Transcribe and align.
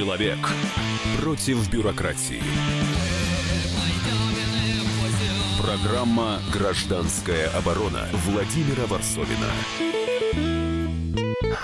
Человек 0.00 0.38
против 1.20 1.70
бюрократии. 1.70 2.40
Программа 5.60 6.38
«Гражданская 6.50 7.50
оборона» 7.50 8.08
Владимира 8.24 8.86
Варсовина. 8.86 9.50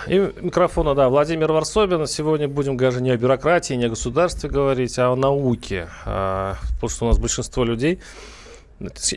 И 0.07 0.33
микрофона, 0.43 0.95
да, 0.95 1.09
Владимир 1.09 1.51
Варсобин. 1.51 2.07
Сегодня 2.07 2.47
будем 2.47 2.77
даже 2.77 3.01
не 3.01 3.09
о 3.09 3.17
бюрократии, 3.17 3.73
не 3.73 3.87
о 3.87 3.89
государстве 3.89 4.51
говорить, 4.51 4.99
а 4.99 5.13
о 5.13 5.17
науке. 5.17 5.89
А, 6.05 6.57
потому 6.75 6.91
что 6.91 7.05
у 7.07 7.09
нас 7.09 7.19
большинство 7.19 7.65
людей 7.65 8.01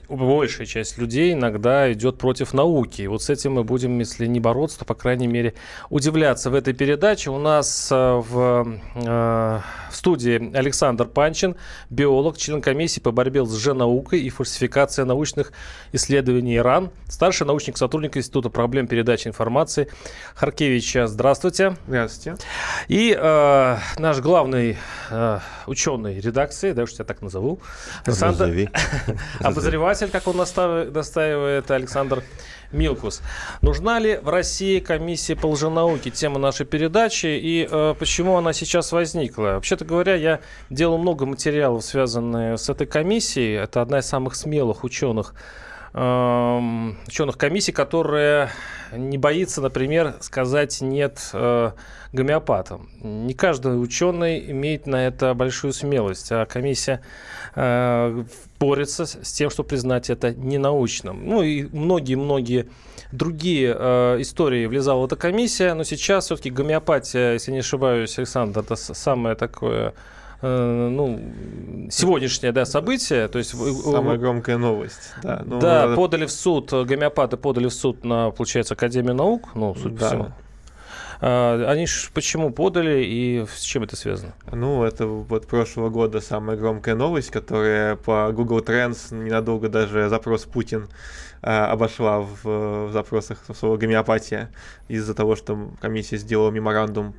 большая 0.08 0.66
часть 0.66 0.98
людей 0.98 1.34
иногда 1.34 1.92
идет 1.92 2.18
против 2.18 2.54
науки. 2.54 3.02
И 3.02 3.08
вот 3.08 3.24
с 3.24 3.30
этим 3.30 3.54
мы 3.54 3.64
будем, 3.64 4.00
если 4.00 4.26
не 4.26 4.40
бороться, 4.40 4.80
то, 4.80 4.86
по 4.86 4.96
крайней 4.96 5.28
мере, 5.28 5.54
удивляться. 5.90 6.50
В 6.50 6.56
этой 6.56 6.74
передаче 6.74 7.30
у 7.30 7.40
нас 7.40 7.90
э, 7.92 7.96
в, 7.96 8.80
э, 8.96 9.60
в 9.92 9.96
студии 9.96 10.56
Александр 10.56 11.06
Панчин, 11.06 11.56
биолог, 11.90 12.38
член 12.38 12.62
комиссии 12.62 13.00
по 13.00 13.12
борьбе 13.12 13.46
с 13.46 13.50
лженаукой 13.50 14.22
и 14.22 14.30
фальсификацией 14.30 15.06
научных 15.06 15.52
исследований 15.92 16.58
Иран, 16.58 16.92
старший 17.08 17.46
научник 17.46 17.78
сотрудник 17.78 18.16
Института 18.18 18.50
проблем 18.50 18.88
передачи 18.88 19.28
информации 19.28 19.90
Харкевич. 20.36 20.96
Здравствуйте. 21.06 21.76
Здравствуйте. 21.88 22.42
И 22.88 23.16
э, 23.18 23.78
наш 23.98 24.20
главный 24.20 24.78
э, 25.10 25.40
ученый 25.68 26.20
редакции, 26.20 26.72
да, 26.72 26.84
уж 26.84 26.92
я 26.94 27.06
так 27.06 27.22
назову, 27.22 27.60
Александр, 28.06 28.70
обозреватель, 29.50 30.10
как 30.10 30.28
он 30.28 30.38
настаивает, 30.38 31.70
Александр 31.72 32.24
Милкус. 32.72 33.22
Нужна 33.62 34.00
ли 34.00 34.18
в 34.18 34.30
России 34.30 34.80
комиссия 34.80 35.36
по 35.36 35.48
лженауке? 35.48 36.12
Тема 36.12 36.40
нашей 36.40 36.66
передачи 36.66 37.26
и 37.26 37.68
э, 37.70 37.96
почему 37.98 38.38
она 38.38 38.54
сейчас 38.54 38.92
возникла? 38.92 39.54
Вообще-то 39.54 39.86
говоря, 39.86 40.16
я 40.16 40.40
делал 40.70 40.98
много 40.98 41.26
материалов, 41.26 41.84
связанных 41.84 42.60
с 42.60 42.70
этой 42.70 42.86
комиссией. 42.86 43.56
Это 43.64 43.82
одна 43.82 44.00
из 44.00 44.06
самых 44.06 44.36
смелых 44.36 44.84
ученых 44.84 45.34
ученых 45.94 47.38
комиссий, 47.38 47.72
которая 47.72 48.52
не 48.92 49.18
боится, 49.18 49.62
например, 49.62 50.16
сказать 50.22 50.82
нет 50.82 51.30
э, 51.34 51.72
гомеопатам. 52.14 52.90
Не 53.02 53.34
каждый 53.34 53.82
ученый 53.82 54.52
имеет 54.52 54.88
на 54.88 55.08
это 55.08 55.34
большую 55.34 55.74
смелость, 55.74 56.32
а 56.32 56.46
комиссия 56.46 57.02
э, 57.56 58.24
борется 58.60 59.06
с 59.06 59.32
тем, 59.32 59.50
чтобы 59.50 59.70
признать 59.70 60.10
это 60.10 60.34
ненаучным. 60.34 61.26
Ну 61.26 61.42
и 61.42 61.64
многие-многие 61.72 62.70
другие 63.12 63.76
э, 63.78 64.18
истории 64.20 64.66
влезала 64.66 65.06
эта 65.06 65.16
комиссия, 65.16 65.74
но 65.74 65.84
сейчас 65.84 66.26
все-таки 66.26 66.50
гомеопатия, 66.50 67.34
если 67.34 67.52
не 67.52 67.60
ошибаюсь, 67.60 68.18
Александр, 68.18 68.62
это 68.62 68.76
самое 68.76 69.36
такое 69.36 69.94
ну, 70.42 71.20
сегодняшнее 71.92 72.52
да, 72.52 72.66
событие. 72.66 73.28
То 73.28 73.40
есть, 73.40 73.56
Самая 73.84 74.18
громкая 74.18 74.58
новость. 74.58 75.14
Да, 75.22 75.42
ну, 75.46 75.60
да 75.60 75.82
надо... 75.82 75.96
подали 75.96 76.26
в 76.26 76.32
суд, 76.32 76.72
гомеопаты 76.72 77.38
подали 77.38 77.68
в 77.68 77.74
суд 77.74 78.04
на, 78.06 78.32
получается, 78.32 78.74
Академию 78.74 79.16
наук, 79.16 79.50
ну, 79.56 79.76
судя 79.76 79.96
да. 79.96 80.00
по 80.00 80.08
всему. 80.08 80.32
А, 81.22 81.66
они 81.68 81.86
ж 81.86 82.12
почему 82.14 82.52
подали 82.52 83.04
и 83.04 83.46
с 83.54 83.62
чем 83.62 83.84
это 83.84 83.96
связано? 83.96 84.34
Ну, 84.52 84.84
это 84.84 85.06
вот 85.06 85.48
прошлого 85.48 85.90
года 85.90 86.22
самая 86.22 86.56
громкая 86.56 86.96
новость, 86.96 87.30
которая 87.30 87.98
по 87.98 88.32
Google 88.32 88.60
Trends 88.60 89.14
ненадолго 89.14 89.68
даже 89.68 90.08
запрос 90.08 90.46
Путин 90.46 90.88
а, 91.42 91.72
обошла 91.72 92.22
в, 92.22 92.44
в 92.44 92.92
запросах 92.94 93.44
слова 93.54 93.76
гомеопатия 93.78 94.50
из-за 94.88 95.14
того, 95.14 95.36
что 95.36 95.72
комиссия 95.82 96.18
сделала 96.18 96.52
меморандум 96.52 97.14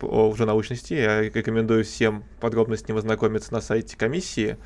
о 0.00 0.28
лженаучности. 0.28 0.94
Я 0.94 1.22
рекомендую 1.22 1.84
всем 1.84 2.24
подробно 2.40 2.76
с 2.76 2.86
ним 2.86 2.96
ознакомиться 2.96 3.52
на 3.52 3.60
сайте 3.60 3.96
комиссии, 3.96 4.56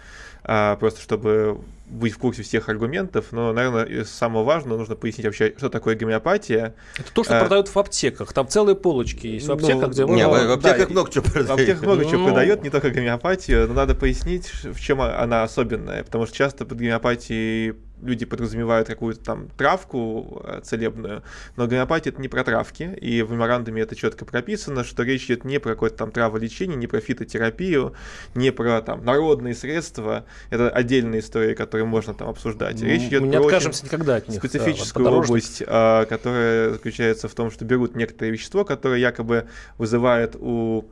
а, 0.45 0.77
просто 0.77 1.01
чтобы 1.01 1.61
быть 1.89 2.13
в 2.13 2.19
курсе 2.19 2.43
всех 2.43 2.69
аргументов, 2.69 3.27
но, 3.31 3.53
наверное, 3.53 4.05
самое 4.05 4.45
важное, 4.45 4.77
нужно 4.77 4.97
пояснить 4.97 5.27
вообще, 5.27 5.55
что 5.57 5.69
такое 5.69 5.97
гомеопатия. 5.97 6.75
Это 6.99 7.13
то, 7.13 7.25
что 7.25 7.39
а, 7.39 7.41
продают 7.41 7.69
в 7.69 7.77
аптеках. 7.79 8.33
Там 8.33 8.49
целые 8.49 8.77
полочки 8.77 9.27
есть 9.27 9.47
в 9.47 9.49
ну, 9.49 9.55
аптеках, 9.55 9.83
ну, 9.83 9.89
где 9.89 10.07
можно... 10.07 10.17
Нет, 10.17 10.29
в 10.29 10.53
аптеках 10.53 10.89
да, 10.89 10.93
много 10.93 11.11
чего 11.11 11.25
продают. 11.25 11.49
В 11.49 11.53
аптеках 11.53 11.83
много 11.83 12.03
ну, 12.05 12.11
чего 12.11 12.25
продают, 12.27 12.63
не 12.63 12.71
только 12.71 12.91
гомеопатию, 12.91 13.69
но 13.69 13.75
надо 13.75 13.95
пояснить, 13.95 14.47
в 14.65 14.81
чем 14.81 15.01
она 15.01 15.43
особенная, 15.43 16.05
потому 16.05 16.27
что 16.27 16.37
часто 16.37 16.65
под 16.65 16.79
гомеопатией 16.79 17.75
люди 18.03 18.25
подразумевают 18.25 18.89
какую-то 18.89 19.23
там 19.23 19.49
травку 19.57 20.43
э, 20.45 20.61
целебную, 20.63 21.23
но 21.57 21.67
гомеопатия 21.67 22.13
это 22.13 22.21
не 22.21 22.29
про 22.29 22.45
травки, 22.45 22.97
и 23.01 23.23
в 23.23 23.33
меморандуме 23.33 23.83
это 23.83 23.97
четко 23.97 24.25
прописано, 24.25 24.85
что 24.85 25.03
речь 25.03 25.25
идет 25.27 25.45
не 25.45 25.59
про 25.59 25.71
какое-то 25.71 25.97
там 25.97 26.13
траволечение, 26.13 26.77
не 26.77 26.87
про 26.87 27.01
фитотерапию, 27.01 27.95
не 28.35 28.53
про 28.53 28.81
там 28.83 29.05
народные 29.05 29.55
средства, 29.55 30.25
это 30.51 30.71
отдельная 30.71 31.21
история, 31.21 31.55
которую 31.79 31.87
можно 31.87 32.15
там 32.15 32.29
обсуждать. 32.29 32.81
Речь 32.83 33.03
идет 33.03 33.23
Мы 33.23 33.29
не 33.29 33.37
откажемся 33.37 33.85
никогда 33.85 34.17
от 34.17 34.29
них, 34.29 34.39
специфическую 34.39 35.05
да, 35.05 35.13
область, 35.13 35.63
а, 35.67 36.05
которая 36.07 36.71
заключается 36.71 37.29
в 37.29 37.35
том, 37.35 37.51
что 37.51 37.65
берут 37.65 37.97
некоторое 37.97 38.31
вещество, 38.31 38.65
которое 38.65 38.99
якобы 38.99 39.47
вызывает 39.79 40.37
у 40.39 40.85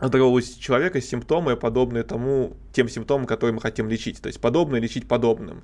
здорового 0.00 0.42
человека 0.42 1.00
симптомы, 1.00 1.56
подобные 1.56 2.02
тому, 2.02 2.56
тем 2.72 2.88
симптомам, 2.88 3.26
которые 3.26 3.54
мы 3.54 3.60
хотим 3.60 3.88
лечить. 3.88 4.20
То 4.20 4.28
есть 4.28 4.40
подобное 4.40 4.80
лечить 4.80 5.06
подобным. 5.06 5.62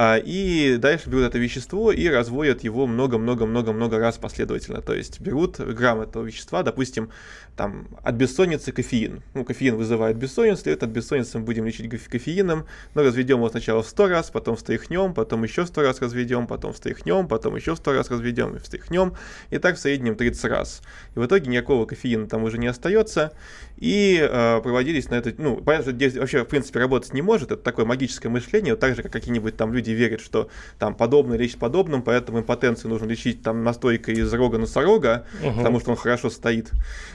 А, 0.00 0.16
и 0.16 0.76
дальше 0.76 1.10
берут 1.10 1.24
это 1.24 1.38
вещество 1.38 1.90
и 1.90 2.06
разводят 2.06 2.62
его 2.62 2.86
много-много-много-много 2.86 3.98
раз 3.98 4.16
последовательно. 4.16 4.80
То 4.80 4.94
есть 4.94 5.18
берут 5.18 5.58
грамм 5.58 6.00
этого 6.00 6.24
вещества, 6.24 6.62
допустим, 6.62 7.10
там, 7.56 7.88
от 8.04 8.14
бессонницы 8.14 8.70
кофеин. 8.70 9.24
Ну, 9.34 9.44
кофеин 9.44 9.74
вызывает 9.74 10.16
бессонницу, 10.16 10.70
и 10.70 10.72
от 10.72 10.84
бессонницы 10.84 11.40
мы 11.40 11.44
будем 11.44 11.66
лечить 11.66 11.90
кофеином, 11.90 12.66
но 12.94 13.02
разведем 13.02 13.38
его 13.38 13.50
сначала 13.50 13.82
в 13.82 13.88
100 13.88 14.06
раз, 14.06 14.30
потом 14.30 14.54
встряхнем, 14.54 15.14
потом 15.14 15.42
еще 15.42 15.66
100 15.66 15.82
раз 15.82 16.00
разведем, 16.00 16.46
потом 16.46 16.72
встряхнем, 16.74 17.26
потом 17.26 17.56
еще 17.56 17.74
100 17.74 17.92
раз 17.92 18.08
разведем 18.08 18.54
и 18.54 18.60
встряхнем, 18.60 19.16
и 19.50 19.58
так 19.58 19.74
в 19.74 19.80
среднем 19.80 20.14
30 20.14 20.44
раз. 20.44 20.82
И 21.16 21.18
в 21.18 21.26
итоге 21.26 21.50
никакого 21.50 21.86
кофеина 21.86 22.28
там 22.28 22.44
уже 22.44 22.58
не 22.58 22.68
остается, 22.68 23.32
и 23.76 24.16
э, 24.20 24.60
проводились 24.62 25.10
на 25.10 25.16
это, 25.16 25.34
ну, 25.38 25.56
понятно, 25.56 25.90
что 25.90 25.92
здесь 25.92 26.16
вообще, 26.16 26.44
в 26.44 26.48
принципе, 26.48 26.78
работать 26.78 27.12
не 27.12 27.22
может, 27.22 27.50
это 27.50 27.60
такое 27.60 27.84
магическое 27.84 28.28
мышление, 28.28 28.74
вот 28.74 28.80
так 28.80 28.94
же, 28.94 29.02
как 29.02 29.12
какие-нибудь 29.12 29.56
там 29.56 29.74
люди 29.74 29.87
верят, 29.94 30.20
что 30.20 30.48
там 30.78 30.94
подобное 30.94 31.38
лечит 31.38 31.58
подобным, 31.58 32.02
поэтому 32.02 32.40
импотенцию 32.40 32.90
нужно 32.90 33.06
лечить 33.06 33.42
там 33.42 33.64
настойкой 33.64 34.14
из 34.14 34.32
рога 34.32 34.58
носорога, 34.58 35.26
угу. 35.42 35.54
потому 35.56 35.80
что 35.80 35.90
он 35.90 35.96
хорошо 35.96 36.30
стоит. 36.30 36.70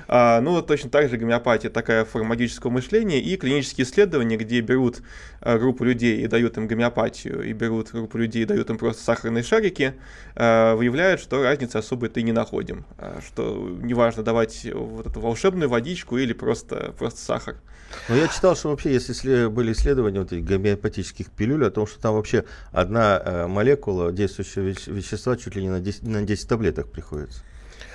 А, 0.07 0.41
ну, 0.41 0.61
точно 0.61 0.89
так 0.89 1.09
же 1.09 1.17
гомеопатия 1.17 1.69
такая 1.69 2.05
форма 2.05 2.29
магического 2.29 2.71
мышления 2.71 3.19
и 3.19 3.35
клинические 3.37 3.85
исследования, 3.85 4.37
где 4.37 4.61
берут 4.61 5.01
а, 5.41 5.57
группу 5.57 5.83
людей 5.83 6.21
и 6.21 6.27
дают 6.27 6.57
им 6.57 6.67
гомеопатию, 6.67 7.43
и 7.43 7.53
берут 7.53 7.91
группу 7.91 8.17
людей 8.17 8.43
и 8.43 8.45
дают 8.45 8.69
им 8.69 8.77
просто 8.77 9.03
сахарные 9.03 9.43
шарики, 9.43 9.95
а, 10.35 10.75
выявляют, 10.75 11.21
что 11.21 11.43
разницы 11.43 11.77
особой-то 11.77 12.19
и 12.19 12.23
не 12.23 12.31
находим, 12.31 12.85
а, 12.97 13.19
что 13.25 13.77
неважно 13.81 14.23
давать 14.23 14.67
вот 14.73 15.07
эту 15.07 15.19
волшебную 15.19 15.69
водичку 15.69 16.17
или 16.17 16.33
просто, 16.33 16.93
просто 16.97 17.19
сахар. 17.19 17.57
Но 18.09 18.15
я 18.15 18.27
читал, 18.27 18.55
что 18.55 18.69
вообще, 18.69 18.93
если 18.93 19.47
были 19.47 19.73
исследования 19.73 20.19
вот 20.19 20.33
этих 20.33 20.45
гомеопатических 20.45 21.29
пилюль, 21.29 21.65
о 21.65 21.71
том, 21.71 21.87
что 21.87 21.99
там 22.01 22.15
вообще 22.15 22.45
одна 22.71 23.21
э, 23.23 23.47
молекула 23.47 24.11
действующего 24.11 24.63
вещества 24.91 25.37
чуть 25.37 25.55
ли 25.55 25.63
не 25.63 25.69
на 25.69 25.79
10, 25.79 26.03
на 26.03 26.21
10 26.23 26.47
таблеток 26.47 26.91
приходится. 26.91 27.41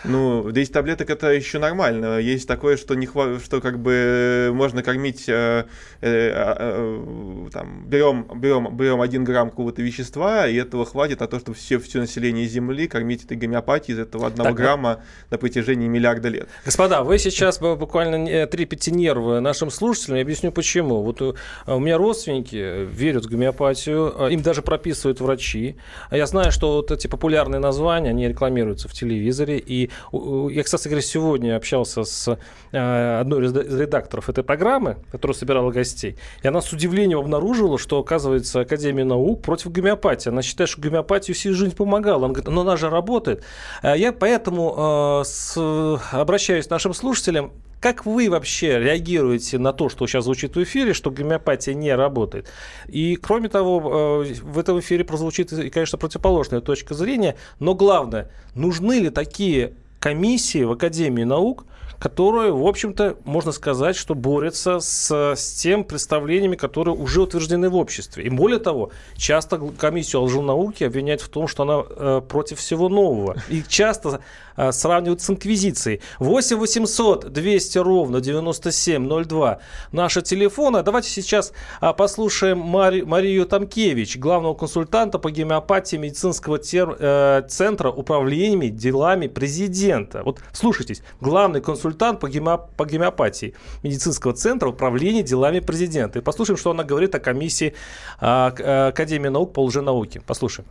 Ну, 0.04 0.50
10 0.50 0.72
таблеток 0.72 1.10
это 1.10 1.30
еще 1.32 1.58
нормально. 1.58 2.18
Есть 2.18 2.46
такое, 2.46 2.76
что 2.76 2.94
не 2.94 3.06
хва... 3.06 3.38
что 3.40 3.60
как 3.60 3.78
бы 3.78 4.50
можно 4.54 4.82
кормить, 4.82 5.28
э, 5.28 5.64
э, 6.00 6.54
э, 6.60 7.48
там, 7.52 7.84
берем, 7.86 8.26
берем, 8.36 8.76
берем 8.76 9.00
1 9.00 9.24
грамм 9.24 9.50
какого-то 9.50 9.82
вещества, 9.82 10.46
и 10.46 10.56
этого 10.56 10.84
хватит 10.84 11.20
на 11.20 11.26
то, 11.26 11.38
чтобы 11.40 11.56
все, 11.56 11.78
все 11.78 11.98
население 11.98 12.46
Земли 12.46 12.86
кормить 12.86 13.24
этой 13.24 13.36
гомеопатией 13.36 13.96
из 13.96 14.00
этого 14.00 14.28
1 14.28 14.44
так, 14.44 14.54
грамма 14.54 15.02
на 15.30 15.38
протяжении 15.38 15.88
миллиарда 15.88 16.28
лет. 16.28 16.48
Господа, 16.64 17.02
вы 17.02 17.18
сейчас 17.18 17.58
буквально 17.58 18.46
трепете 18.46 18.90
нервы 18.90 19.40
нашим 19.40 19.70
слушателям. 19.70 20.16
Я 20.16 20.22
объясню 20.22 20.52
почему. 20.52 21.02
Вот 21.02 21.20
у, 21.22 21.34
у 21.66 21.78
меня 21.78 21.98
родственники 21.98 22.86
верят 22.86 23.26
в 23.26 23.28
гомеопатию, 23.28 24.28
им 24.30 24.42
даже 24.42 24.62
прописывают 24.62 25.20
врачи. 25.20 25.76
Я 26.10 26.26
знаю, 26.26 26.52
что 26.52 26.76
вот 26.76 26.90
эти 26.90 27.06
популярные 27.06 27.58
названия, 27.58 28.10
они 28.10 28.28
рекламируются 28.28 28.88
в 28.88 28.92
телевизоре, 28.92 29.58
и 29.58 29.87
я, 30.12 30.62
кстати 30.62 30.88
говоря, 30.88 31.02
сегодня 31.02 31.56
общался 31.56 32.04
с 32.04 32.38
э, 32.72 33.20
одной 33.20 33.46
из 33.46 33.54
редакторов 33.54 34.28
этой 34.28 34.44
программы, 34.44 34.96
которая 35.10 35.36
собирала 35.36 35.70
гостей, 35.70 36.16
и 36.42 36.48
она 36.48 36.60
с 36.60 36.72
удивлением 36.72 37.18
обнаружила, 37.18 37.78
что, 37.78 37.98
оказывается, 37.98 38.60
Академия 38.60 39.04
наук 39.04 39.42
против 39.42 39.72
гомеопатии. 39.72 40.28
Она 40.28 40.42
считает, 40.42 40.70
что 40.70 40.80
гомеопатию 40.80 41.34
всю 41.34 41.54
жизнь 41.54 41.74
помогала. 41.74 42.26
Она 42.26 42.34
говорит, 42.34 42.48
но 42.48 42.60
она 42.60 42.76
же 42.76 42.90
работает. 42.90 43.44
Э, 43.82 43.94
я 43.96 44.12
поэтому 44.12 45.22
э, 45.56 45.96
обращаюсь 46.12 46.66
к 46.66 46.70
нашим 46.70 46.94
слушателям. 46.94 47.52
Как 47.80 48.06
вы 48.06 48.28
вообще 48.28 48.78
реагируете 48.78 49.58
на 49.58 49.72
то, 49.72 49.88
что 49.88 50.06
сейчас 50.06 50.24
звучит 50.24 50.56
в 50.56 50.62
эфире, 50.62 50.94
что 50.94 51.10
гомеопатия 51.10 51.74
не 51.74 51.94
работает? 51.94 52.50
И, 52.88 53.16
кроме 53.16 53.48
того, 53.48 54.24
в 54.24 54.58
этом 54.58 54.80
эфире 54.80 55.04
прозвучит, 55.04 55.50
конечно, 55.72 55.96
противоположная 55.98 56.60
точка 56.60 56.94
зрения, 56.94 57.36
но 57.60 57.74
главное, 57.74 58.30
нужны 58.54 58.98
ли 58.98 59.10
такие 59.10 59.74
комиссии 60.00 60.64
в 60.64 60.72
Академии 60.72 61.24
наук, 61.24 61.66
которая, 61.98 62.52
в 62.52 62.64
общем-то, 62.64 63.16
можно 63.24 63.52
сказать, 63.52 63.96
что 63.96 64.14
борется 64.14 64.78
с, 64.78 65.10
с 65.10 65.54
тем 65.54 65.82
представлениями, 65.82 66.54
которые 66.54 66.94
уже 66.94 67.22
утверждены 67.22 67.68
в 67.68 67.76
обществе. 67.76 68.24
И 68.24 68.28
более 68.28 68.60
того, 68.60 68.92
часто 69.16 69.58
комиссию 69.58 70.22
лженауки 70.22 70.84
обвиняют 70.84 71.20
в 71.20 71.28
том, 71.28 71.48
что 71.48 71.64
она 71.64 71.82
э, 71.88 72.22
против 72.28 72.58
всего 72.58 72.88
нового. 72.88 73.36
И 73.48 73.64
часто 73.66 74.20
э, 74.58 74.72
сравнивают 74.72 75.22
с 75.22 75.30
инквизицией. 75.30 76.00
8 76.18 76.56
800 76.56 77.32
200 77.32 77.78
ровно 77.78 78.20
9702 78.20 79.58
наши 79.92 80.22
телефоны. 80.22 80.82
Давайте 80.82 81.08
сейчас 81.08 81.52
э, 81.80 81.92
послушаем 81.94 82.58
Мари, 82.58 83.02
Марию 83.02 83.46
Тамкевич, 83.46 84.18
главного 84.18 84.54
консультанта 84.54 85.18
по 85.18 85.30
гомеопатии 85.30 85.96
медицинского 85.96 86.58
тер, 86.58 86.96
э, 86.98 87.42
центра 87.48 87.90
управлениями 87.90 88.68
делами 88.68 89.28
президента. 89.28 90.22
Вот 90.24 90.40
слушайтесь, 90.52 91.02
главный 91.20 91.60
консультант 91.60 92.20
по, 92.20 92.28
гемо, 92.28 92.58
по 92.58 92.84
гомеопатии 92.84 93.54
медицинского 93.82 94.34
центра 94.34 94.68
управления 94.68 95.22
делами 95.22 95.60
президента. 95.60 96.18
И 96.18 96.22
послушаем, 96.22 96.58
что 96.58 96.70
она 96.70 96.84
говорит 96.84 97.14
о 97.14 97.20
комиссии 97.20 97.74
а, 98.20 98.52
а, 98.58 98.88
Академии 98.88 99.28
наук 99.28 99.52
по 99.52 99.64
лженауке. 99.64 100.20
Послушаем. 100.20 100.68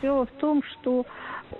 Дело 0.00 0.26
в 0.26 0.40
том, 0.40 0.62
что 0.62 1.04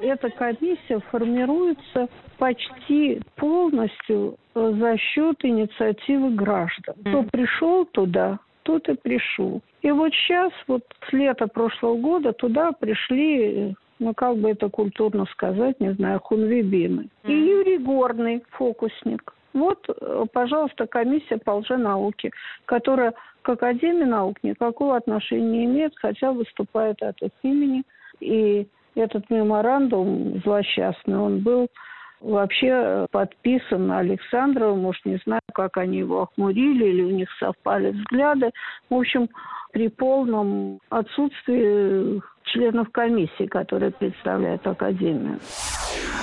эта 0.01 0.31
комиссия 0.31 1.01
формируется 1.11 2.09
почти 2.39 3.21
полностью 3.37 4.37
за 4.55 4.97
счет 4.97 5.37
инициативы 5.45 6.31
граждан. 6.31 6.95
Кто 7.01 7.23
пришел 7.25 7.85
туда, 7.87 8.39
тот 8.63 8.89
и 8.89 8.95
пришел. 8.95 9.61
И 9.83 9.91
вот 9.91 10.13
сейчас, 10.13 10.53
вот 10.69 10.83
с 11.09 11.13
лета 11.13 11.47
прошлого 11.47 11.97
года, 11.97 12.33
туда 12.33 12.73
пришли 12.73 13.75
ну 14.03 14.15
как 14.15 14.37
бы 14.37 14.51
это 14.51 14.69
культурно 14.69 15.27
сказать, 15.27 15.79
не 15.79 15.93
знаю, 15.93 16.21
хунвибины. 16.21 17.09
И 17.25 17.33
Юрий 17.33 17.79
Горный, 17.79 18.43
фокусник. 18.51 19.33
Вот, 19.53 19.87
э, 19.89 20.25
пожалуйста, 20.33 20.87
комиссия 20.87 21.39
по 21.39 21.53
лженауке, 21.53 22.31
которая 22.65 23.15
к 23.43 23.49
Академии 23.49 24.05
наук 24.05 24.39
никакого 24.43 24.97
отношения 24.97 25.59
не 25.59 25.65
имеет, 25.67 25.93
хотя 25.97 26.33
выступает 26.33 27.03
от 27.03 27.21
их 27.23 27.31
имени. 27.43 27.85
И 28.21 28.67
этот 28.95 29.29
меморандум 29.31 30.41
злосчастный, 30.45 31.19
он 31.19 31.41
был 31.41 31.69
вообще 32.21 33.07
подписан 33.11 33.91
Александровым, 33.91 34.81
может, 34.81 35.05
не 35.05 35.17
знаю, 35.25 35.41
как 35.55 35.77
они 35.77 35.99
его 35.99 36.23
охмурили, 36.23 36.85
или 36.87 37.03
у 37.03 37.11
них 37.11 37.29
совпали 37.39 37.91
взгляды. 37.91 38.51
В 38.89 38.95
общем, 38.95 39.29
при 39.73 39.89
полном 39.89 40.79
отсутствии 40.89 42.23
членов 42.45 42.91
комиссии, 42.91 43.47
которые 43.47 43.91
представляют 43.91 44.67
Академию. 44.67 45.39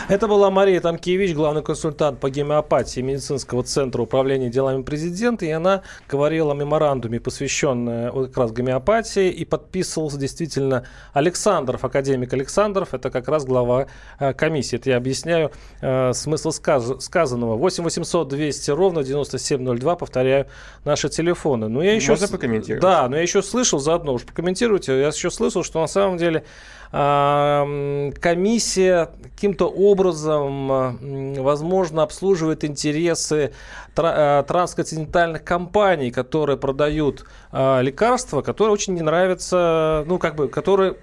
Это 0.08 0.28
была 0.28 0.50
Мария 0.50 0.80
Тамкевич, 0.82 1.36
главный 1.36 1.62
консультант 1.62 2.20
по 2.20 2.30
гомеопатии 2.30 3.02
медицинского 3.02 3.64
центра 3.64 4.02
управления 4.02 4.50
делами 4.50 4.82
президента, 4.84 5.46
и 5.46 5.50
она 5.50 5.84
говорила 6.08 6.54
о 6.54 6.56
меморандуме, 6.56 7.20
посвященном 7.20 8.28
как 8.28 8.38
раз 8.38 8.52
гомеопатии, 8.52 9.30
и 9.30 9.46
подписывался 9.46 10.18
действительно 10.18 10.86
Александров, 11.14 11.84
академик 11.84 12.34
Александров, 12.34 12.94
это 12.94 13.10
как 13.10 13.28
раз 13.28 13.46
глава 13.46 13.88
э, 14.20 14.34
комиссии. 14.34 14.78
Это 14.78 14.92
я 14.92 14.98
объясняю 14.98 15.52
э, 15.82 16.14
смысл 16.14 16.52
сказ 16.52 17.04
сказанного. 17.04 17.56
8 17.56 17.84
800 17.84 18.28
200 18.28 18.72
ровно 18.72 19.04
9702, 19.04 19.96
повторяю, 19.96 20.48
наши 20.86 21.10
телефоны. 21.10 21.68
Но 21.68 21.84
я 21.84 21.94
еще... 21.94 22.12
Можно 22.12 22.28
покомментировать? 22.28 22.82
Да, 22.82 23.08
но 23.08 23.16
я 23.16 23.22
еще 23.22 23.42
слышал 23.42 23.80
заодно, 23.80 24.14
уж 24.14 24.24
прокомментируйте, 24.24 25.00
я 25.00 25.08
еще 25.08 25.30
слышал, 25.30 25.64
что 25.64 25.82
на 25.82 25.88
самом 25.88 26.18
деле 26.18 26.44
комиссия 26.92 29.12
каким-то 29.36 29.70
образом, 29.70 31.38
возможно, 31.42 32.02
обслуживает 32.02 32.64
интересы 32.64 33.52
э, 33.96 34.44
трансконтинентальных 34.48 35.44
компаний, 35.44 36.10
которые 36.10 36.58
продают 36.58 37.26
а, 37.52 37.82
лекарства, 37.82 38.42
которые 38.42 38.74
очень 38.74 38.96
не 38.96 39.02
нравятся, 39.02 40.04
ну, 40.08 40.18
как 40.18 40.36
бы, 40.36 40.48
которые 40.48 40.96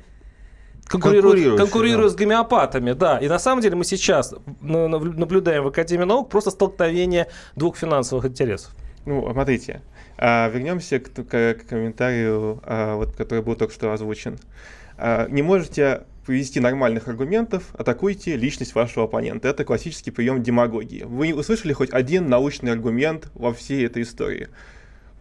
конкурируют, 0.86 1.56
конкурируют 1.56 2.12
да. 2.12 2.14
с 2.14 2.16
гомеопатами, 2.16 2.92
да. 2.92 3.18
И 3.18 3.28
на 3.28 3.38
самом 3.38 3.62
деле 3.62 3.76
мы 3.76 3.84
сейчас 3.84 4.34
наблюдаем 4.60 5.64
в 5.64 5.68
Академии 5.68 6.04
наук 6.04 6.28
просто 6.28 6.50
столкновение 6.50 7.28
двух 7.54 7.76
финансовых 7.76 8.24
интересов. 8.24 8.72
Ну, 9.04 9.28
смотрите, 9.32 9.82
а, 10.18 10.48
вернемся 10.48 10.98
к, 10.98 11.12
к, 11.12 11.54
к 11.54 11.68
комментарию, 11.68 12.60
а, 12.64 12.96
вот, 12.96 13.14
который 13.16 13.42
был 13.42 13.54
только 13.54 13.72
что 13.72 13.92
озвучен. 13.92 14.38
А, 14.98 15.28
не 15.28 15.42
можете 15.42 16.02
привести 16.26 16.58
нормальных 16.58 17.08
аргументов, 17.08 17.70
атакуйте 17.78 18.36
личность 18.36 18.74
вашего 18.74 19.04
оппонента. 19.04 19.48
Это 19.48 19.64
классический 19.64 20.10
прием 20.10 20.42
демагогии. 20.42 21.04
Вы 21.04 21.32
услышали 21.32 21.72
хоть 21.72 21.92
один 21.92 22.28
научный 22.28 22.72
аргумент 22.72 23.30
во 23.34 23.54
всей 23.54 23.86
этой 23.86 24.02
истории? 24.02 24.48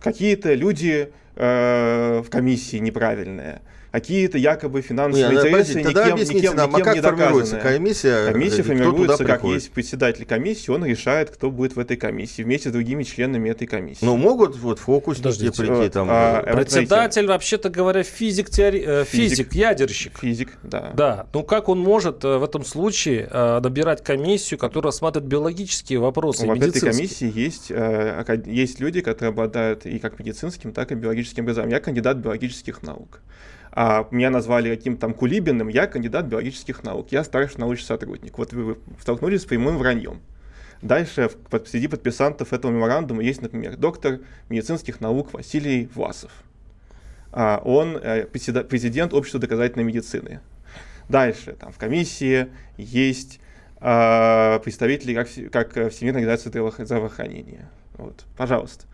Какие-то 0.01 0.53
люди 0.53 1.11
э, 1.35 2.21
в 2.25 2.29
комиссии 2.29 2.77
неправильные 2.77 3.61
какие-то 3.95 4.37
якобы 4.37 4.81
финансовые 4.81 5.29
Нет, 5.29 5.45
интересы 5.45 5.81
тогда 5.81 6.11
никем, 6.11 6.35
никем, 6.35 6.55
нам, 6.57 6.69
никем 6.69 6.81
а 6.81 6.85
как 6.85 6.95
не 6.95 7.01
формируется 7.01 7.59
комиссия? 7.59 8.31
Комиссия 8.31 8.63
формируется, 8.63 9.23
как 9.23 9.39
приходит? 9.39 9.61
есть 9.61 9.71
председатель 9.71 10.25
комиссии, 10.25 10.69
он 10.69 10.83
решает, 10.83 11.29
кто 11.29 11.49
будет 11.49 11.77
в 11.77 11.79
этой 11.79 11.95
комиссии, 11.95 12.41
вместе 12.41 12.69
с 12.69 12.71
другими 12.73 13.03
членами 13.03 13.49
этой 13.49 13.67
комиссии. 13.67 14.03
Ну, 14.03 14.17
могут 14.17 14.57
вот 14.57 14.79
фокусники 14.79 15.49
прийти 15.49 15.89
там. 15.89 16.09
А, 16.11 16.43
э, 16.45 16.55
председатель, 16.57 17.25
вообще-то 17.25 17.69
говоря, 17.69 18.03
физик, 18.03 18.49
теори... 18.49 18.83
Э, 18.85 19.05
физик, 19.05 19.37
физик, 19.37 19.53
ядерщик. 19.53 20.19
Физик, 20.19 20.49
да. 20.63 20.91
Да, 20.93 21.27
ну 21.33 21.43
как 21.43 21.69
он 21.69 21.79
может 21.79 22.25
э, 22.25 22.37
в 22.37 22.43
этом 22.43 22.65
случае 22.65 23.29
набирать 23.31 24.03
комиссию, 24.03 24.57
которая 24.57 24.91
рассматривает 24.91 25.29
биологические 25.29 25.99
вопросы, 25.99 26.45
В 26.45 26.51
этой 26.51 26.81
комиссии 26.81 27.31
есть, 27.33 27.71
есть 28.45 28.79
люди, 28.81 28.99
которые 28.99 29.29
обладают 29.29 29.85
и 29.85 29.99
как 29.99 30.19
медицинским, 30.19 30.73
так 30.73 30.91
и 30.91 30.95
биологическим 30.95 31.45
образованием. 31.45 31.77
Я 31.77 31.79
кандидат 31.79 32.17
биологических 32.17 32.83
наук 32.83 33.21
а 33.75 34.07
меня 34.09 34.29
назвали 34.29 34.73
каким-то 34.73 35.01
там 35.01 35.13
Кулибиным, 35.13 35.67
я 35.67 35.85
кандидат 35.85 36.25
биологических 36.25 36.83
наук, 36.83 37.11
я 37.11 37.25
старший 37.25 37.59
научный 37.59 37.85
сотрудник. 37.85 38.37
Вот 38.37 38.53
вы 38.53 38.77
столкнулись 39.01 39.41
с 39.41 39.45
прямым 39.45 39.77
враньем. 39.77 40.21
Дальше 40.81 41.29
среди 41.65 41.87
подписантов 41.87 42.53
этого 42.53 42.71
меморандума 42.71 43.21
есть, 43.21 43.41
например, 43.41 43.75
доктор 43.75 44.19
медицинских 44.49 45.01
наук 45.01 45.33
Василий 45.33 45.89
Власов. 45.93 46.31
А, 47.33 47.61
он 47.65 47.97
э, 47.97 48.25
президент 48.27 49.13
Общества 49.13 49.41
доказательной 49.41 49.83
медицины. 49.83 50.39
Дальше 51.09 51.53
там 51.53 51.73
в 51.73 51.77
комиссии 51.77 52.47
есть 52.77 53.41
э, 53.81 54.59
представители 54.63 55.13
как, 55.13 55.27
как 55.51 55.91
Всемирной 55.91 56.21
организации 56.21 56.49
здравоохранения. 56.85 57.69
Вот, 57.97 58.23
пожалуйста. 58.37 58.85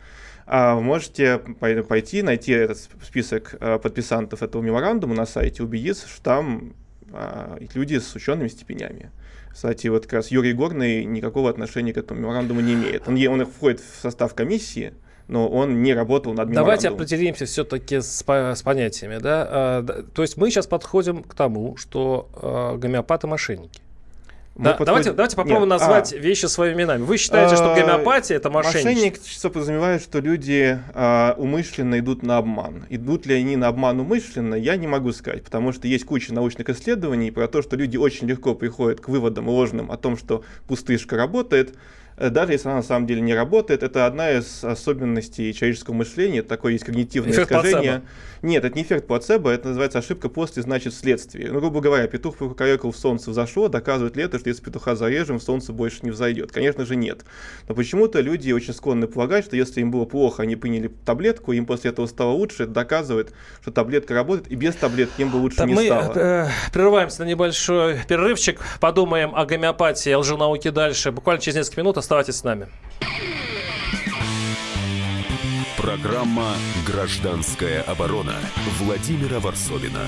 А, 0.53 0.77
можете 0.77 1.37
пойти, 1.37 2.21
найти 2.21 2.51
этот 2.51 2.77
список 2.77 3.55
а, 3.61 3.79
подписантов 3.79 4.43
этого 4.43 4.61
меморандума 4.61 5.15
на 5.15 5.25
сайте, 5.25 5.63
убедиться, 5.63 6.09
что 6.09 6.21
там 6.21 6.73
а, 7.13 7.57
люди 7.73 7.97
с 7.97 8.13
учеными 8.15 8.49
степенями. 8.49 9.11
Кстати, 9.49 9.87
вот 9.87 10.03
как 10.03 10.13
раз 10.13 10.27
Юрий 10.29 10.51
Горный 10.51 11.05
никакого 11.05 11.49
отношения 11.49 11.93
к 11.93 11.97
этому 11.97 12.19
меморандуму 12.19 12.59
не 12.59 12.73
имеет. 12.73 13.07
Он, 13.07 13.17
он 13.27 13.45
входит 13.45 13.79
в 13.79 14.01
состав 14.01 14.35
комиссии, 14.35 14.93
но 15.29 15.47
он 15.47 15.83
не 15.83 15.93
работал 15.93 16.33
над 16.33 16.49
меморандумом. 16.49 16.65
Давайте 16.65 16.89
определимся 16.89 17.45
все-таки 17.45 18.01
с, 18.01 18.21
с 18.21 18.61
понятиями. 18.61 19.19
Да? 19.19 19.85
То 20.13 20.21
есть 20.21 20.35
мы 20.35 20.51
сейчас 20.51 20.67
подходим 20.67 21.23
к 21.23 21.33
тому, 21.33 21.77
что 21.77 22.75
гомеопаты 22.77 23.27
мошенники. 23.27 23.81
Да, 24.61 24.71
подходим... 24.71 24.85
давайте, 24.85 25.11
давайте 25.13 25.35
попробуем 25.35 25.69
Нет, 25.69 25.79
назвать 25.79 26.13
а, 26.13 26.17
вещи 26.17 26.45
своими 26.45 26.75
именами. 26.75 27.01
Вы 27.01 27.17
считаете, 27.17 27.55
что 27.55 27.73
а, 27.73 27.75
гомеопатия 27.75 28.35
это 28.35 28.51
мошенничество? 28.51 28.89
Мошенничество 28.89 29.49
подразумевает, 29.49 30.03
что 30.03 30.19
люди 30.19 30.79
а, 30.93 31.33
умышленно 31.37 31.97
идут 31.97 32.21
на 32.21 32.37
обман. 32.37 32.85
Идут 32.89 33.25
ли 33.25 33.33
они 33.33 33.55
на 33.55 33.67
обман 33.67 33.99
умышленно, 33.99 34.53
я 34.55 34.75
не 34.75 34.85
могу 34.85 35.11
сказать, 35.13 35.43
потому 35.43 35.71
что 35.71 35.87
есть 35.87 36.05
куча 36.05 36.33
научных 36.33 36.69
исследований 36.69 37.31
про 37.31 37.47
то, 37.47 37.63
что 37.63 37.75
люди 37.75 37.97
очень 37.97 38.27
легко 38.27 38.53
приходят 38.53 39.01
к 39.01 39.09
выводам 39.09 39.49
ложным 39.49 39.91
о 39.91 39.97
том, 39.97 40.15
что 40.15 40.43
пустышка 40.67 41.15
работает, 41.15 41.75
даже 42.29 42.53
если 42.53 42.67
она 42.67 42.77
на 42.77 42.83
самом 42.83 43.07
деле 43.07 43.21
не 43.21 43.33
работает, 43.33 43.83
это 43.83 44.05
одна 44.05 44.31
из 44.31 44.63
особенностей 44.63 45.53
человеческого 45.53 45.95
мышления, 45.95 46.43
такое 46.43 46.73
есть 46.73 46.85
когнитивное 46.85 47.33
эффект 47.33 47.51
искажение. 47.51 47.81
Плацебо. 47.81 48.07
Нет, 48.41 48.65
это 48.65 48.75
не 48.75 48.83
эффект 48.83 49.07
плацебо, 49.07 49.51
это 49.51 49.69
называется 49.69 49.99
ошибка 49.99 50.27
после, 50.27 50.63
значит, 50.63 50.93
следствие. 50.93 51.51
Ну, 51.51 51.59
грубо 51.59 51.79
говоря, 51.79 52.07
петух 52.07 52.37
покорекал, 52.37 52.91
в 52.91 52.97
солнце 52.97 53.29
взошло, 53.29 53.67
доказывает 53.67 54.15
ли 54.15 54.23
это, 54.23 54.39
что 54.39 54.49
если 54.49 54.63
петуха 54.63 54.95
зарежем, 54.95 55.39
в 55.39 55.43
солнце 55.43 55.73
больше 55.73 55.99
не 56.01 56.11
взойдет? 56.11 56.51
Конечно 56.51 56.85
же, 56.85 56.95
нет. 56.95 57.23
Но 57.67 57.75
почему-то 57.75 58.19
люди 58.19 58.51
очень 58.51 58.73
склонны 58.73 59.07
полагать, 59.07 59.45
что 59.45 59.55
если 59.55 59.81
им 59.81 59.91
было 59.91 60.05
плохо, 60.05 60.43
они 60.43 60.55
приняли 60.55 60.91
таблетку, 61.05 61.51
им 61.51 61.65
после 61.65 61.91
этого 61.91 62.07
стало 62.07 62.31
лучше, 62.31 62.63
это 62.63 62.71
доказывает, 62.71 63.31
что 63.61 63.71
таблетка 63.71 64.15
работает, 64.15 64.51
и 64.51 64.55
без 64.55 64.75
таблетки 64.75 65.21
им 65.21 65.29
бы 65.29 65.37
лучше 65.37 65.57
так 65.57 65.67
не 65.67 65.75
мы 65.75 65.85
стало. 65.85 66.13
Э, 66.15 66.47
прерываемся 66.73 67.23
на 67.23 67.27
небольшой 67.27 67.99
перерывчик, 68.07 68.59
подумаем 68.79 69.35
о 69.35 69.45
гомеопатии, 69.45 70.11
о 70.11 70.19
лженауке 70.19 70.71
дальше. 70.71 71.11
Буквально 71.11 71.41
через 71.41 71.57
несколько 71.57 71.81
минут 71.81 71.97
Оставайтесь 72.11 72.39
с 72.39 72.43
нами. 72.43 72.67
Программа 75.77 76.55
«Гражданская 76.85 77.83
оборона» 77.83 78.35
Владимира 78.81 79.39
Варсовина. 79.39 80.01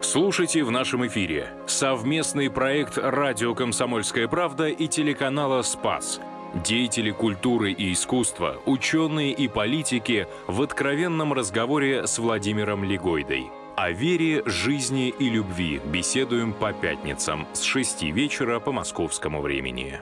Слушайте 0.00 0.64
в 0.64 0.70
нашем 0.70 1.06
эфире 1.08 1.48
совместный 1.66 2.48
проект 2.48 2.96
«Радио 2.96 3.54
Комсомольская 3.54 4.28
правда» 4.28 4.68
и 4.68 4.88
телеканала 4.88 5.60
«Спас». 5.60 6.22
Деятели 6.64 7.10
культуры 7.10 7.72
и 7.72 7.92
искусства, 7.92 8.56
ученые 8.64 9.32
и 9.32 9.46
политики 9.46 10.26
в 10.46 10.62
откровенном 10.62 11.34
разговоре 11.34 12.06
с 12.06 12.18
Владимиром 12.18 12.82
Легойдой. 12.82 13.50
О 13.82 13.92
вере, 13.92 14.42
жизни 14.44 15.08
и 15.08 15.30
любви 15.30 15.80
беседуем 15.86 16.52
по 16.52 16.70
пятницам 16.70 17.48
с 17.54 17.62
6 17.62 18.02
вечера 18.12 18.60
по 18.60 18.72
московскому 18.72 19.40
времени. 19.40 20.00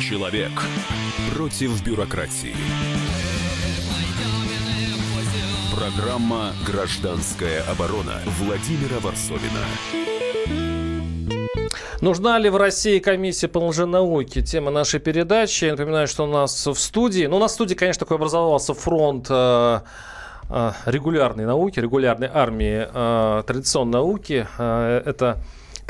Человек 0.00 0.50
против 1.34 1.84
бюрократии. 1.84 2.54
Программа 5.76 6.54
«Гражданская 6.66 7.62
оборона» 7.70 8.14
Владимира 8.38 9.00
Варсовина. 9.00 9.66
Нужна 12.00 12.38
ли 12.38 12.48
в 12.48 12.56
России 12.56 13.00
комиссия 13.00 13.48
по 13.48 13.58
лженауке? 13.58 14.40
Тема 14.40 14.70
нашей 14.70 14.98
передачи. 14.98 15.66
Я 15.66 15.72
напоминаю, 15.72 16.08
что 16.08 16.24
у 16.24 16.26
нас 16.26 16.66
в 16.66 16.76
студии... 16.76 17.26
Ну, 17.26 17.36
у 17.36 17.38
нас 17.38 17.50
в 17.50 17.54
студии, 17.56 17.74
конечно, 17.74 18.06
такой 18.06 18.16
образовался 18.16 18.72
фронт 18.72 19.26
э, 19.28 19.80
регулярной 20.86 21.46
науки, 21.46 21.80
регулярной 21.80 22.28
армии 22.32 22.88
э, 22.92 23.42
традиционной 23.46 23.92
науки. 23.92 24.46
Э, 24.58 25.02
это 25.04 25.38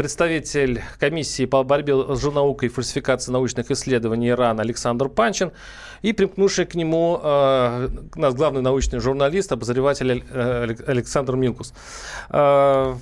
представитель 0.01 0.83
комиссии 0.99 1.45
по 1.45 1.63
борьбе 1.63 1.93
с 1.95 2.09
лженаукой 2.09 2.69
и 2.69 2.73
фальсификацией 2.73 3.35
научных 3.35 3.71
исследований 3.71 4.31
Ирана 4.31 4.63
Александр 4.63 5.11
Панчин 5.11 5.53
и 6.01 6.15
примкнувший 6.15 6.65
к 6.65 6.75
нему 6.75 7.21
э, 7.23 7.89
наш 8.15 8.33
главный 8.33 8.63
научный 8.63 8.99
журналист, 9.01 9.53
обозреватель 9.53 10.25
э, 10.31 10.75
Александр 10.87 11.37
Милкус. 11.37 11.75
Э, 12.31 12.95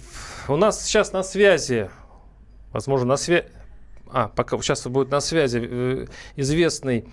у 0.48 0.56
нас 0.56 0.84
сейчас 0.84 1.12
на 1.12 1.22
связи, 1.22 1.88
возможно, 2.72 3.06
на 3.06 3.16
связи, 3.16 3.44
а, 4.10 4.28
пока 4.28 4.58
сейчас 4.58 4.84
будет 4.86 5.10
на 5.10 5.20
связи 5.20 5.60
э, 5.62 6.06
известный 6.34 7.04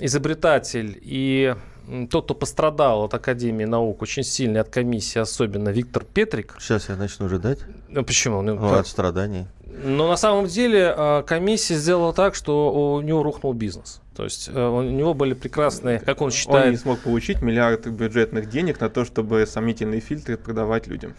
изобретатель 0.00 0.98
и 1.02 1.54
тот, 2.10 2.24
кто 2.24 2.34
пострадал 2.34 3.04
от 3.04 3.14
Академии 3.14 3.64
наук 3.64 4.02
очень 4.02 4.24
сильно, 4.24 4.60
от 4.60 4.68
комиссии 4.68 5.18
особенно, 5.18 5.68
Виктор 5.70 6.04
Петрик. 6.04 6.56
Сейчас 6.58 6.88
я 6.88 6.96
начну 6.96 7.28
рыдать. 7.28 7.60
Ну, 7.88 8.04
почему? 8.04 8.42
Ну, 8.42 8.54
ну 8.54 8.74
от 8.74 8.86
страданий. 8.86 9.46
Но 9.84 10.08
на 10.08 10.16
самом 10.16 10.46
деле 10.46 10.94
а, 10.96 11.22
комиссия 11.22 11.76
сделала 11.76 12.12
так, 12.12 12.34
что 12.34 12.94
у 12.96 13.00
него 13.02 13.22
рухнул 13.22 13.52
бизнес. 13.52 14.00
То 14.16 14.24
есть 14.24 14.48
э, 14.48 14.66
у 14.68 14.82
него 14.82 15.12
были 15.12 15.34
прекрасные, 15.34 15.98
как 15.98 16.22
он 16.22 16.30
считает... 16.30 16.64
Он 16.64 16.70
не 16.70 16.76
смог 16.78 17.00
получить 17.00 17.42
миллиард 17.42 17.86
бюджетных 17.86 18.48
денег 18.48 18.80
на 18.80 18.88
то, 18.88 19.04
чтобы 19.04 19.46
сомнительные 19.46 20.00
фильтры 20.00 20.38
продавать 20.38 20.86
людям. 20.86 21.14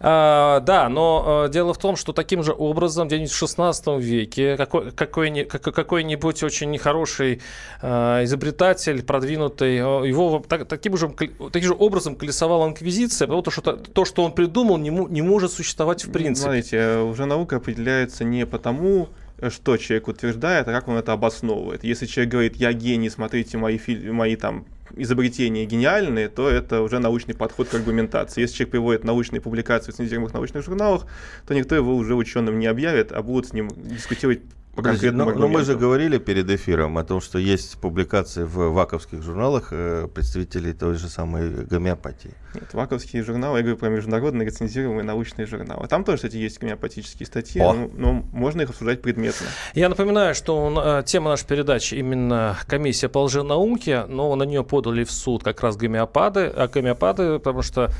А, 0.00 0.58
да, 0.60 0.88
но 0.88 1.44
э, 1.46 1.52
дело 1.52 1.72
в 1.74 1.78
том, 1.78 1.94
что 1.94 2.12
таким 2.12 2.42
же 2.42 2.52
образом 2.52 3.06
где-нибудь 3.06 3.30
в 3.30 3.36
16 3.36 3.86
веке 3.98 4.56
какой, 4.56 4.90
какой, 4.90 5.48
какой-нибудь 5.48 6.42
очень 6.42 6.70
нехороший 6.72 7.40
э, 7.82 8.24
изобретатель, 8.24 9.04
продвинутый, 9.04 9.76
его 9.76 10.42
так, 10.48 10.66
таким, 10.66 10.96
же, 10.96 11.08
таким 11.08 11.68
же 11.68 11.76
образом 11.78 12.16
колесовала 12.16 12.66
инквизиция, 12.66 13.28
потому 13.28 13.52
что 13.52 13.76
то, 13.76 14.04
что 14.04 14.24
он 14.24 14.32
придумал, 14.32 14.76
не, 14.76 14.90
не 14.90 15.22
может 15.22 15.52
существовать 15.52 16.04
в 16.04 16.10
принципе. 16.10 16.46
Смотрите, 16.46 16.96
уже 16.98 17.26
наука 17.26 17.56
определяется 17.56 18.24
не 18.24 18.44
потому, 18.44 19.08
что 19.48 19.76
человек 19.76 20.08
утверждает, 20.08 20.68
а 20.68 20.72
как 20.72 20.88
он 20.88 20.96
это 20.96 21.12
обосновывает. 21.12 21.84
Если 21.84 22.06
человек 22.06 22.32
говорит, 22.32 22.56
я 22.56 22.72
гений, 22.72 23.08
смотрите, 23.08 23.56
мои, 23.56 23.78
фильмы, 23.78 24.12
мои 24.12 24.36
там 24.36 24.66
изобретения 24.96 25.64
гениальные, 25.64 26.28
то 26.28 26.48
это 26.48 26.82
уже 26.82 26.98
научный 26.98 27.34
подход 27.34 27.68
к 27.68 27.74
аргументации. 27.74 28.42
Если 28.42 28.56
человек 28.56 28.72
приводит 28.72 29.04
научные 29.04 29.40
публикации 29.40 29.92
в 29.92 29.94
цензируемых 29.94 30.34
научных 30.34 30.64
журналах, 30.64 31.06
то 31.46 31.54
никто 31.54 31.74
его 31.74 31.94
уже 31.96 32.14
ученым 32.14 32.58
не 32.58 32.66
объявит, 32.66 33.12
а 33.12 33.22
будут 33.22 33.48
с 33.48 33.52
ним 33.52 33.70
дискутировать 33.76 34.40
по 34.82 34.88
конкретному 34.88 35.30
но, 35.32 35.38
но 35.38 35.48
мы 35.48 35.62
же 35.62 35.76
говорили 35.76 36.18
перед 36.18 36.50
эфиром 36.50 36.98
о 36.98 37.04
том, 37.04 37.20
что 37.20 37.38
есть 37.38 37.78
публикации 37.78 38.44
в 38.44 38.72
ваковских 38.72 39.22
журналах 39.22 39.68
э, 39.72 40.08
представителей 40.12 40.72
той 40.72 40.94
же 40.94 41.08
самой 41.08 41.50
гомеопатии. 41.50 42.32
Нет, 42.54 42.72
ваковские 42.72 43.22
журналы, 43.22 43.58
я 43.58 43.62
говорю 43.62 43.78
про 43.78 43.88
международные 43.88 44.46
рецензируемые 44.46 45.04
научные 45.04 45.46
журналы. 45.46 45.86
Там 45.86 46.04
тоже, 46.04 46.16
кстати, 46.16 46.36
есть 46.36 46.58
гомеопатические 46.58 47.26
статьи, 47.26 47.60
но, 47.60 47.90
но 47.94 48.12
можно 48.32 48.62
их 48.62 48.70
обсуждать 48.70 49.02
предметно. 49.02 49.46
Я 49.74 49.88
напоминаю, 49.88 50.34
что 50.34 51.00
э, 51.00 51.02
тема 51.06 51.30
нашей 51.30 51.46
передачи 51.46 51.94
именно 51.94 52.56
комиссия 52.66 53.08
по 53.08 53.22
лженауке, 53.22 54.04
но 54.06 54.34
на 54.34 54.42
нее 54.44 54.64
подали 54.64 55.04
в 55.04 55.10
суд 55.10 55.44
как 55.44 55.60
раз 55.62 55.76
гомеопады, 55.76 56.46
а 56.46 56.68
гомеопады, 56.68 57.38
потому 57.38 57.62
что 57.62 57.90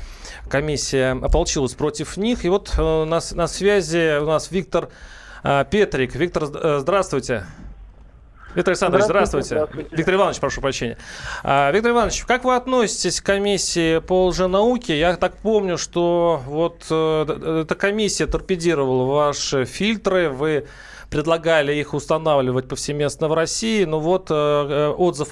комиссия 0.49 1.11
ополчилась 1.11 1.73
против 1.73 2.17
них. 2.17 2.45
И 2.45 2.49
вот 2.49 2.73
э, 2.77 3.03
на, 3.05 3.19
на 3.31 3.47
связи 3.47 4.19
у 4.19 4.25
нас 4.25 4.51
Виктор 4.51 4.89
Петрик. 5.43 6.15
Виктор, 6.15 6.43
э, 6.53 6.79
здравствуйте. 6.79 7.45
Виктор 8.53 8.73
Александрович, 8.73 9.05
здравствуйте. 9.05 9.47
здравствуйте. 9.47 9.95
Виктор 9.95 10.15
Иванович, 10.15 10.39
прошу 10.39 10.61
прощения. 10.61 10.97
А, 11.43 11.71
Виктор 11.71 11.91
Иванович, 11.91 12.25
как 12.25 12.43
вы 12.43 12.55
относитесь 12.55 13.21
к 13.21 13.25
комиссии 13.25 13.99
по 13.99 14.27
лженауке? 14.27 14.99
Я 14.99 15.15
так 15.15 15.37
помню, 15.37 15.77
что 15.77 16.41
вот 16.45 16.85
э, 16.89 17.61
эта 17.63 17.75
комиссия 17.75 18.27
торпедировала 18.27 19.05
ваши 19.05 19.63
фильтры, 19.63 20.29
вы 20.29 20.67
предлагали 21.09 21.73
их 21.73 21.93
устанавливать 21.93 22.67
повсеместно 22.67 23.29
в 23.29 23.33
России, 23.33 23.85
но 23.85 23.99
вот 23.99 24.27
э, 24.29 24.93
отзыв 24.97 25.29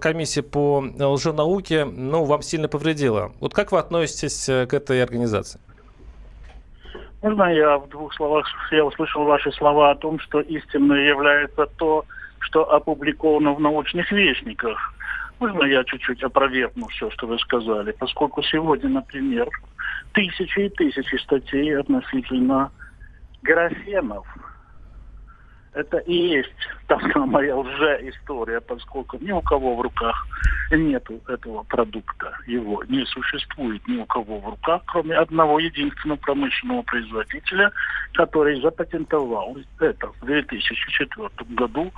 комиссии 0.00 0.40
по 0.40 0.84
лженауке, 0.98 1.84
ну, 1.84 2.24
вам 2.24 2.42
сильно 2.42 2.68
повредило. 2.68 3.32
Вот 3.40 3.52
как 3.54 3.72
вы 3.72 3.78
относитесь 3.78 4.46
к 4.46 4.74
этой 4.74 5.02
организации? 5.02 5.60
Можно 7.24 7.44
я 7.54 7.78
в 7.78 7.88
двух 7.88 8.12
словах, 8.12 8.46
я 8.70 8.84
услышал 8.84 9.24
ваши 9.24 9.50
слова 9.52 9.92
о 9.92 9.94
том, 9.94 10.20
что 10.20 10.40
истинной 10.42 11.06
является 11.06 11.64
то, 11.78 12.04
что 12.40 12.70
опубликовано 12.70 13.54
в 13.54 13.60
научных 13.60 14.12
вестниках. 14.12 14.92
Можно 15.40 15.64
я 15.64 15.84
чуть-чуть 15.84 16.22
опровергну 16.22 16.86
все, 16.88 17.08
что 17.12 17.26
вы 17.26 17.38
сказали? 17.38 17.92
Поскольку 17.92 18.42
сегодня, 18.42 18.90
например, 18.90 19.48
тысячи 20.12 20.66
и 20.66 20.68
тысячи 20.68 21.16
статей 21.16 21.74
относительно 21.78 22.70
графенов– 23.40 24.26
это 25.74 25.98
и 25.98 26.14
есть 26.14 26.52
та 26.86 26.98
самая 27.12 27.54
лже-история, 27.54 28.60
поскольку 28.60 29.18
ни 29.20 29.32
у 29.32 29.40
кого 29.42 29.76
в 29.76 29.80
руках 29.80 30.26
нет 30.70 31.04
этого 31.28 31.62
продукта, 31.64 32.36
его 32.46 32.82
не 32.84 33.04
существует 33.06 33.86
ни 33.88 33.98
у 33.98 34.06
кого 34.06 34.38
в 34.38 34.48
руках, 34.48 34.82
кроме 34.86 35.16
одного 35.16 35.58
единственного 35.58 36.18
промышленного 36.18 36.82
производителя, 36.82 37.72
который 38.14 38.60
запатентовал 38.60 39.56
это 39.80 40.08
в 40.20 40.24
2004 40.24 41.28
году 41.50 41.92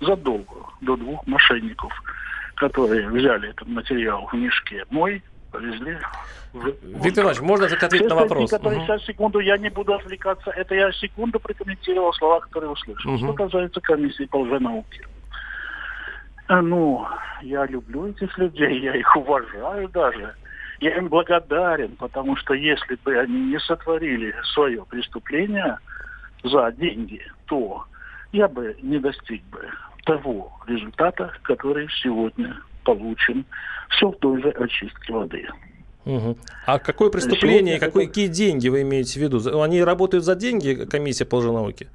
задолго 0.00 0.54
до 0.80 0.96
двух 0.96 1.26
мошенников, 1.26 1.92
которые 2.56 3.08
взяли 3.08 3.50
этот 3.50 3.68
материал 3.68 4.26
в 4.30 4.34
мешке. 4.34 4.84
Мой, 4.90 5.22
повезли 5.52 5.98
Виктор 6.54 7.24
Иванович, 7.24 7.40
можно 7.40 7.66
ответить 7.66 8.08
на 8.08 8.14
вопрос? 8.14 8.50
Которые 8.50 8.80
угу. 8.80 8.86
сейчас, 8.86 9.04
секунду, 9.04 9.40
я 9.40 9.56
не 9.56 9.70
буду 9.70 9.94
отвлекаться. 9.94 10.50
Это 10.50 10.74
я 10.74 10.92
секунду 10.92 11.40
прокомментировал 11.40 12.12
слова, 12.12 12.40
которые 12.40 12.70
услышал. 12.70 13.12
Угу. 13.12 13.18
Что 13.18 13.32
касается 13.32 13.80
комиссии 13.80 14.24
по 14.24 14.40
лженауке. 14.40 15.06
Э, 16.48 16.60
ну, 16.60 17.06
я 17.40 17.64
люблю 17.66 18.08
этих 18.08 18.36
людей, 18.36 18.80
я 18.80 18.94
их 18.94 19.16
уважаю 19.16 19.88
даже. 19.88 20.34
Я 20.80 20.96
им 20.96 21.08
благодарен, 21.08 21.96
потому 21.96 22.36
что 22.36 22.54
если 22.54 22.96
бы 23.04 23.16
они 23.16 23.52
не 23.52 23.58
сотворили 23.60 24.34
свое 24.52 24.84
преступление 24.84 25.78
за 26.42 26.72
деньги, 26.72 27.22
то 27.46 27.84
я 28.32 28.48
бы 28.48 28.76
не 28.82 28.98
достиг 28.98 29.42
бы 29.44 29.70
того 30.04 30.52
результата, 30.66 31.32
который 31.42 31.88
сегодня 32.02 32.56
получен 32.84 33.44
все 33.90 34.10
в 34.10 34.16
той 34.18 34.42
же 34.42 34.50
очистке 34.50 35.12
воды. 35.12 35.48
Угу. 36.04 36.36
А 36.66 36.78
какое 36.78 37.10
преступление, 37.10 37.78
какой, 37.78 38.06
какие 38.06 38.26
деньги 38.26 38.68
вы 38.68 38.82
имеете 38.82 39.20
в 39.20 39.22
виду? 39.22 39.62
Они 39.62 39.82
работают 39.82 40.24
за 40.24 40.34
деньги, 40.34 40.84
комиссия 40.90 41.24
по 41.24 41.36
лженауке? 41.36 41.88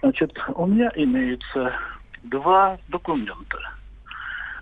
Значит, 0.00 0.32
у 0.54 0.66
меня 0.66 0.92
имеется 0.94 1.72
два 2.24 2.78
документа, 2.88 3.58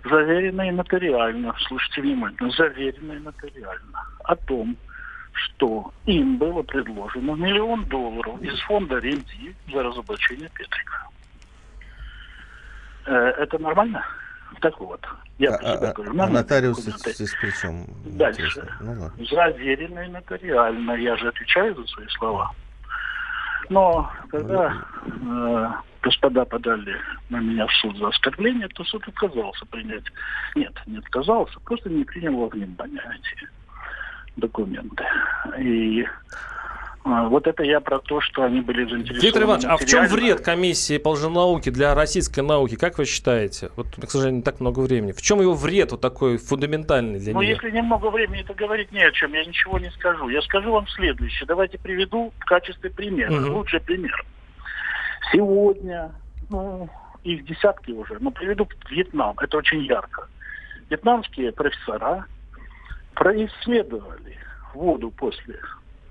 заверенные 0.03 0.71
нотариально, 0.71 1.53
слушайте 1.67 2.01
внимательно, 2.01 2.49
заверенные 2.51 3.19
нотариально, 3.19 4.05
о 4.23 4.35
том, 4.35 4.77
что 5.33 5.91
им 6.05 6.37
было 6.37 6.61
предложено 6.63 7.31
миллион 7.33 7.85
долларов 7.85 8.41
из 8.41 8.59
фонда 8.61 8.99
Ренди 8.99 9.55
за 9.71 9.83
разоблачение 9.83 10.49
Петрика. 10.49 11.07
Э, 13.05 13.13
это 13.13 13.59
нормально? 13.59 14.03
Так 14.61 14.79
вот, 14.79 15.01
я 15.39 15.55
а, 15.55 15.73
а, 15.73 15.93
говорю. 15.93 16.21
А 16.21 16.27
нотариус 16.27 16.79
здесь 16.79 17.35
при 17.41 17.51
чем? 17.51 17.85
Дальше. 18.05 18.67
Ну, 18.81 19.11
нотариально. 20.09 20.91
Я 20.93 21.15
же 21.17 21.27
отвечаю 21.27 21.75
за 21.75 21.85
свои 21.87 22.07
слова. 22.09 22.51
Но 23.69 24.11
когда 24.29 24.85
э, 25.05 25.67
господа 26.01 26.45
подали 26.45 26.95
на 27.29 27.39
меня 27.39 27.65
в 27.65 27.73
суд 27.73 27.97
за 27.97 28.09
оскорбление, 28.09 28.67
то 28.69 28.83
суд 28.83 29.07
отказался 29.07 29.65
принять. 29.67 30.03
Нет, 30.55 30.73
не 30.85 30.97
отказался, 30.97 31.59
просто 31.61 31.89
не 31.89 32.03
принял 32.03 32.37
во 32.37 32.47
внимание 32.47 33.01
эти 33.15 33.47
документы. 34.35 35.03
И 35.59 36.03
а, 36.03 36.07
вот 37.03 37.47
это 37.47 37.63
я 37.63 37.81
про 37.81 37.99
то, 37.99 38.21
что 38.21 38.43
они 38.43 38.61
были 38.61 38.85
заинтересованы. 38.85 39.21
Виктор 39.21 39.43
Иванович, 39.43 39.65
а 39.65 39.77
в 39.77 39.85
чем 39.85 40.07
вред 40.07 40.41
комиссии 40.41 40.97
по 40.97 41.09
лженауке 41.09 41.69
для 41.69 41.93
российской 41.93 42.39
науки? 42.39 42.75
Как 42.75 42.97
вы 42.97 43.05
считаете? 43.05 43.71
Вот, 43.75 43.87
к 43.87 44.09
сожалению, 44.09 44.37
не 44.37 44.43
так 44.43 44.61
много 44.61 44.79
времени. 44.79 45.11
В 45.11 45.21
чем 45.21 45.41
его 45.41 45.53
вред 45.53 45.91
вот 45.91 46.01
такой 46.01 46.37
фундаментальный 46.37 47.19
для 47.19 47.33
ну, 47.33 47.41
нее? 47.41 47.55
Ну, 47.55 47.67
если 47.67 47.77
немного 47.77 48.09
времени, 48.09 48.43
то 48.43 48.53
говорить 48.53 48.91
не 48.93 49.03
о 49.03 49.11
чем. 49.11 49.33
Я 49.33 49.43
ничего 49.43 49.79
не 49.79 49.91
скажу. 49.91 50.29
Я 50.29 50.41
скажу 50.43 50.71
вам 50.71 50.87
следующее. 50.87 51.45
Давайте 51.45 51.77
приведу 51.77 52.31
в 52.39 52.45
качестве 52.45 52.89
примера. 52.89 53.33
Угу. 53.33 53.53
Лучший 53.53 53.81
пример. 53.81 54.25
Сегодня, 55.33 56.11
ну, 56.49 56.89
их 57.23 57.45
десятки 57.45 57.91
уже, 57.91 58.17
но 58.19 58.31
приведу 58.31 58.67
Вьетнам. 58.89 59.35
Это 59.41 59.57
очень 59.57 59.83
ярко. 59.83 60.27
Вьетнамские 60.89 61.51
профессора 61.51 62.25
происследовали 63.13 64.37
воду 64.73 65.11
после 65.11 65.59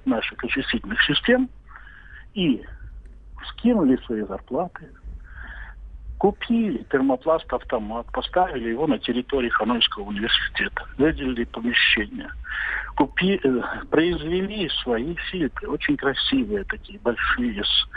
наших 0.07 0.43
очистительных 0.45 1.03
систем 1.03 1.49
и 2.35 2.63
скинули 3.49 3.97
свои 4.05 4.23
зарплаты, 4.23 4.89
купили 6.19 6.85
термопласт-автомат, 6.85 8.07
поставили 8.13 8.69
его 8.71 8.87
на 8.87 8.99
территории 8.99 9.49
Ханойского 9.49 10.05
университета, 10.05 10.87
выделили 10.97 11.45
помещение, 11.45 12.31
купи, 12.95 13.41
э, 13.43 13.61
произвели 13.91 14.69
свои 14.85 15.17
фильтры, 15.31 15.69
очень 15.69 15.97
красивые 15.97 16.63
такие, 16.65 17.01
большие, 17.01 17.65
с 17.65 17.89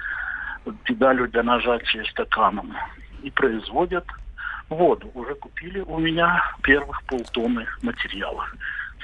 педалью 0.86 1.30
для 1.30 1.44
нажатия 1.44 2.04
стаканом, 2.06 2.76
и 3.22 3.30
производят 3.30 4.06
воду. 4.70 5.12
Уже 5.14 5.36
купили 5.36 5.82
у 5.82 6.00
меня 6.00 6.42
первых 6.64 7.04
полтонны 7.04 7.68
материала 7.84 8.48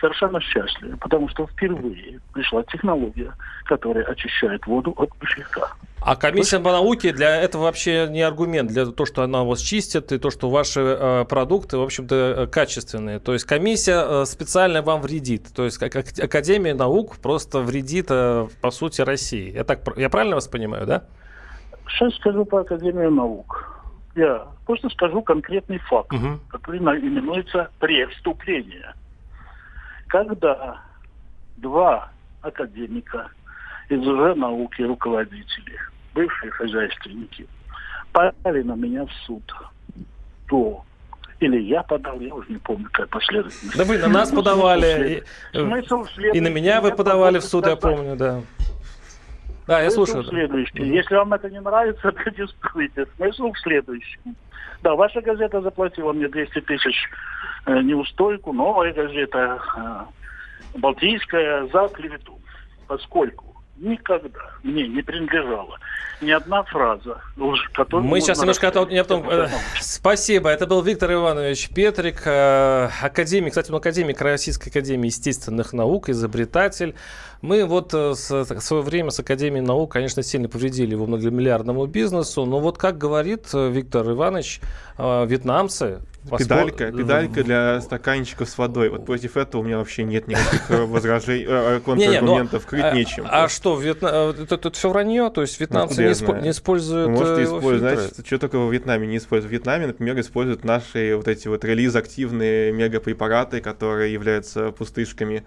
совершенно 0.01 0.41
счастливы, 0.41 0.97
потому 0.97 1.29
что 1.29 1.47
впервые 1.47 2.19
пришла 2.33 2.63
технология, 2.63 3.31
которая 3.65 4.03
очищает 4.05 4.65
воду 4.65 4.93
от 4.97 5.15
пошляка. 5.15 5.71
А 6.01 6.15
комиссия 6.15 6.59
по 6.59 6.71
науке 6.71 7.13
для 7.13 7.37
этого 7.37 7.63
вообще 7.63 8.07
не 8.09 8.23
аргумент, 8.23 8.71
для 8.71 8.87
того, 8.87 9.05
что 9.05 9.21
она 9.21 9.43
вас 9.43 9.61
чистит, 9.61 10.11
и 10.11 10.17
то, 10.17 10.31
что 10.31 10.49
ваши 10.49 10.81
э, 10.81 11.25
продукты, 11.29 11.77
в 11.77 11.83
общем-то, 11.83 12.15
э, 12.15 12.47
качественные. 12.47 13.19
То 13.19 13.33
есть 13.33 13.45
комиссия 13.45 14.03
э, 14.23 14.25
специально 14.25 14.81
вам 14.81 15.01
вредит. 15.01 15.53
То 15.55 15.63
есть 15.63 15.77
как 15.77 15.95
Академия 15.95 16.73
наук 16.73 17.17
просто 17.17 17.59
вредит, 17.59 18.07
э, 18.09 18.47
по 18.61 18.71
сути, 18.71 19.01
России. 19.01 19.51
Я, 19.53 19.63
так, 19.63 19.81
я 19.95 20.09
правильно 20.09 20.35
вас 20.35 20.47
понимаю, 20.47 20.87
да? 20.87 21.03
Сейчас 21.87 22.15
скажу 22.15 22.45
по 22.45 22.61
Академию 22.61 23.11
наук. 23.11 23.67
Я 24.15 24.47
просто 24.65 24.89
скажу 24.89 25.21
конкретный 25.21 25.77
факт, 25.77 26.11
угу. 26.11 26.39
который 26.49 26.79
именуется 26.79 27.69
преступление 27.79 28.95
когда 30.11 30.81
два 31.57 32.09
академика 32.41 33.29
из 33.89 34.05
уже 34.05 34.35
науки 34.35 34.81
руководители, 34.81 35.79
бывшие 36.13 36.51
хозяйственники, 36.51 37.47
подали 38.11 38.61
на 38.61 38.73
меня 38.73 39.05
в 39.05 39.11
суд, 39.25 39.43
то 40.49 40.83
или 41.39 41.59
я 41.61 41.81
подал, 41.83 42.19
я 42.19 42.35
уже 42.35 42.51
не 42.51 42.57
помню, 42.57 42.85
какая 42.91 43.07
последовательность. 43.07 43.77
Да 43.77 43.85
вы 43.85 43.97
на 43.97 44.07
нас 44.09 44.31
подавали, 44.31 45.23
и, 45.53 45.57
Смысл 45.57 46.05
и 46.33 46.39
на 46.41 46.49
меня 46.49 46.81
вы 46.81 46.91
подавали 46.91 47.39
в 47.39 47.45
суд, 47.45 47.65
я 47.65 47.75
помню, 47.75 48.15
да. 48.15 48.41
Да, 49.67 49.81
я 49.81 49.91
слушаю. 49.91 50.23
Следующий. 50.23 50.83
Если 50.83 51.15
вам 51.15 51.33
это 51.33 51.49
не 51.49 51.61
нравится, 51.61 52.11
протестуйте. 52.11 53.05
Смысл 53.17 53.51
в 53.51 53.59
следующем. 53.59 54.35
Да, 54.81 54.95
ваша 54.95 55.21
газета 55.21 55.61
заплатила 55.61 56.11
мне 56.11 56.27
200 56.27 56.61
тысяч 56.61 57.09
э, 57.65 57.81
неустойку, 57.81 58.51
новая 58.51 58.93
газета 58.93 59.61
э, 59.75 60.79
Балтийская 60.79 61.67
за 61.67 61.87
клевету, 61.89 62.39
поскольку 62.87 63.50
никогда 63.81 64.39
мне 64.63 64.87
не 64.87 65.01
принадлежала 65.01 65.77
ни 66.21 66.31
одна 66.31 66.63
фраза, 66.63 67.19
которую 67.73 68.07
Мы 68.07 68.21
сейчас 68.21 68.39
немножко 68.39 68.67
о 68.67 68.71
том, 68.71 68.89
не 68.89 68.97
о 68.97 69.03
том. 69.03 69.27
Э, 69.27 69.49
спасибо. 69.79 70.49
Это 70.49 70.67
был 70.67 70.81
Виктор 70.83 71.11
Иванович 71.11 71.69
Петрик, 71.69 72.21
э, 72.25 72.89
академик, 73.01 73.49
кстати, 73.51 73.71
он 73.71 73.77
академик 73.77 74.21
Российской 74.21 74.69
Академии 74.69 75.07
естественных 75.07 75.73
наук, 75.73 76.09
изобретатель. 76.09 76.95
Мы 77.41 77.65
вот 77.65 77.93
э, 77.93 78.11
в 78.11 78.15
свое 78.15 78.83
время 78.83 79.09
с 79.09 79.19
Академией 79.19 79.65
наук, 79.65 79.93
конечно, 79.93 80.21
сильно 80.21 80.47
повредили 80.47 80.91
его 80.91 81.07
многомиллиардному 81.07 81.87
бизнесу, 81.87 82.45
но 82.45 82.59
вот 82.59 82.77
как 82.77 82.99
говорит 82.99 83.51
Виктор 83.53 84.07
Иванович, 84.11 84.61
вьетнамцы 85.25 86.01
Педалька, 86.37 86.91
педалька 86.91 87.43
для 87.43 87.81
стаканчиков 87.81 88.47
с 88.47 88.57
водой. 88.57 88.89
Вот 88.89 89.05
против 89.05 89.37
этого 89.37 89.61
у 89.61 89.65
меня 89.65 89.79
вообще 89.79 90.03
нет 90.03 90.27
никаких 90.27 90.69
э, 90.69 90.85
возражений, 90.85 91.45
э, 91.47 91.77
э, 91.77 91.79
контраргументов, 91.79 92.65
крыть 92.67 92.83
а, 92.83 92.91
нечем. 92.93 93.25
А 93.27 93.49
что, 93.49 93.81
это 93.81 94.71
все 94.71 94.89
вранье? 94.89 95.31
То 95.31 95.41
есть 95.41 95.59
вьетнамцы 95.59 96.03
не 96.03 96.51
используют 96.51 97.09
Можете 97.09 97.43
использовать, 97.45 97.79
знаете, 97.79 98.23
что 98.23 98.37
только 98.37 98.59
во 98.59 98.71
Вьетнаме 98.71 99.07
не 99.07 99.17
используют. 99.17 99.49
В 99.49 99.53
Вьетнаме, 99.53 99.87
например, 99.87 100.19
используют 100.19 100.63
наши 100.63 101.15
вот 101.15 101.27
эти 101.27 101.47
вот 101.47 101.65
релиз-активные 101.65 102.71
мегапрепараты, 102.71 103.59
которые 103.59 104.13
являются 104.13 104.71
пустышками 104.71 105.43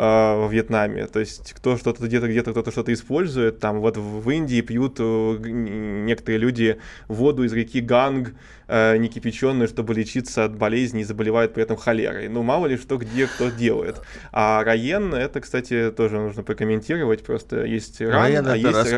во 0.00 0.48
Вьетнаме. 0.50 1.06
То 1.06 1.20
есть 1.20 1.52
кто 1.52 1.76
что-то 1.76 2.04
где-то 2.06 2.28
где-то 2.28 2.52
кто-то 2.52 2.70
что-то 2.70 2.92
использует. 2.92 3.58
Там 3.60 3.80
вот 3.80 3.96
в 3.96 4.30
Индии 4.30 4.60
пьют 4.60 4.98
некоторые 4.98 6.38
люди 6.38 6.78
воду 7.08 7.44
из 7.44 7.52
реки 7.52 7.80
Ганг, 7.80 8.32
э, 8.70 8.96
не 8.96 9.08
кипяченую, 9.08 9.68
чтобы 9.68 9.94
лечиться 9.94 10.44
от 10.44 10.56
болезней 10.56 11.02
и 11.02 11.04
заболевают 11.04 11.52
при 11.52 11.62
этом 11.62 11.76
холерой. 11.76 12.28
Ну, 12.28 12.42
мало 12.42 12.66
ли 12.66 12.76
что 12.78 12.96
где 12.96 13.26
кто 13.26 13.50
делает. 13.50 14.00
А 14.32 14.62
Раен, 14.64 15.12
это, 15.12 15.40
кстати, 15.40 15.90
тоже 15.90 16.18
нужно 16.18 16.42
прокомментировать, 16.42 17.22
просто 17.22 17.64
есть 17.64 18.00
Ран, 18.00 18.12
Раен, 18.12 18.46
а 18.46 18.56
есть 18.56 18.76
Рос... 18.76 18.92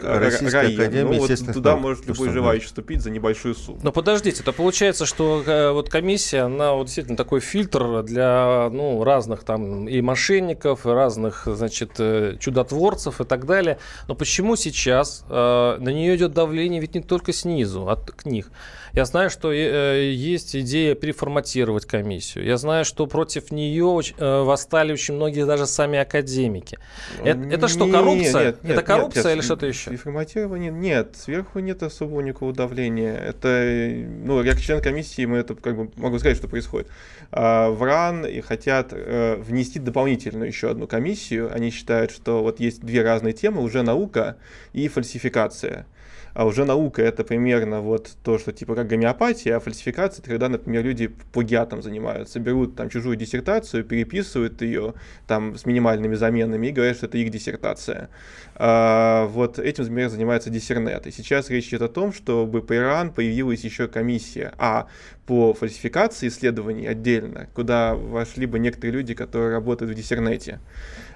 Раен. 0.52 0.78
Академия, 0.78 1.18
ну, 1.18 1.26
вот 1.26 1.54
туда 1.54 1.76
может 1.76 2.06
любой 2.06 2.30
желающий 2.30 2.66
вступить 2.66 3.00
за 3.02 3.10
небольшую 3.10 3.54
сумму. 3.54 3.80
Но 3.82 3.92
подождите, 3.92 4.42
это 4.42 4.52
получается, 4.52 5.06
что 5.06 5.42
э, 5.44 5.72
вот 5.72 5.88
комиссия, 5.88 6.42
она 6.42 6.74
вот 6.74 6.84
действительно 6.84 7.16
такой 7.16 7.40
фильтр 7.40 8.02
для 8.02 8.68
ну, 8.70 9.02
разных 9.04 9.44
там 9.44 9.88
и 9.88 10.00
мошенников, 10.00 10.86
и 10.86 10.90
разных, 10.94 11.42
значит, 11.46 11.92
э, 11.98 12.36
чудотворцев 12.38 13.20
и 13.20 13.24
так 13.24 13.46
далее. 13.46 13.78
Но 14.08 14.14
почему 14.14 14.56
сейчас 14.56 15.24
э, 15.28 15.76
на 15.78 15.88
нее 15.88 16.16
идет 16.16 16.32
давление 16.32 16.80
ведь 16.80 16.94
не 16.94 17.00
только 17.00 17.32
снизу, 17.32 17.88
от 17.88 18.10
книг? 18.12 18.50
Я 18.94 19.06
знаю, 19.06 19.30
что 19.30 19.50
э, 19.50 20.10
есть 20.12 20.54
идея 20.54 20.94
переформатировать 20.94 21.86
комиссию. 21.86 22.44
Я 22.44 22.58
знаю, 22.58 22.84
что 22.84 23.06
против 23.06 23.50
нее 23.50 24.00
э, 24.18 24.42
восстали 24.42 24.92
очень 24.92 25.14
многие 25.14 25.46
даже 25.46 25.66
сами 25.66 25.98
академики. 25.98 26.78
Это, 27.24 27.40
это 27.40 27.68
что, 27.68 27.90
коррупция? 27.90 28.46
Нет, 28.46 28.62
нет, 28.62 28.72
это 28.72 28.82
коррупция 28.82 29.24
нет, 29.24 29.36
или 29.36 29.40
что-то 29.40 29.66
еще? 29.66 29.90
Переформатирование 29.90 30.70
нет. 30.70 31.16
Сверху 31.16 31.60
нет 31.60 31.82
особого 31.82 32.20
никакого 32.20 32.52
давления. 32.52 33.16
Это, 33.16 34.04
ну, 34.24 34.42
я 34.42 34.52
как 34.52 34.60
член 34.60 34.82
комиссии, 34.82 35.24
мы 35.24 35.38
это 35.38 35.54
как 35.54 35.74
бы 35.74 35.90
могу 35.96 36.18
сказать, 36.18 36.36
что 36.36 36.48
происходит. 36.48 36.88
А, 37.30 37.70
в 37.70 37.82
РАН 37.82 38.26
и 38.26 38.42
хотят 38.42 38.88
э, 38.92 39.36
внести 39.36 39.78
дополнительную 39.78 40.48
еще 40.48 40.70
одну 40.70 40.86
комиссию. 40.86 41.50
Они 41.54 41.70
считают, 41.70 42.10
что 42.10 42.42
вот 42.42 42.60
есть 42.60 42.82
две 42.82 43.02
разные 43.02 43.32
темы, 43.32 43.62
уже 43.62 43.82
наука 43.82 44.36
и 44.74 44.86
фальсификация. 44.88 45.86
А 46.34 46.46
уже 46.46 46.64
наука 46.64 47.02
это 47.02 47.24
примерно 47.24 47.80
вот 47.80 48.10
то, 48.22 48.38
что 48.38 48.52
типа 48.52 48.74
как 48.74 48.86
гомеопатия, 48.86 49.56
а 49.56 49.60
фальсификация 49.60 50.22
это 50.22 50.30
когда, 50.30 50.48
например, 50.48 50.84
люди 50.84 51.08
плагиатом 51.32 51.82
занимаются, 51.82 52.40
берут 52.40 52.76
там 52.76 52.88
чужую 52.88 53.16
диссертацию, 53.16 53.84
переписывают 53.84 54.62
ее 54.62 54.94
там 55.26 55.56
с 55.56 55.66
минимальными 55.66 56.14
заменами 56.14 56.68
и 56.68 56.72
говорят, 56.72 56.96
что 56.96 57.06
это 57.06 57.18
их 57.18 57.30
диссертация. 57.30 58.08
А, 58.54 59.26
вот 59.26 59.58
этим, 59.58 59.84
например, 59.84 60.08
занимается 60.08 60.50
диссернет. 60.50 61.06
И 61.06 61.10
сейчас 61.10 61.50
речь 61.50 61.68
идет 61.68 61.82
о 61.82 61.88
том, 61.88 62.12
чтобы 62.12 62.62
по 62.62 62.76
Иран 62.76 63.12
появилась 63.12 63.64
еще 63.64 63.88
комиссия, 63.88 64.52
а 64.58 64.86
по 65.26 65.54
фальсификации 65.54 66.28
исследований 66.28 66.86
отдельно, 66.86 67.48
куда 67.54 67.94
вошли 67.94 68.46
бы 68.46 68.58
некоторые 68.58 68.92
люди, 68.92 69.14
которые 69.14 69.52
работают 69.52 69.92
в 69.92 69.94
диссернете. 69.94 70.60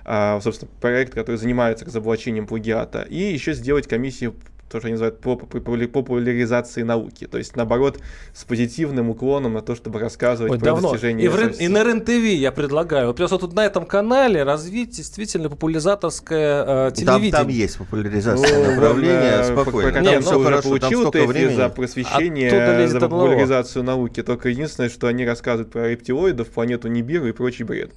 А, 0.04 0.40
собственно, 0.40 0.70
проект, 0.80 1.14
который 1.14 1.36
занимается 1.36 1.84
разоблачением 1.84 2.46
плагиата, 2.46 3.02
и 3.02 3.18
еще 3.18 3.54
сделать 3.54 3.88
комиссию 3.88 4.34
то, 4.68 4.78
что 4.78 4.88
они 4.88 4.98
называют 4.98 5.20
популяризацией 5.20 6.84
науки. 6.84 7.26
То 7.26 7.38
есть, 7.38 7.54
наоборот, 7.56 7.98
с 8.34 8.44
позитивным 8.44 9.10
уклоном 9.10 9.54
на 9.54 9.62
то, 9.62 9.76
чтобы 9.76 10.00
рассказывать 10.00 10.52
Ой, 10.52 10.58
про 10.58 10.66
давно. 10.66 10.90
достижения. 10.90 11.24
И, 11.24 11.28
в, 11.28 11.60
и 11.60 11.68
на 11.68 11.84
РЕН-ТВ 11.84 12.10
я 12.10 12.50
предлагаю. 12.50 13.08
Вот 13.08 13.16
просто 13.16 13.38
тут 13.38 13.54
на 13.54 13.64
этом 13.64 13.86
канале 13.86 14.42
развить 14.42 14.90
действительно 14.90 15.48
популяризаторское 15.48 16.88
э, 16.88 16.90
телевидение. 16.92 17.32
Там, 17.32 17.42
там 17.42 17.48
есть 17.48 17.78
популяризация 17.78 18.64
ну, 18.64 18.70
направления, 18.72 19.44
спокойно. 19.44 19.92
По, 19.92 20.04
там 20.04 20.22
все 20.22 20.42
хорошо, 20.42 20.68
получил 20.68 21.10
там 21.10 21.26
времени. 21.26 21.54
за 21.54 21.68
просвещение, 21.68 22.88
за 22.88 23.00
популяризацию 23.00 23.84
науки. 23.84 24.22
Только 24.22 24.48
единственное, 24.48 24.90
что 24.90 25.06
они 25.06 25.24
рассказывают 25.24 25.70
про 25.70 25.88
рептилоидов, 25.90 26.48
планету 26.48 26.88
Нибиру 26.88 27.28
и 27.28 27.32
прочий 27.32 27.64
бред. 27.64 27.92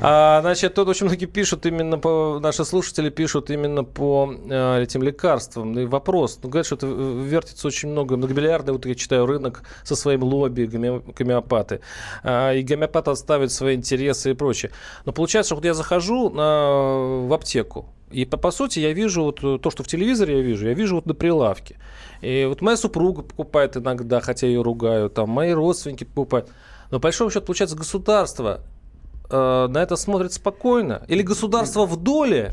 А, 0.00 0.40
значит, 0.42 0.74
тут 0.74 0.88
очень 0.88 1.06
многие 1.06 1.26
пишут 1.26 1.66
именно 1.66 1.98
по... 1.98 2.38
Наши 2.40 2.64
слушатели 2.64 3.10
пишут 3.10 3.50
именно 3.50 3.82
по 3.82 4.32
э, 4.48 4.82
этим 4.82 5.02
лекарствам. 5.02 5.78
И 5.78 5.84
вопрос 5.84 6.11
вопрос. 6.12 6.38
Ну, 6.42 6.48
говорят, 6.48 6.66
что 6.66 6.76
это 6.76 6.86
вертится 6.86 7.66
очень 7.66 7.88
много, 7.88 8.16
многомиллиардный, 8.16 8.72
вот 8.72 8.86
я 8.86 8.94
читаю, 8.94 9.26
рынок 9.26 9.62
со 9.82 9.96
своим 9.96 10.22
лобби, 10.22 10.64
гомеопаты. 10.64 11.80
А, 12.22 12.52
и 12.52 12.62
гомеопаты 12.62 13.10
отставят 13.10 13.50
свои 13.50 13.74
интересы 13.74 14.30
и 14.30 14.34
прочее. 14.34 14.70
Но 15.04 15.12
получается, 15.12 15.48
что 15.48 15.56
вот 15.56 15.64
я 15.64 15.74
захожу 15.74 16.30
на, 16.30 17.26
в 17.26 17.32
аптеку, 17.32 17.86
и 18.10 18.26
по, 18.26 18.36
по 18.36 18.50
сути 18.50 18.80
я 18.80 18.92
вижу 18.92 19.22
вот 19.22 19.40
то, 19.62 19.70
что 19.70 19.82
в 19.82 19.86
телевизоре 19.86 20.36
я 20.36 20.42
вижу, 20.42 20.66
я 20.66 20.74
вижу 20.74 20.96
вот 20.96 21.06
на 21.06 21.14
прилавке. 21.14 21.76
И 22.20 22.44
вот 22.48 22.60
моя 22.60 22.76
супруга 22.76 23.22
покупает 23.22 23.76
иногда, 23.76 24.20
хотя 24.20 24.46
ее 24.46 24.62
ругаю, 24.62 25.08
там 25.08 25.30
мои 25.30 25.52
родственники 25.52 26.04
покупают. 26.04 26.48
Но 26.90 26.98
по 26.98 27.04
большому 27.04 27.30
счету, 27.30 27.46
получается, 27.46 27.76
государство 27.76 28.60
э, 29.30 29.66
на 29.70 29.78
это 29.82 29.96
смотрит 29.96 30.32
спокойно. 30.34 31.02
Или 31.08 31.22
государство 31.22 31.86
в 31.86 31.96
доле 31.96 32.52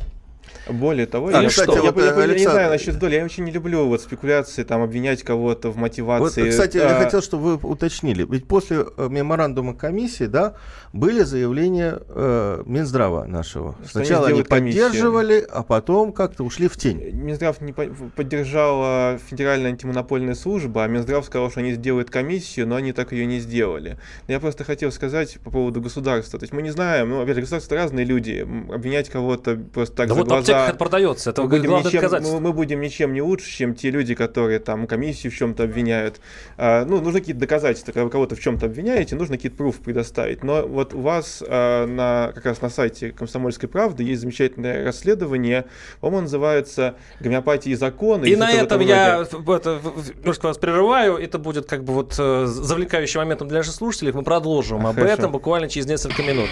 более 0.67 1.05
того, 1.05 1.29
а, 1.29 1.41
я, 1.41 1.49
кстати, 1.49 1.75
я, 1.75 1.91
вот, 1.91 1.97
я, 1.97 2.13
я, 2.13 2.25
я 2.25 2.33
не 2.33 2.43
знаю 2.43 2.69
насчет 2.69 2.99
доли, 2.99 3.15
я 3.15 3.25
очень 3.25 3.43
не 3.43 3.51
люблю 3.51 3.87
вот 3.87 4.01
спекуляции, 4.01 4.63
там, 4.63 4.81
обвинять 4.81 5.23
кого-то 5.23 5.69
в 5.71 5.77
мотивации. 5.77 6.43
Вот, 6.43 6.49
кстати, 6.51 6.77
а... 6.77 6.89
я 6.89 7.03
хотел, 7.03 7.21
чтобы 7.21 7.57
вы 7.57 7.69
уточнили. 7.69 8.25
Ведь 8.29 8.47
после 8.47 8.85
э, 8.97 9.07
меморандума 9.09 9.73
комиссии, 9.73 10.25
да, 10.25 10.55
были 10.93 11.23
заявления 11.23 11.99
э, 12.07 12.63
Минздрава 12.65 13.25
нашего. 13.25 13.75
Что 13.83 13.99
Сначала 13.99 14.27
они, 14.27 14.39
они 14.39 14.43
поддерживали, 14.43 15.45
а 15.49 15.63
потом 15.63 16.13
как-то 16.13 16.43
ушли 16.43 16.67
в 16.67 16.77
тень. 16.77 16.99
Минздрав 17.13 17.61
не 17.61 17.73
поддержала 17.73 19.19
Федеральная 19.29 19.71
антимонопольная 19.71 20.35
служба, 20.35 20.83
а 20.83 20.87
Минздрав 20.87 21.25
сказал, 21.25 21.49
что 21.51 21.59
они 21.59 21.73
сделают 21.73 22.09
комиссию, 22.09 22.67
но 22.67 22.75
они 22.75 22.93
так 22.93 23.11
ее 23.11 23.25
не 23.25 23.39
сделали. 23.39 23.97
Я 24.27 24.39
просто 24.39 24.63
хотел 24.63 24.91
сказать 24.91 25.39
по 25.43 25.51
поводу 25.51 25.81
государства. 25.81 26.39
То 26.39 26.43
есть 26.43 26.53
мы 26.53 26.61
не 26.61 26.71
знаем, 26.71 27.09
ну, 27.09 27.21
опять 27.21 27.35
же, 27.35 27.41
государство 27.41 27.75
разные 27.77 28.05
люди. 28.05 28.47
Обвинять 28.71 29.09
кого-то 29.09 29.57
просто 29.73 29.95
так 29.95 30.09
да 30.09 30.13
за 30.13 30.19
вот 30.19 30.27
глаза 30.27 30.38
аптеках 30.39 30.69
это 30.69 30.77
продается. 30.77 31.29
Это 31.29 31.43
мы 31.43 31.49
будем, 31.49 31.71
ничем, 31.71 32.11
мы, 32.21 32.39
мы 32.39 32.53
будем 32.53 32.81
ничем 32.81 33.13
не 33.13 33.21
лучше, 33.21 33.49
чем 33.49 33.75
те 33.75 33.89
люди, 33.89 34.15
которые 34.15 34.59
там 34.59 34.87
комиссию 34.87 35.31
в 35.31 35.35
чем-то 35.35 35.63
обвиняют. 35.63 36.19
А, 36.57 36.85
ну, 36.85 37.01
нужны 37.01 37.19
какие-то 37.19 37.41
доказательства. 37.41 37.91
Когда 37.91 38.05
вы 38.05 38.09
кого-то 38.09 38.35
в 38.35 38.39
чем-то 38.39 38.65
обвиняете, 38.65 39.15
нужно 39.15 39.37
какие-то 39.37 39.57
пруф 39.57 39.77
предоставить. 39.77 40.43
Но 40.43 40.67
вот 40.67 40.93
у 40.93 41.01
вас 41.01 41.43
а, 41.47 41.85
на, 41.85 42.31
как 42.33 42.45
раз 42.45 42.61
на 42.61 42.69
сайте 42.69 43.11
«Комсомольской 43.11 43.69
правды» 43.69 44.03
есть 44.03 44.21
замечательное 44.21 44.85
расследование, 44.85 45.65
по-моему, 46.01 46.23
называется 46.23 46.95
«Гомеопатия 47.19 47.73
и 47.73 47.75
законы». 47.75 48.25
И 48.25 48.35
на 48.35 48.51
этом 48.51 48.81
я 48.81 49.21
это, 49.21 49.81
немножко 50.17 50.47
вас 50.47 50.57
прерываю. 50.57 51.17
Это 51.17 51.37
будет 51.39 51.65
как 51.65 51.83
бы 51.83 51.93
вот 51.93 52.15
э, 52.17 52.45
завлекающим 52.45 53.21
моментом 53.21 53.47
для 53.47 53.59
наших 53.59 53.73
слушателей. 53.73 54.11
Мы 54.11 54.23
продолжим 54.23 54.85
об 54.85 54.95
Хорошо. 54.95 55.13
этом 55.13 55.31
буквально 55.31 55.69
через 55.69 55.87
несколько 55.87 56.23
минут. 56.23 56.49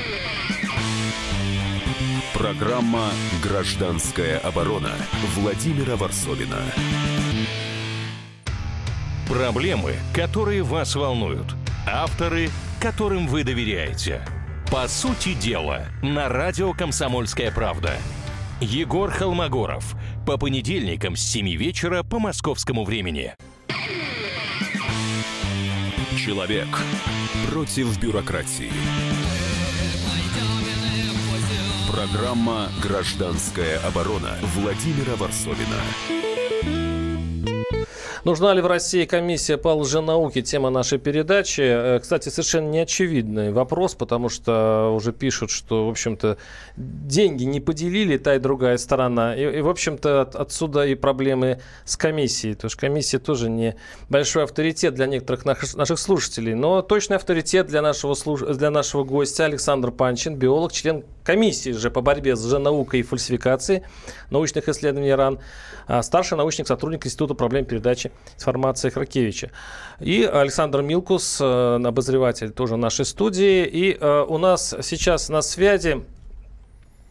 Программа 2.38 3.10
«Гражданская 3.42 4.38
оборона» 4.38 4.92
Владимира 5.36 5.96
Варсовина. 5.96 6.62
Проблемы, 9.28 9.96
которые 10.14 10.62
вас 10.62 10.96
волнуют. 10.96 11.56
Авторы, 11.88 12.52
которым 12.80 13.26
вы 13.26 13.44
доверяете. 13.44 14.22
По 14.70 14.88
сути 14.88 15.34
дела, 15.34 15.88
на 16.04 16.30
радио 16.30 16.74
«Комсомольская 16.74 17.52
правда». 17.52 17.98
Егор 18.62 19.10
Холмогоров. 19.10 19.96
По 20.28 20.38
понедельникам 20.38 21.16
с 21.16 21.22
7 21.22 21.56
вечера 21.56 22.04
по 22.04 22.20
московскому 22.20 22.86
времени. 22.86 23.34
Человек 26.16 26.68
против 27.50 28.00
бюрократии. 28.00 28.72
Программа 31.98 32.68
«Гражданская 32.84 33.80
оборона» 33.80 34.36
Владимира 34.54 35.16
Варсовина. 35.16 35.82
Нужна 38.24 38.54
ли 38.54 38.62
в 38.62 38.68
России 38.68 39.06
комиссия 39.06 39.58
по 39.58 39.74
лженауке? 39.74 40.44
Тема 40.44 40.70
нашей 40.70 41.00
передачи. 41.00 41.62
Э, 41.62 42.00
кстати, 42.00 42.30
совершенно 42.30 42.70
неочевидный 42.70 43.52
вопрос, 43.52 43.96
потому 43.96 44.30
что 44.30 44.94
уже 44.96 45.12
пишут, 45.12 45.50
что, 45.50 45.88
в 45.88 45.90
общем-то, 45.90 46.38
деньги 46.76 47.46
не 47.46 47.62
поделили 47.62 48.18
та 48.18 48.36
и 48.36 48.40
другая 48.40 48.78
сторона. 48.78 49.36
И, 49.36 49.60
и 49.60 49.62
в 49.62 49.70
общем-то, 49.70 50.22
от, 50.22 50.36
отсюда 50.36 50.86
и 50.86 50.94
проблемы 50.94 51.62
с 51.86 51.98
комиссией. 51.98 52.54
Потому 52.54 52.70
что 52.70 52.80
комиссия 52.80 53.18
тоже 53.18 53.50
не 53.50 53.76
большой 54.10 54.44
авторитет 54.44 54.94
для 54.94 55.08
некоторых 55.08 55.46
наших, 55.46 55.76
наших 55.76 55.98
слушателей. 55.98 56.54
Но 56.54 56.84
точный 56.84 57.16
авторитет 57.16 57.66
для 57.68 57.82
нашего, 57.82 58.16
для 58.54 58.70
нашего 58.70 59.04
гостя 59.04 59.46
Александр 59.46 59.90
Панчин, 59.90 60.36
биолог, 60.36 60.74
член 60.74 61.04
комиссии 61.28 61.72
же 61.72 61.92
по 61.92 62.00
борьбе 62.00 62.38
с 62.38 62.44
лженаукой 62.44 63.02
и 63.02 63.04
фальсификацией 63.04 63.84
научных 64.30 64.70
исследований 64.70 65.14
РАН, 65.14 65.40
а 65.86 66.02
старший 66.02 66.38
научник, 66.38 66.68
сотрудник 66.68 67.06
Института 67.06 67.34
проблем 67.34 67.66
передачи 67.66 68.12
информации 68.36 68.90
Хракевича. 68.90 69.52
И 70.00 70.24
Александр 70.24 70.82
Милкус, 70.84 71.40
э, 71.42 71.80
обозреватель 71.86 72.52
тоже 72.52 72.78
нашей 72.78 73.04
студии. 73.04 73.66
И 73.66 73.98
э, 74.00 74.26
у 74.28 74.38
нас 74.38 74.74
сейчас 74.82 75.28
на 75.28 75.42
связи 75.42 76.06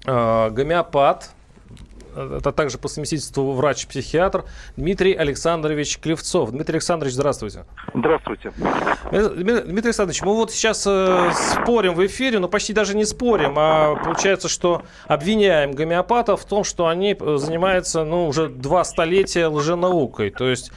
э, 0.07 0.51
гомеопат, 0.51 1.31
это 2.17 2.53
также 2.53 2.79
по 2.79 2.89
совместительству 2.89 3.53
врач-психиатр 3.53 4.45
Дмитрий 4.77 5.15
Александрович 5.15 5.99
Клевцов. 5.99 6.51
Дмитрий 6.51 6.77
Александрович, 6.77 7.15
здравствуйте. 7.15 7.65
Здравствуйте. 7.95 8.53
Дмитрий 9.11 9.89
Александрович, 9.89 10.23
мы 10.23 10.35
вот 10.35 10.51
сейчас 10.53 10.85
э, 10.87 11.31
спорим 11.33 11.95
в 11.95 12.05
эфире, 12.07 12.39
но 12.39 12.49
почти 12.49 12.73
даже 12.73 12.97
не 12.97 13.05
спорим, 13.05 13.55
а 13.57 13.97
получается, 13.97 14.49
что 14.49 14.83
обвиняем 15.07 15.73
гомеопатов 15.73 16.43
в 16.43 16.45
том, 16.47 16.65
что 16.65 16.89
они 16.89 17.17
занимаются 17.37 18.05
ну, 18.05 18.27
уже 18.27 18.49
два 18.49 18.85
столетия 18.85 19.47
лженаукой. 19.47 20.31
То 20.31 20.49
есть 20.49 20.73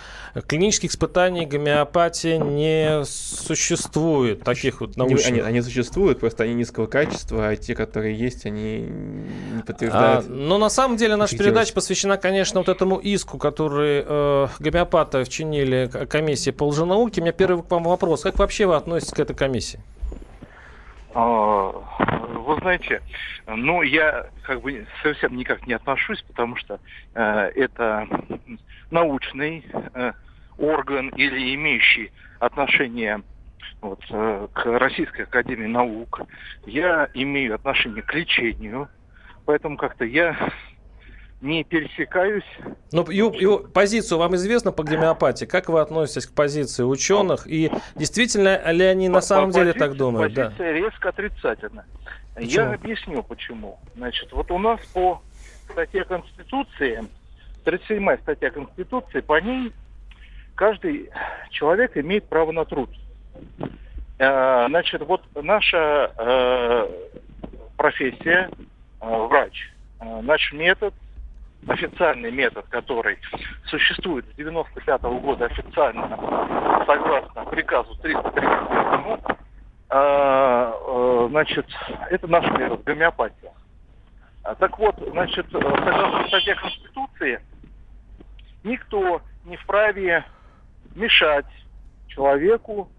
клинических 0.47 0.91
испытаний 0.91 1.45
гомеопатии 1.45 2.37
не 2.37 3.03
существует, 3.05 4.43
таких 4.43 4.81
вот 4.81 4.97
научных. 4.97 5.27
Они, 5.27 5.39
они 5.39 5.61
существуют, 5.61 6.19
просто 6.19 6.43
они 6.43 6.53
низкого 6.53 6.87
качества, 6.87 7.49
а 7.49 7.55
те, 7.55 7.75
которые 7.75 8.17
есть, 8.17 8.45
они 8.45 8.79
не 8.81 9.61
подтверждают. 9.63 10.25
А, 10.27 10.29
но 10.29 10.57
на 10.57 10.69
самом 10.69 10.97
деле 10.97 11.15
наша 11.15 11.37
передача 11.37 11.73
посвящена, 11.73 12.17
конечно, 12.17 12.59
вот 12.59 12.69
этому 12.69 12.97
иску, 12.97 13.37
который 13.37 14.03
э, 14.05 14.47
гомеопаты 14.59 15.23
вчинили 15.23 15.89
комиссии 16.09 16.51
по 16.51 16.67
лженауке. 16.67 17.21
У 17.21 17.23
меня 17.23 17.33
первый 17.33 17.63
к 17.63 17.71
вам 17.71 17.83
вопрос. 17.83 18.21
Как 18.21 18.37
вообще 18.39 18.65
вы 18.65 18.75
относитесь 18.75 19.13
к 19.13 19.19
этой 19.19 19.35
комиссии? 19.35 19.79
А, 21.13 21.71
вы 22.35 22.55
знаете, 22.59 23.01
ну, 23.47 23.81
я 23.81 24.27
как 24.43 24.61
бы 24.61 24.85
совсем 25.01 25.35
никак 25.35 25.65
не 25.65 25.73
отношусь, 25.73 26.21
потому 26.23 26.55
что 26.55 26.79
э, 27.15 27.21
это 27.55 28.07
научный 28.91 29.65
э, 29.93 30.11
орган 30.57 31.09
или 31.09 31.55
имеющий 31.55 32.11
отношение 32.39 33.23
вот, 33.81 34.03
э, 34.09 34.47
к 34.53 34.65
Российской 34.79 35.23
Академии 35.23 35.67
Наук. 35.67 36.21
Я 36.65 37.09
имею 37.13 37.55
отношение 37.55 38.03
к 38.03 38.13
лечению, 38.13 38.87
поэтому 39.45 39.77
как-то 39.77 40.05
я 40.05 40.35
не 41.41 41.63
пересекаюсь. 41.63 42.43
Ну, 42.91 43.09
его, 43.09 43.33
его 43.33 43.59
позицию 43.59 44.17
вам 44.17 44.35
известно 44.35 44.71
по 44.71 44.83
гомеопатии. 44.83 45.45
Как 45.45 45.69
вы 45.69 45.79
относитесь 45.79 46.27
к 46.27 46.33
позиции 46.33 46.83
ученых? 46.83 47.47
И 47.47 47.71
действительно 47.95 48.71
ли 48.71 48.83
они 48.83 49.09
на 49.09 49.21
самом 49.21 49.51
по 49.51 49.55
деле 49.55 49.73
так 49.73 49.95
думают? 49.95 50.35
Позиция 50.35 50.57
да. 50.57 50.73
резко 50.73 51.09
отрицательна. 51.09 51.85
Почему? 52.35 52.51
Я 52.51 52.73
объясню 52.73 53.23
почему. 53.23 53.79
Значит, 53.95 54.31
вот 54.31 54.51
у 54.51 54.57
нас 54.57 54.79
по 54.93 55.21
статье 55.71 56.03
Конституции, 56.03 57.03
37 57.63 58.17
статья 58.17 58.51
Конституции, 58.51 59.21
по 59.21 59.39
ней 59.39 59.71
каждый 60.55 61.09
человек 61.51 61.95
имеет 61.95 62.25
право 62.25 62.51
на 62.51 62.65
труд. 62.65 62.89
Э, 64.17 64.67
значит, 64.67 65.01
вот 65.05 65.21
наша 65.35 66.11
э, 66.17 66.87
профессия, 67.77 68.49
э, 69.01 69.27
врач, 69.27 69.71
наш 70.01 70.51
метод– 70.51 70.93
официальный 71.67 72.31
метод, 72.31 72.65
который 72.69 73.17
существует 73.65 74.25
с 74.31 74.35
95 74.35 75.01
-го 75.01 75.19
года 75.19 75.45
официально, 75.45 76.09
согласно 76.85 77.45
приказу 77.45 77.95
338, 77.95 79.17
э, 79.89 79.93
э, 79.97 81.27
значит, 81.29 81.67
это 82.09 82.27
наш 82.27 82.49
метод, 82.51 82.83
гомеопатия. 82.83 83.51
А, 84.43 84.55
так 84.55 84.77
вот, 84.79 84.95
значит, 85.11 85.45
э, 85.53 85.59
согласно 85.59 86.27
статье 86.27 86.55
Конституции, 86.55 87.39
никто 88.63 89.21
не 89.45 89.57
вправе 89.57 90.25
мешать 90.95 91.45
человеку 92.07 92.89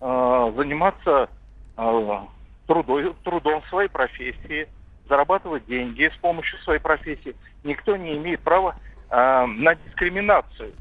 э, 0.00 0.52
заниматься 0.56 1.28
э, 1.76 2.18
трудой, 2.66 3.14
трудом 3.24 3.62
своей 3.68 3.88
профессии, 3.88 4.68
зарабатывать 5.08 5.66
деньги 5.66 6.10
с 6.14 6.18
помощью 6.18 6.58
своей 6.60 6.80
профессии. 6.80 7.34
Никто 7.64 7.96
не 7.96 8.16
имеет 8.16 8.40
права 8.40 8.76
э, 9.10 9.46
на 9.46 9.74
дискриминацию 9.74 10.72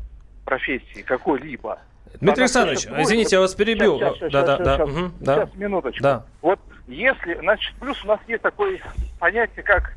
профессии 0.46 1.02
какой-либо. 1.02 1.80
Дмитрий 2.22 2.44
Александрович, 2.44 2.86
извините, 2.86 3.36
я 3.36 3.42
вас 3.42 3.54
перебил. 3.54 3.98
Сейчас, 3.98 4.16
сейчас, 4.16 4.32
да, 4.32 4.42
сейчас, 4.42 4.58
да, 4.60 4.76
сейчас, 4.76 4.90
угу, 4.90 5.12
да. 5.20 5.36
сейчас, 5.36 5.56
минуточку. 5.56 6.04
Да. 6.04 6.26
Вот 6.42 6.60
если, 6.88 7.36
значит, 7.36 7.76
плюс 7.80 8.04
у 8.04 8.08
нас 8.08 8.20
есть 8.28 8.42
такое 8.42 8.80
понятие, 9.20 9.64
как 9.64 9.94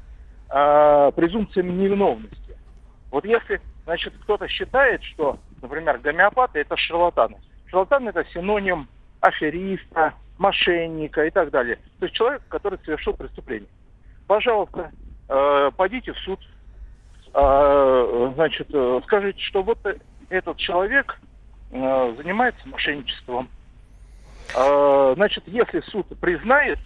э, 0.50 1.12
презумпция 1.14 1.62
невиновности. 1.62 2.56
Вот 3.10 3.24
если 3.24 3.60
значит, 3.84 4.12
кто-то 4.22 4.46
считает, 4.48 5.02
что, 5.02 5.38
например, 5.62 5.98
гомеопаты– 5.98 6.58
это 6.60 6.76
шарлатаны. 6.76 7.36
Шарлатан– 7.66 8.08
это 8.08 8.24
синоним 8.32 8.88
афериста, 9.20 10.14
мошенника 10.38 11.24
и 11.24 11.30
так 11.30 11.50
далее. 11.50 11.76
То 11.98 12.06
есть 12.06 12.14
человек, 12.14 12.42
который 12.48 12.78
совершил 12.84 13.14
преступление. 13.14 13.68
Пожалуйста, 14.30 14.92
э, 15.28 15.70
пойдите 15.76 16.12
в 16.12 16.18
суд, 16.18 16.38
э, 17.34 18.32
значит, 18.36 18.68
э, 18.72 19.00
скажите, 19.02 19.40
что 19.40 19.64
вот 19.64 19.78
этот 20.28 20.56
человек 20.56 21.18
э, 21.72 22.14
занимается 22.16 22.68
мошенничеством. 22.68 23.48
Э, 24.54 25.14
значит, 25.16 25.42
если 25.48 25.80
суд 25.80 26.06
признает 26.20 26.78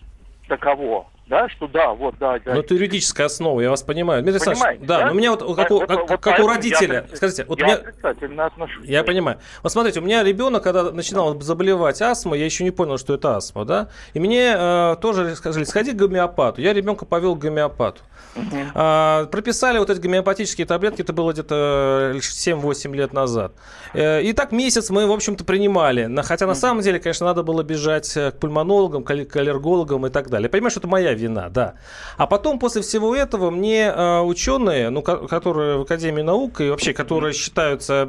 таково, 0.48 1.06
да, 1.26 1.48
что 1.48 1.66
да, 1.68 1.94
вот, 1.94 2.16
да, 2.18 2.38
да. 2.44 2.52
Но 2.52 2.60
это 2.60 2.74
юридическая 2.74 3.26
основа, 3.26 3.60
я 3.62 3.70
вас 3.70 3.82
понимаю. 3.82 4.22
Дмитрий 4.22 4.42
Александрович, 4.42 4.80
да, 4.86 4.98
да, 4.98 5.06
но 5.06 5.12
у 5.12 5.14
меня 5.14 5.30
вот 5.30 5.56
как, 5.56 5.70
у, 5.70 5.80
как, 5.80 6.10
вот 6.10 6.20
как 6.20 6.38
у 6.38 6.46
родителя, 6.46 7.06
я, 7.10 7.16
скажите, 7.16 7.46
вот 7.48 7.58
я 7.60 7.66
меня... 7.66 8.44
отношусь. 8.44 8.86
Я 8.86 9.04
понимаю. 9.04 9.38
Вот 9.62 9.72
смотрите, 9.72 10.00
у 10.00 10.02
меня 10.02 10.22
ребенок, 10.22 10.62
когда 10.62 10.92
начинал 10.92 11.40
заболевать 11.40 12.02
астмой, 12.02 12.38
я 12.38 12.44
еще 12.44 12.62
не 12.62 12.72
понял, 12.72 12.98
что 12.98 13.14
это 13.14 13.36
астма, 13.36 13.64
да, 13.64 13.88
и 14.12 14.20
мне 14.20 14.54
э, 14.54 14.96
тоже 15.00 15.34
сказали, 15.34 15.64
сходи 15.64 15.92
к 15.92 15.96
гомеопату. 15.96 16.60
Я 16.60 16.74
ребенка 16.74 17.06
повел 17.06 17.36
к 17.36 17.38
гомеопату. 17.38 18.02
Угу. 18.36 18.56
А, 18.74 19.26
прописали 19.26 19.78
вот 19.78 19.88
эти 19.88 20.00
гомеопатические 20.00 20.66
таблетки, 20.66 21.00
это 21.00 21.14
было 21.14 21.32
где-то 21.32 22.12
7-8 22.16 22.94
лет 22.94 23.14
назад. 23.14 23.52
Э, 23.94 24.22
и 24.22 24.34
так 24.34 24.52
месяц 24.52 24.90
мы, 24.90 25.06
в 25.06 25.12
общем-то, 25.12 25.44
принимали. 25.44 26.14
Хотя 26.22 26.46
на 26.46 26.54
самом 26.54 26.82
деле, 26.82 26.98
конечно, 26.98 27.24
надо 27.24 27.42
было 27.42 27.62
бежать 27.62 28.12
к 28.12 28.32
пульмонологам, 28.32 29.04
к 29.04 29.10
аллергологам 29.10 30.06
и 30.06 30.10
так 30.10 30.28
далее. 30.28 30.46
Я 30.46 30.50
понимаю, 30.50 30.70
что 30.70 30.80
это 30.80 30.88
моя 30.88 31.13
вина, 31.14 31.48
да. 31.48 31.74
А 32.16 32.26
потом, 32.26 32.58
после 32.58 32.82
всего 32.82 33.14
этого, 33.14 33.50
мне 33.50 33.92
э, 33.94 34.20
ученые, 34.20 34.90
ну, 34.90 35.02
которые 35.02 35.78
в 35.78 35.82
Академии 35.82 36.22
наук 36.22 36.60
и 36.60 36.70
вообще, 36.70 36.92
которые 36.92 37.32
считаются 37.32 38.04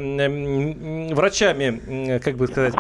врачами, 1.14 2.20
как 2.20 2.36
бы 2.38 2.48
сказать, 2.48 2.74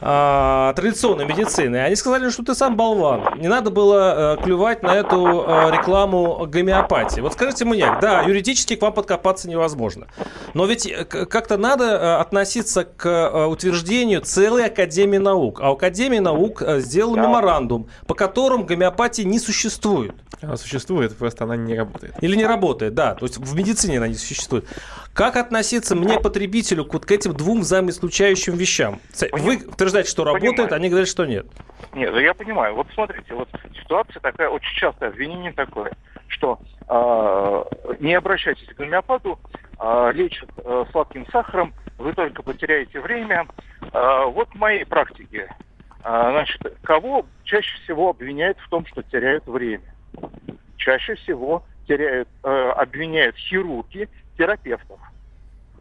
э, 0.00 0.72
традиционной 0.74 1.26
медицины, 1.26 1.76
они 1.76 1.96
сказали, 1.96 2.30
что 2.30 2.44
ты 2.44 2.54
сам 2.54 2.76
болван. 2.76 3.38
Не 3.38 3.48
надо 3.48 3.70
было 3.70 4.36
э, 4.38 4.42
клювать 4.42 4.82
на 4.82 4.94
эту 4.94 5.44
э, 5.46 5.70
рекламу 5.72 6.46
гомеопатии. 6.46 7.20
Вот 7.20 7.34
скажите 7.34 7.64
мне, 7.64 7.86
да, 8.00 8.22
юридически 8.22 8.76
к 8.76 8.82
вам 8.82 8.92
подкопаться 8.92 9.48
невозможно. 9.48 10.06
Но 10.54 10.66
ведь 10.66 10.92
как-то 11.08 11.56
надо 11.56 12.20
относиться 12.20 12.84
к 12.84 13.46
утверждению 13.46 14.20
целой 14.22 14.66
Академии 14.66 15.18
наук. 15.18 15.60
А 15.62 15.70
Академия 15.70 16.20
наук 16.20 16.62
сделала 16.78 17.16
меморандум, 17.16 17.88
по 18.06 18.14
которому 18.14 18.64
гомеопатии 18.64 19.22
не 19.22 19.38
существует 19.38 19.59
существует. 19.60 20.14
Она 20.40 20.56
существует, 20.56 21.16
просто 21.16 21.44
она 21.44 21.56
не 21.56 21.74
работает. 21.74 22.14
Или 22.22 22.36
не 22.36 22.46
работает, 22.46 22.94
да. 22.94 23.14
То 23.14 23.26
есть 23.26 23.36
в 23.36 23.54
медицине 23.54 23.98
она 23.98 24.08
не 24.08 24.14
существует. 24.14 24.64
Как 25.12 25.36
относиться 25.36 25.94
мне, 25.94 26.18
потребителю, 26.18 26.84
к, 26.84 26.94
вот 26.94 27.04
к 27.04 27.10
этим 27.10 27.34
двум 27.34 27.60
взаимоисключающим 27.60 28.54
вещам? 28.54 29.00
Вы 29.32 29.56
утверждаете, 29.56 30.10
что 30.10 30.24
работает, 30.24 30.56
Понимаю. 30.56 30.74
они 30.74 30.88
говорят, 30.88 31.08
что 31.08 31.26
нет. 31.26 31.46
Нет, 31.92 32.14
я 32.14 32.34
понимаю. 32.34 32.74
Вот 32.74 32.86
смотрите, 32.94 33.34
вот 33.34 33.48
ситуация 33.82 34.20
такая, 34.20 34.48
очень 34.48 34.74
часто 34.76 35.08
обвинение 35.08 35.52
такое, 35.52 35.92
что 36.28 36.58
э, 36.88 37.64
не 38.00 38.14
обращайтесь 38.14 38.66
к 38.68 38.76
гомеопату, 38.76 39.38
э, 39.78 40.12
лечат 40.14 40.48
э, 40.56 40.84
сладким 40.92 41.26
сахаром, 41.30 41.74
вы 41.98 42.14
только 42.14 42.42
потеряете 42.42 43.00
время. 43.00 43.46
Э, 43.92 44.24
вот 44.26 44.48
в 44.50 44.54
моей 44.54 44.86
практике 44.86 45.48
значит, 46.02 46.60
кого 46.82 47.26
чаще 47.44 47.76
всего 47.82 48.10
обвиняют 48.10 48.58
в 48.58 48.68
том, 48.68 48.86
что 48.86 49.02
теряют 49.02 49.46
время? 49.46 49.94
Чаще 50.76 51.14
всего 51.16 51.64
теряют, 51.86 52.28
э, 52.42 52.70
обвиняют 52.76 53.36
хирурги, 53.36 54.08
терапевтов. 54.38 54.98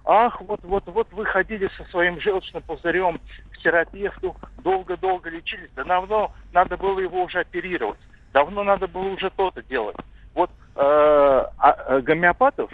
Ах, 0.06 0.42
вот, 0.42 0.62
вот, 0.64 0.86
вот 0.88 1.12
вы 1.14 1.26
ходили 1.26 1.70
со 1.78 1.84
своим 1.86 2.20
желчным 2.20 2.64
пузырем 2.64 3.20
к 3.52 3.58
терапевту, 3.60 4.36
долго-долго 4.64 5.30
лечились. 5.30 5.70
Да 5.76 5.84
давно 5.84 6.34
надо 6.52 6.78
было 6.78 7.00
его 7.00 7.24
уже 7.24 7.42
оперировать. 7.42 8.00
Давно 8.34 8.64
надо 8.64 8.88
было 8.88 9.10
уже 9.10 9.30
то-то 9.30 9.62
делать. 9.64 9.98
Вот 10.34 10.50
э, 10.76 10.82
а, 10.82 11.50
э, 11.60 12.02
гомеопатов 12.02 12.72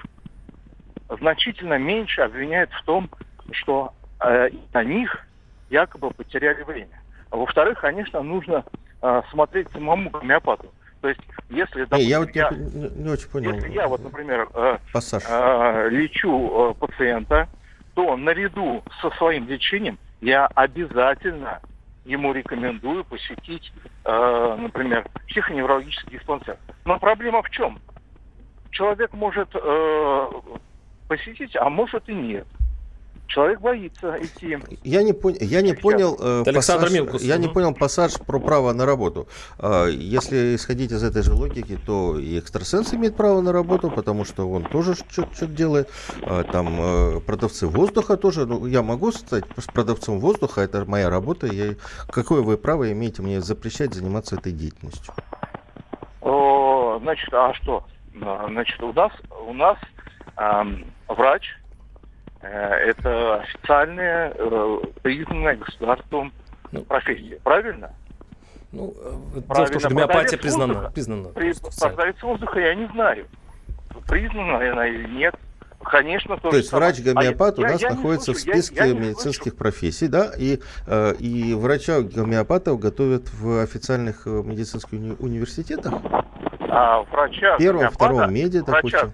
значительно 1.09 1.77
меньше 1.77 2.21
обвиняют 2.21 2.71
в 2.71 2.83
том, 2.85 3.09
что 3.51 3.93
э, 4.21 4.49
на 4.73 4.83
них 4.83 5.27
якобы 5.69 6.11
потеряли 6.11 6.63
время. 6.63 7.01
Во-вторых, 7.35 7.79
конечно, 7.79 8.21
нужно 8.21 8.63
э, 9.01 9.21
смотреть 9.31 9.69
самому 9.71 10.09
гомеопату. 10.09 10.67
То 11.01 11.09
есть, 11.09 11.21
если, 11.49 11.85
допустим, 11.85 11.97
не, 11.97 12.09
я, 12.09 12.19
вот 12.19 12.35
я, 12.35 12.49
не, 12.49 13.03
не 13.03 13.09
очень 13.09 13.29
понял. 13.29 13.53
Если 13.53 13.69
я, 13.73 13.87
вот, 13.87 14.03
например, 14.03 14.49
э, 14.53 14.77
э, 14.93 15.89
лечу 15.89 16.71
э, 16.71 16.73
пациента, 16.79 17.47
то 17.93 18.17
наряду 18.17 18.83
со 19.01 19.11
своим 19.11 19.47
лечением 19.47 19.99
я 20.21 20.47
обязательно 20.47 21.61
ему 22.05 22.33
рекомендую 22.33 23.03
посетить, 23.05 23.71
э, 24.03 24.55
например, 24.59 25.07
психоневрологический 25.27 26.17
диспансер. 26.17 26.57
Но 26.85 26.99
проблема 26.99 27.41
в 27.43 27.49
чем? 27.51 27.79
Человек 28.71 29.13
может 29.13 29.49
э, 29.53 30.27
посетить, 31.07 31.55
а 31.55 31.69
может 31.69 32.07
и 32.09 32.13
нет 32.13 32.47
человек 33.27 33.59
боится 33.61 34.17
идти. 34.21 34.57
Я 34.83 35.03
не, 35.03 35.13
пон... 35.13 35.35
я 35.39 35.61
не 35.61 35.73
понял 35.73 36.17
э, 36.19 36.43
Александр 36.45 36.85
пассаж... 36.85 36.91
Милкус. 36.91 37.21
Я 37.23 37.37
не 37.37 37.47
понял 37.47 37.73
пассаж 37.73 38.13
про 38.13 38.39
право 38.39 38.73
на 38.73 38.85
работу. 38.85 39.27
Э, 39.59 39.87
если 39.91 40.55
исходить 40.55 40.91
из 40.91 41.03
этой 41.03 41.23
же 41.23 41.33
логики, 41.33 41.77
то 41.85 42.17
и 42.17 42.39
экстрасенс 42.39 42.93
имеет 42.93 43.15
право 43.15 43.41
на 43.41 43.51
работу, 43.51 43.89
потому 43.89 44.25
что 44.25 44.49
он 44.49 44.63
тоже 44.63 44.95
что-то 44.95 45.47
делает. 45.47 45.89
Э, 46.21 46.43
там 46.51 46.67
э, 46.79 47.19
продавцы 47.21 47.67
воздуха 47.67 48.17
тоже. 48.17 48.45
Ну, 48.45 48.65
я 48.65 48.81
могу 48.81 49.11
стать 49.11 49.45
продавцом 49.73 50.19
воздуха, 50.19 50.61
это 50.61 50.85
моя 50.85 51.09
работа. 51.09 51.47
Я... 51.47 51.75
Какое 52.09 52.41
вы 52.41 52.57
право 52.57 52.91
имеете 52.91 53.21
мне 53.21 53.41
запрещать 53.41 53.93
заниматься 53.93 54.35
этой 54.35 54.51
деятельностью? 54.51 55.13
О, 56.21 56.99
значит, 57.01 57.33
а 57.33 57.53
что? 57.53 57.85
Значит, 58.13 58.81
у 58.81 58.93
нас 58.93 59.11
у 59.45 59.53
нас 59.53 59.77
эм, 60.37 60.85
врач 61.07 61.43
это 62.49 63.41
официальная, 63.41 64.33
э, 64.35 64.77
признанная 65.01 65.55
государством 65.55 66.33
ну, 66.71 66.81
профессия. 66.81 67.39
Правильно? 67.43 67.91
Ну, 68.71 68.93
э, 69.35 69.41
Правильно. 69.41 69.67
дело 69.69 69.79
что 69.79 69.89
гомеопатия 69.89 70.37
признана. 70.37 70.91
Признана 70.91 71.29
при, 71.29 71.53
продавец 71.79 72.21
воздуха 72.21 72.59
я 72.59 72.75
не 72.75 72.87
знаю, 72.87 73.25
признана 74.07 74.57
она 74.71 74.87
или 74.87 75.07
нет. 75.09 75.35
Конечно, 75.83 76.37
то, 76.37 76.49
то 76.49 76.57
есть 76.57 76.71
врач-гомеопат 76.71 77.59
а 77.59 77.61
у 77.61 77.63
нас 77.65 77.79
я, 77.79 77.91
находится 77.91 78.31
я 78.31 78.35
в 78.35 78.39
списке 78.39 78.75
я, 78.75 78.85
я 78.85 78.93
медицинских 78.95 79.51
слышу. 79.51 79.57
профессий, 79.57 80.07
да, 80.07 80.31
и, 80.35 80.59
э, 80.87 81.13
и 81.19 81.53
врача-гомеопатов 81.53 82.79
готовят 82.79 83.31
в 83.31 83.61
официальных 83.61 84.25
медицинских 84.25 84.93
уни- 84.93 85.15
университетах? 85.19 85.93
А, 86.69 87.03
врача 87.03 87.57
Первом, 87.57 87.91
втором 87.91 88.33
меди, 88.33 88.63
врача, 88.65 89.11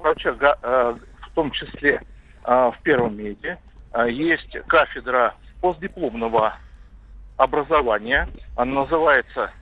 врача, 0.00 0.36
э, 0.62 0.94
в 1.20 1.34
том 1.34 1.52
числе 1.52 2.02
в 2.50 2.76
первом 2.82 3.16
меди. 3.16 3.56
А, 3.92 4.06
есть 4.08 4.56
кафедра 4.66 5.34
постдипломного 5.60 6.56
образования. 7.36 8.28
Она 8.56 8.82
называется 8.82 9.52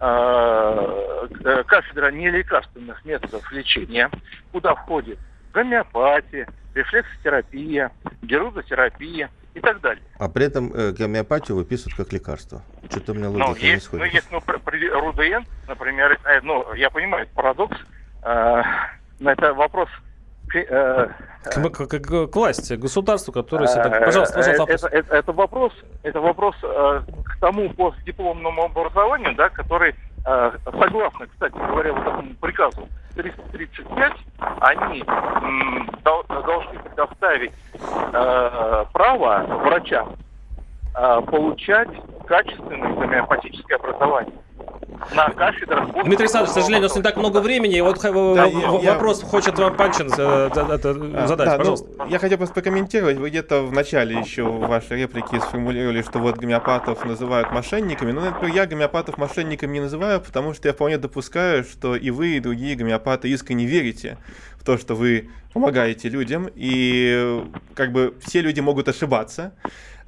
а, 0.00 1.28
э, 1.44 1.62
кафедра 1.64 2.10
нелекарственных 2.10 3.04
методов 3.04 3.50
лечения, 3.52 4.10
куда 4.50 4.74
входит 4.74 5.18
гомеопатия, 5.52 6.48
рефлексотерапия, 6.74 7.92
герудотерапия 8.22 9.30
и 9.54 9.60
так 9.60 9.80
далее. 9.80 10.02
А 10.18 10.28
при 10.28 10.46
этом 10.46 10.72
э, 10.74 10.92
гомеопатию 10.92 11.56
выписывают 11.56 11.94
как 11.96 12.12
лекарство. 12.12 12.62
Что-то 12.90 13.12
у 13.12 13.14
меня 13.14 13.28
логика 13.28 13.48
ну, 13.50 13.54
есть, 13.54 13.74
не 13.74 13.80
сходит. 13.80 14.06
Ну, 14.06 14.12
есть, 14.12 14.28
ну, 14.32 14.40
при, 14.40 14.88
РУДН, 14.88 15.46
например, 15.68 16.18
э, 16.24 16.40
ну, 16.42 16.72
я 16.74 16.90
понимаю, 16.90 17.24
это 17.24 17.34
парадокс, 17.34 17.76
э, 18.24 18.62
но 19.20 19.30
это 19.30 19.54
вопрос 19.54 19.88
к, 20.52 21.14
к, 21.70 21.86
к, 21.86 22.26
к 22.28 22.36
власти, 22.36 22.74
государству, 22.74 23.32
которое 23.32 23.66
себя... 23.66 23.86
Э, 23.86 24.04
Пожалуйста, 24.04 24.36
пожалуйста, 24.36 24.60
вопрос. 24.60 24.84
Это, 24.84 24.96
это, 24.96 25.16
это 25.16 25.32
вопрос, 25.32 25.72
это 26.02 26.20
вопрос 26.20 26.56
э, 26.62 27.00
к 27.24 27.40
тому 27.40 27.70
постдипломному 27.70 28.64
образованию, 28.64 29.34
да, 29.34 29.48
который, 29.48 29.94
э, 30.26 30.52
согласно, 30.64 31.26
кстати 31.26 31.54
говоря, 31.54 31.92
вот 31.92 32.02
этому 32.06 32.34
приказу 32.40 32.88
335, 33.16 34.12
они 34.60 35.04
м, 35.06 35.90
дол, 36.04 36.24
должны 36.28 36.78
предоставить 36.80 37.52
э, 38.12 38.84
право 38.92 39.44
врачам 39.64 40.16
э, 40.94 41.20
получать 41.30 41.88
качественное 42.26 42.94
гомеопатическое 42.94 43.78
образование. 43.78 44.34
На 45.14 45.28
кафедрах. 45.30 45.92
Дмитрий 46.04 46.24
Александрович, 46.24 46.50
к 46.50 46.54
сожалению, 46.54 46.86
у 46.86 46.88
нас 46.88 46.96
не 46.96 47.02
так 47.02 47.16
много 47.16 47.38
времени. 47.40 47.80
Вот 47.80 48.00
да, 48.00 48.48
вопрос 48.48 49.22
я... 49.22 49.28
хочет 49.28 49.58
вам 49.58 49.76
Панчин 49.76 50.08
э, 50.08 50.12
а, 50.16 50.50
задать, 50.54 50.82
да, 50.82 51.52
ну, 51.52 51.58
пожалуйста. 51.58 51.88
Ну, 51.98 52.06
я 52.06 52.18
хотел 52.18 52.38
просто 52.38 52.54
прокомментировать. 52.54 53.16
Вы 53.16 53.30
где-то 53.30 53.62
в 53.62 53.72
начале 53.72 54.18
еще 54.18 54.44
в 54.44 54.60
вашей 54.60 55.02
реплике 55.02 55.40
сформулировали, 55.40 56.02
что 56.02 56.18
вот 56.18 56.38
гомеопатов 56.38 57.04
называют 57.04 57.50
мошенниками. 57.52 58.12
Ну, 58.12 58.20
например, 58.20 58.54
я 58.54 58.66
гомеопатов 58.66 59.18
мошенниками 59.18 59.74
не 59.74 59.80
называю, 59.80 60.20
потому 60.20 60.54
что 60.54 60.68
я 60.68 60.74
вполне 60.74 60.98
допускаю, 60.98 61.64
что 61.64 61.96
и 61.96 62.10
вы, 62.10 62.36
и 62.36 62.40
другие 62.40 62.76
гомеопаты 62.76 63.28
искренне 63.28 63.66
верите 63.66 64.18
в 64.56 64.64
то, 64.64 64.78
что 64.78 64.94
вы 64.94 65.30
помогаете 65.52 66.08
людям, 66.08 66.48
и 66.54 67.44
как 67.74 67.92
бы 67.92 68.14
все 68.24 68.40
люди 68.40 68.60
могут 68.60 68.88
ошибаться. 68.88 69.52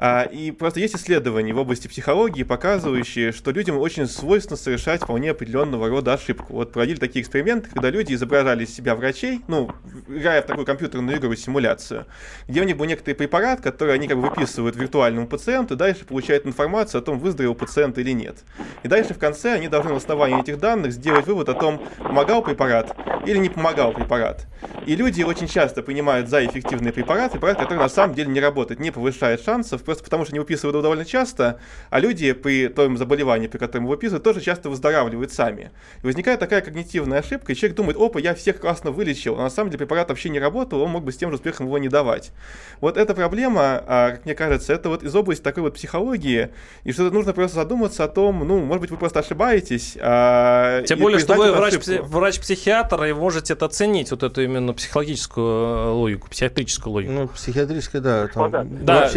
А, 0.06 0.24
и 0.24 0.50
просто 0.50 0.80
есть 0.80 0.96
исследования 0.96 1.54
в 1.54 1.58
области 1.58 1.88
психологии, 1.88 2.42
показывающие, 2.42 3.32
что 3.32 3.52
людям 3.52 3.78
очень 3.78 4.06
свойственно 4.06 4.58
совершать 4.58 5.02
вполне 5.02 5.30
определенного 5.30 5.88
рода 5.88 6.12
ошибку. 6.12 6.52
Вот 6.52 6.72
проводили 6.72 6.98
такие 6.98 7.22
эксперименты, 7.22 7.70
когда 7.70 7.88
люди 7.88 8.12
изображали 8.12 8.64
из 8.64 8.76
себя 8.76 8.96
врачей, 8.96 9.40
ну, 9.48 9.70
играя 10.06 10.42
в 10.42 10.44
такую 10.44 10.66
компьютерную 10.66 11.16
игру, 11.16 11.34
симуляцию, 11.34 12.04
где 12.46 12.60
у 12.60 12.64
них 12.64 12.76
был 12.76 12.84
некоторый 12.84 13.14
препарат, 13.14 13.62
который 13.62 13.94
они 13.94 14.06
как 14.06 14.18
бы 14.18 14.28
выписывают 14.28 14.76
виртуальному 14.76 15.26
пациенту, 15.26 15.74
дальше 15.74 16.04
получают 16.04 16.44
информацию 16.44 16.98
о 16.98 17.02
том, 17.02 17.18
выздоровел 17.18 17.54
пациент 17.54 17.96
или 17.96 18.10
нет. 18.10 18.44
И 18.82 18.88
дальше 18.88 19.14
в 19.14 19.18
конце 19.18 19.54
они 19.54 19.68
должны 19.68 19.92
на 19.92 19.96
основании 19.96 20.38
этих 20.38 20.58
данных 20.58 20.92
сделать 20.92 21.26
вывод 21.26 21.48
о 21.48 21.54
том, 21.54 21.80
помогал 21.96 22.42
препарат 22.42 22.94
или 23.24 23.38
не 23.38 23.48
помогал 23.48 23.94
препарат. 23.94 24.46
И 24.86 24.96
люди 24.96 25.22
очень 25.22 25.48
часто 25.48 25.82
принимают 25.82 26.28
за 26.28 26.44
эффективный 26.44 26.92
препарат, 26.92 27.32
препарат, 27.32 27.58
который 27.58 27.78
на 27.78 27.88
самом 27.88 28.14
деле 28.14 28.30
не 28.30 28.40
работает, 28.40 28.80
не 28.80 28.90
повышает 28.90 29.42
шансов, 29.42 29.82
просто 29.94 30.04
потому 30.04 30.24
что 30.24 30.32
они 30.32 30.40
выписывают 30.40 30.74
его 30.74 30.82
довольно 30.82 31.04
часто, 31.04 31.60
а 31.90 32.00
люди 32.00 32.32
при 32.32 32.68
том 32.68 32.96
заболевании, 32.96 33.46
при 33.46 33.58
котором 33.58 33.84
его 33.84 33.92
выписывают, 33.92 34.24
тоже 34.24 34.40
часто 34.40 34.68
выздоравливают 34.68 35.32
сами. 35.32 35.70
И 36.02 36.06
возникает 36.06 36.40
такая 36.40 36.62
когнитивная 36.62 37.20
ошибка, 37.20 37.52
и 37.52 37.54
человек 37.54 37.76
думает, 37.76 37.96
опа, 37.96 38.18
я 38.18 38.34
всех 38.34 38.60
классно 38.60 38.90
вылечил, 38.90 39.38
а 39.38 39.42
на 39.44 39.50
самом 39.50 39.70
деле 39.70 39.78
препарат 39.78 40.08
вообще 40.08 40.30
не 40.30 40.40
работал, 40.40 40.80
он 40.80 40.90
мог 40.90 41.04
бы 41.04 41.12
с 41.12 41.16
тем 41.16 41.30
же 41.30 41.36
успехом 41.36 41.66
его 41.66 41.78
не 41.78 41.88
давать. 41.88 42.32
Вот 42.80 42.96
эта 42.96 43.14
проблема, 43.14 43.82
а, 43.86 44.10
как 44.12 44.24
мне 44.24 44.34
кажется, 44.34 44.72
это 44.72 44.88
вот 44.88 45.02
из 45.02 45.14
области 45.14 45.42
такой 45.42 45.62
вот 45.62 45.74
психологии, 45.74 46.50
и 46.82 46.92
что 46.92 47.10
нужно 47.10 47.32
просто 47.32 47.56
задуматься 47.56 48.04
о 48.04 48.08
том, 48.08 48.46
ну, 48.46 48.60
может 48.60 48.80
быть, 48.80 48.90
вы 48.90 48.96
просто 48.96 49.20
ошибаетесь. 49.20 49.96
А, 50.00 50.82
Тем 50.82 50.98
более, 50.98 51.20
что 51.20 51.34
вы 51.34 51.52
врач-психиатр, 51.52 52.96
врач 52.96 53.10
и 53.10 53.12
можете 53.12 53.52
это 53.52 53.66
оценить, 53.66 54.10
вот 54.10 54.22
эту 54.22 54.42
именно 54.42 54.72
психологическую 54.72 55.46
э, 55.46 55.88
логику, 55.90 56.28
психиатрическую 56.28 56.92
логику. 56.92 57.12
Ну, 57.12 57.28
психиатрическая, 57.28 58.02
да. 58.02 58.28
Там 58.28 58.50
да, 58.50 58.64
да. 58.64 59.10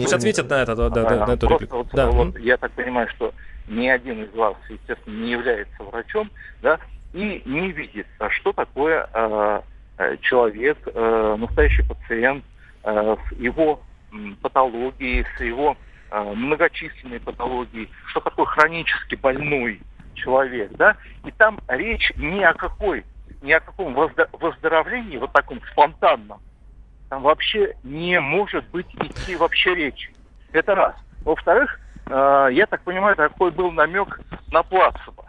Александрович 0.00 0.36
пусть 0.36 0.38
ответит 0.38 0.50
на 0.50 0.62
это, 0.62 0.76
да, 0.76 0.88
да, 0.88 1.26
на 1.26 1.32
эту 1.32 1.48
реплику. 1.48 1.76
Вот, 1.78 1.88
да. 1.92 2.10
вот, 2.10 2.38
я 2.38 2.56
так 2.56 2.72
понимаю, 2.72 3.08
что 3.08 3.32
ни 3.68 3.88
один 3.88 4.24
из 4.24 4.34
вас, 4.34 4.56
естественно, 4.68 5.24
не 5.24 5.32
является 5.32 5.82
врачом, 5.82 6.30
да, 6.62 6.78
и 7.12 7.42
не 7.44 7.72
видит, 7.72 8.06
а 8.18 8.28
что 8.30 8.52
такое 8.52 9.08
э, 9.12 9.60
э 9.98 10.16
человек, 10.20 10.78
э, 10.86 11.36
настоящий 11.38 11.82
пациент, 11.82 12.44
э, 12.82 13.16
с 13.28 13.32
его 13.36 13.80
э, 14.12 14.16
патологией, 14.42 15.24
с 15.36 15.40
его 15.40 15.76
э, 16.10 16.22
многочисленной 16.34 17.20
патологией, 17.20 17.88
что 18.06 18.20
такое 18.20 18.46
хронически 18.46 19.14
больной 19.14 19.80
человек, 20.14 20.72
да, 20.72 20.96
и 21.24 21.30
там 21.32 21.60
речь 21.68 22.12
ни 22.16 22.42
о 22.42 22.54
какой, 22.54 23.04
ни 23.42 23.52
о 23.52 23.60
каком 23.60 23.94
выздоровлении, 23.94 25.18
вот 25.18 25.32
таком 25.32 25.60
спонтанном, 25.72 26.40
там 27.14 27.22
вообще 27.22 27.76
не 27.84 28.18
может 28.18 28.68
быть 28.70 28.92
идти 28.96 29.36
вообще 29.36 29.72
речи. 29.72 30.12
Это 30.52 30.74
раз. 30.74 30.96
Во-вторых, 31.24 31.78
э, 32.06 32.48
я 32.50 32.66
так 32.66 32.80
понимаю, 32.82 33.14
такой 33.14 33.52
был 33.52 33.70
намек 33.70 34.20
на 34.50 34.64
плацебо. 34.64 35.24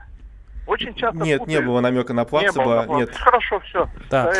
Очень 0.67 0.95
часто 0.95 1.17
Нет, 1.19 1.39
путают. 1.39 1.47
не 1.47 1.65
было 1.65 1.80
намека 1.80 2.13
на 2.13 2.25
плацебо. 2.25 2.86
Не 2.89 2.95
Нет. 3.01 3.15
Хорошо, 3.15 3.60
все. 3.60 3.88
Да. 4.10 4.34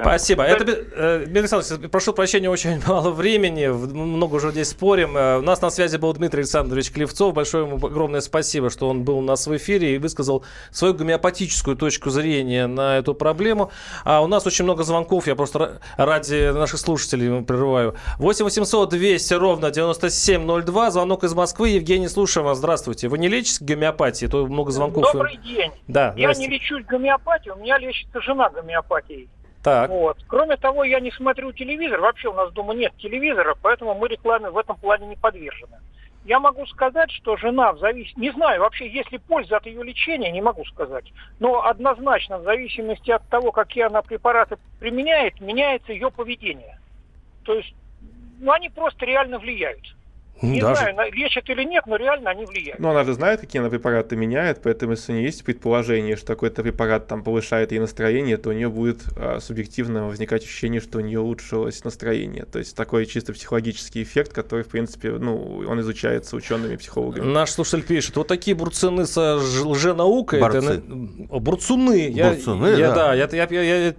Спасибо. 0.00 0.44
Это, 0.44 0.64
э, 0.64 1.18
Дмитрий 1.26 1.40
Александрович, 1.40 1.90
прошу 1.90 2.14
прощения, 2.14 2.48
очень 2.48 2.82
мало 2.86 3.10
времени. 3.10 3.66
Много 3.66 4.36
уже 4.36 4.50
здесь 4.50 4.70
спорим. 4.70 5.16
Э, 5.16 5.38
у 5.38 5.42
нас 5.42 5.60
на 5.60 5.70
связи 5.70 5.98
был 5.98 6.12
Дмитрий 6.14 6.40
Александрович 6.40 6.90
Клевцов. 6.90 7.34
Большое 7.34 7.66
ему 7.66 7.76
огромное 7.76 8.22
спасибо, 8.22 8.70
что 8.70 8.88
он 8.88 9.04
был 9.04 9.18
у 9.18 9.22
нас 9.22 9.46
в 9.46 9.54
эфире 9.56 9.94
и 9.94 9.98
высказал 9.98 10.44
свою 10.70 10.94
гомеопатическую 10.94 11.76
точку 11.76 12.08
зрения 12.08 12.66
на 12.66 12.96
эту 12.96 13.14
проблему. 13.14 13.70
А 14.04 14.22
у 14.22 14.26
нас 14.26 14.46
очень 14.46 14.64
много 14.64 14.84
звонков. 14.84 15.26
Я 15.26 15.34
просто 15.36 15.80
ради 15.98 16.50
наших 16.50 16.80
слушателей 16.80 17.42
прерываю. 17.42 17.94
8 18.18 18.44
800 18.44 18.88
200 18.88 19.34
ровно 19.34 19.70
9702. 19.70 20.90
Звонок 20.90 21.24
из 21.24 21.34
Москвы. 21.34 21.70
Евгений, 21.70 22.08
слушаем 22.08 22.46
вас. 22.46 22.58
Здравствуйте. 22.58 23.08
Вы 23.08 23.18
не 23.18 23.28
лечитесь 23.28 23.60
гомеопатией? 23.60 24.30
То 24.30 24.46
много 24.46 24.70
звонков. 24.70 25.12
Добрый 25.12 25.41
день. 25.42 25.72
Да, 25.88 26.14
я 26.16 26.32
не 26.32 26.48
лечусь 26.48 26.84
гомеопатией, 26.84 27.54
у 27.54 27.58
меня 27.58 27.78
лечится 27.78 28.20
жена 28.20 28.48
гомеопатией. 28.50 29.28
Так. 29.62 29.90
Вот. 29.90 30.18
Кроме 30.26 30.56
того, 30.56 30.82
я 30.84 30.98
не 30.98 31.12
смотрю 31.12 31.52
телевизор. 31.52 32.00
Вообще 32.00 32.28
у 32.28 32.34
нас 32.34 32.52
дома 32.52 32.74
нет 32.74 32.92
телевизора, 32.98 33.56
поэтому 33.62 33.94
мы 33.94 34.08
рекламе 34.08 34.50
в 34.50 34.58
этом 34.58 34.76
плане 34.76 35.06
не 35.06 35.16
подвержены. 35.16 35.78
Я 36.24 36.38
могу 36.38 36.66
сказать, 36.66 37.10
что 37.10 37.36
жена 37.36 37.72
в 37.72 37.78
зависимости... 37.78 38.20
Не 38.20 38.30
знаю, 38.30 38.60
вообще, 38.60 38.88
есть 38.88 39.10
ли 39.10 39.18
польза 39.18 39.56
от 39.56 39.66
ее 39.66 39.82
лечения, 39.82 40.30
не 40.30 40.40
могу 40.40 40.64
сказать. 40.66 41.12
Но 41.40 41.64
однозначно, 41.64 42.38
в 42.38 42.44
зависимости 42.44 43.10
от 43.10 43.28
того, 43.28 43.50
какие 43.50 43.84
она 43.84 44.02
препараты 44.02 44.56
применяет, 44.78 45.40
меняется 45.40 45.92
ее 45.92 46.10
поведение. 46.10 46.78
То 47.44 47.54
есть, 47.54 47.74
ну, 48.38 48.52
они 48.52 48.68
просто 48.68 49.04
реально 49.04 49.40
влияют. 49.40 49.96
Не 50.42 50.60
Даже... 50.60 50.92
знаю, 50.92 51.12
лечат 51.12 51.48
или 51.50 51.62
нет, 51.62 51.86
но 51.86 51.96
реально 51.96 52.30
они 52.30 52.44
влияют. 52.44 52.80
Ну, 52.80 52.90
она 52.90 53.04
же 53.04 53.12
знает, 53.12 53.40
какие 53.40 53.60
она 53.60 53.70
препараты 53.70 54.16
меняет, 54.16 54.60
поэтому 54.60 54.92
если 54.92 55.12
у 55.12 55.14
нее 55.14 55.26
есть 55.26 55.44
предположение, 55.44 56.16
что 56.16 56.34
какой-то 56.34 56.62
препарат 56.62 57.06
там 57.06 57.22
повышает 57.22 57.70
ей 57.70 57.78
настроение, 57.78 58.36
то 58.38 58.50
у 58.50 58.52
нее 58.52 58.68
будет 58.68 59.04
а, 59.16 59.38
субъективно 59.40 60.08
возникать 60.08 60.42
ощущение, 60.42 60.80
что 60.80 60.98
у 60.98 61.00
нее 61.00 61.20
улучшилось 61.20 61.84
настроение. 61.84 62.44
То 62.44 62.58
есть 62.58 62.76
такой 62.76 63.06
чисто 63.06 63.32
психологический 63.32 64.02
эффект, 64.02 64.32
который, 64.32 64.64
в 64.64 64.68
принципе, 64.68 65.12
ну, 65.12 65.62
он 65.68 65.80
изучается 65.80 66.34
учеными 66.34 66.74
психологами. 66.74 67.24
Наш 67.24 67.50
слушатель 67.50 67.86
пишет, 67.86 68.16
вот 68.16 68.26
такие 68.26 68.56
бурцуны 68.56 69.06
со 69.06 69.36
лженаукой. 69.36 70.40
Борцы. 70.40 70.58
Это, 70.58 70.82
бурцуны. 71.38 72.10
Я, 72.10 72.30
бурцуны, 72.30 72.66
я, 72.76 72.92
да. 72.92 73.14
Я, 73.14 73.28
я, 73.30 73.46
я, 73.48 73.86
я, 73.86 73.94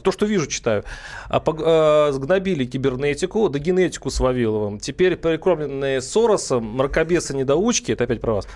то, 0.00 0.12
что 0.12 0.26
вижу, 0.26 0.46
читаю. 0.46 0.84
А, 1.28 1.42
а, 1.44 2.12
гнобили 2.12 2.64
кибернетику, 2.66 3.48
да 3.48 3.58
генетику 3.58 4.10
с 4.10 4.20
Вавиловым. 4.20 4.78
Теперь 4.78 5.16
прикормленные 5.16 5.77
связанные 5.78 6.00
с 6.00 6.10
Соросом, 6.10 6.64
мракобесы-недоучки, 6.76 7.92
это 7.92 8.04
опять 8.04 8.20
про 8.20 8.34
вас, 8.34 8.48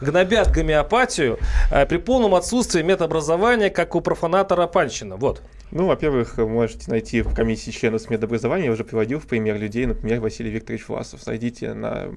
гнобят 0.00 0.50
гомеопатию 0.50 1.38
э, 1.70 1.86
при 1.86 1.98
полном 1.98 2.34
отсутствии 2.34 2.82
медобразования, 2.82 3.70
как 3.70 3.94
у 3.94 4.00
профанатора 4.00 4.66
Панчина. 4.66 5.16
Вот. 5.16 5.42
Ну, 5.70 5.86
во-первых, 5.86 6.36
вы 6.38 6.48
можете 6.48 6.90
найти 6.90 7.22
в 7.22 7.34
комиссии 7.34 7.70
членов 7.70 8.02
с 8.02 8.10
медобразования, 8.10 8.66
я 8.66 8.72
уже 8.72 8.84
приводил 8.84 9.20
в 9.20 9.26
пример 9.26 9.58
людей, 9.58 9.86
например, 9.86 10.20
Василий 10.20 10.50
Викторович 10.50 10.88
Власов. 10.88 11.22
Зайдите 11.22 11.74
на 11.74 12.08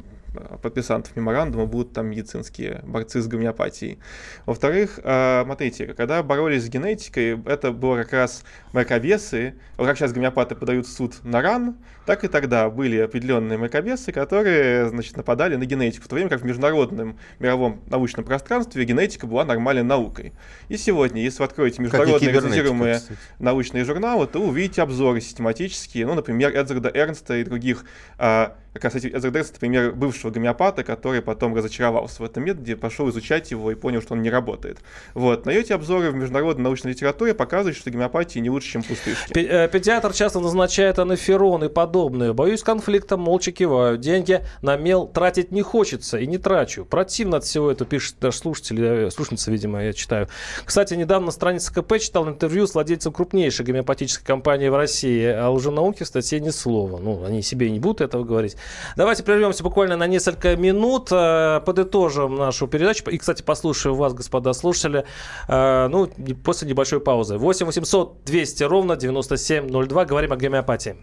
подписантов 0.62 1.16
меморандума 1.16 1.66
будут 1.66 1.94
там 1.94 2.08
медицинские 2.08 2.82
борцы 2.84 3.22
с 3.22 3.28
гомеопатией. 3.28 4.00
Во-вторых, 4.46 5.00
э, 5.04 5.42
смотрите, 5.44 5.94
когда 5.94 6.22
боролись 6.24 6.64
с 6.64 6.70
генетикой, 6.70 7.42
это 7.46 7.72
было 7.72 7.98
как 7.98 8.14
раз 8.14 8.44
мракобесы, 8.74 9.56
вот 9.78 9.88
как 9.88 9.98
сейчас 9.98 10.14
гомеопаты 10.14 10.56
подают 10.56 10.88
в 10.88 10.92
суд 10.92 11.24
на 11.24 11.42
ран, 11.42 11.78
так 12.06 12.24
и 12.24 12.28
тогда 12.28 12.70
были 12.70 12.98
определенные 12.98 13.58
мракобесы, 13.58 14.12
которые, 14.12 14.90
значит, 14.90 15.16
нападали 15.16 15.56
на 15.56 15.66
генетику, 15.66 16.06
в 16.06 16.08
то 16.08 16.16
время 16.16 16.30
как 16.30 16.42
в 16.42 16.46
международном 16.46 17.18
мировом 17.40 17.82
научном 17.88 18.26
пространстве 18.26 18.84
генетика 18.86 19.28
была 19.28 19.46
нормальной 19.46 19.84
наукой. 19.84 20.34
И 20.70 20.78
сегодня, 20.78 21.22
если 21.22 21.40
вы 21.40 21.46
откроете 21.46 21.82
международные 21.82 22.32
рецензируемые 22.32 23.02
научные 23.40 23.86
журналы, 23.86 24.28
то 24.28 24.40
увидите 24.40 24.82
обзоры 24.82 25.22
систематические, 25.22 26.06
ну, 26.06 26.16
например, 26.16 26.56
Эдзарда 26.56 26.92
Эрнста 26.94 27.38
и 27.38 27.44
других 27.44 27.86
а, 28.18 28.56
как 28.74 28.86
раз 28.86 28.96
Эзердекс, 28.96 29.52
например, 29.54 29.94
бывшего 29.94 30.32
гомеопата, 30.32 30.84
который 30.84 31.22
потом 31.22 31.56
разочаровался 31.56 32.24
в 32.24 32.26
этом 32.26 32.44
методе, 32.44 32.76
пошел 32.76 33.08
изучать 33.10 33.52
его 33.52 33.72
и 33.72 33.76
понял, 33.76 34.02
что 34.02 34.14
он 34.16 34.24
не 34.24 34.32
работает. 34.32 34.80
Вот. 35.14 35.46
Но 35.46 35.52
эти 35.52 35.72
обзоры 35.74 36.10
в 36.10 36.16
международной 36.16 36.64
научной 36.64 36.92
литературе 36.92 37.36
показывают, 37.36 37.78
что 37.78 37.92
гомеопатия 37.92 38.42
не 38.42 38.50
лучше, 38.50 38.72
чем 38.72 38.84
пустышки. 38.84 39.38
Э, 39.38 39.68
педиатр 39.68 40.12
часто 40.14 40.40
назначает 40.40 40.98
анаферон 40.98 41.64
и 41.66 41.70
подобное. 41.70 42.34
Боюсь 42.34 42.64
конфликта, 42.64 43.16
молча 43.16 43.52
киваю. 43.52 43.98
Деньги 44.00 44.44
на 44.64 44.76
мел 44.76 45.06
тратить 45.06 45.52
не 45.52 45.62
хочется 45.62 46.18
и 46.18 46.26
не 46.26 46.40
трачу. 46.40 46.86
Противно 46.86 47.38
от 47.38 47.44
всего 47.44 47.70
этого, 47.70 47.88
пишет 47.88 48.16
наш 48.22 48.38
слушатель, 48.38 48.84
э, 48.84 49.12
слушница, 49.12 49.52
видимо, 49.52 49.84
я 49.84 49.94
читаю. 49.94 50.30
Кстати, 50.66 50.96
недавно 50.96 51.28
на 51.28 51.32
странице 51.32 51.72
КП 51.72 52.00
читал 52.00 52.28
интервью 52.28 52.66
с 52.66 52.74
владельцем 52.74 53.14
крупнейшей 53.14 53.66
гомеопатической 53.66 54.26
компании 54.26 54.70
в 54.70 54.76
России. 54.76 55.26
О 55.26 55.52
лженауке 55.52 56.06
в 56.06 56.08
статье 56.08 56.40
ни 56.40 56.50
слова. 56.50 56.98
Ну, 56.98 57.24
они 57.24 57.44
себе 57.44 57.70
не 57.70 57.80
будут 57.80 58.02
этого 58.02 58.24
говорить. 58.24 58.58
Давайте 58.96 59.24
прервемся 59.24 59.64
буквально 59.64 59.98
на 59.98 60.08
несколько 60.08 60.56
минут, 60.56 61.12
э, 61.12 61.62
подытожим 61.66 62.36
нашу 62.36 62.68
передачу. 62.68 63.10
И, 63.10 63.18
кстати, 63.18 63.42
послушаю 63.44 63.96
вас, 63.96 64.14
господа 64.14 64.54
слушатели, 64.54 65.06
э, 65.48 65.88
ну, 65.88 66.10
после 66.44 66.68
небольшой 66.68 67.00
паузы. 67.00 67.38
8 67.38 67.66
800 67.66 68.24
200 68.26 68.64
ровно 68.64 68.96
9702. 68.96 70.06
Говорим 70.06 70.34
о 70.34 70.36
гомеопатии. 70.36 70.96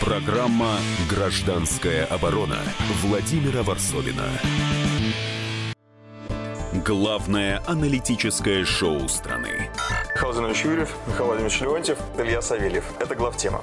Программа 0.00 0.78
«Гражданская 1.10 2.06
оборона» 2.06 2.56
Владимира 3.02 3.62
Варсовина. 3.62 4.24
Главное 6.84 7.62
аналитическое 7.66 8.64
шоу 8.64 9.08
страны. 9.08 9.70
Михаил 10.14 10.70
Юрьев, 10.70 10.94
Михаил 11.06 11.26
Владимирович 11.26 11.60
Леонтьев, 11.60 11.98
Илья 12.18 12.40
Савельев. 12.40 12.84
Это 13.00 13.14
главтема. 13.14 13.62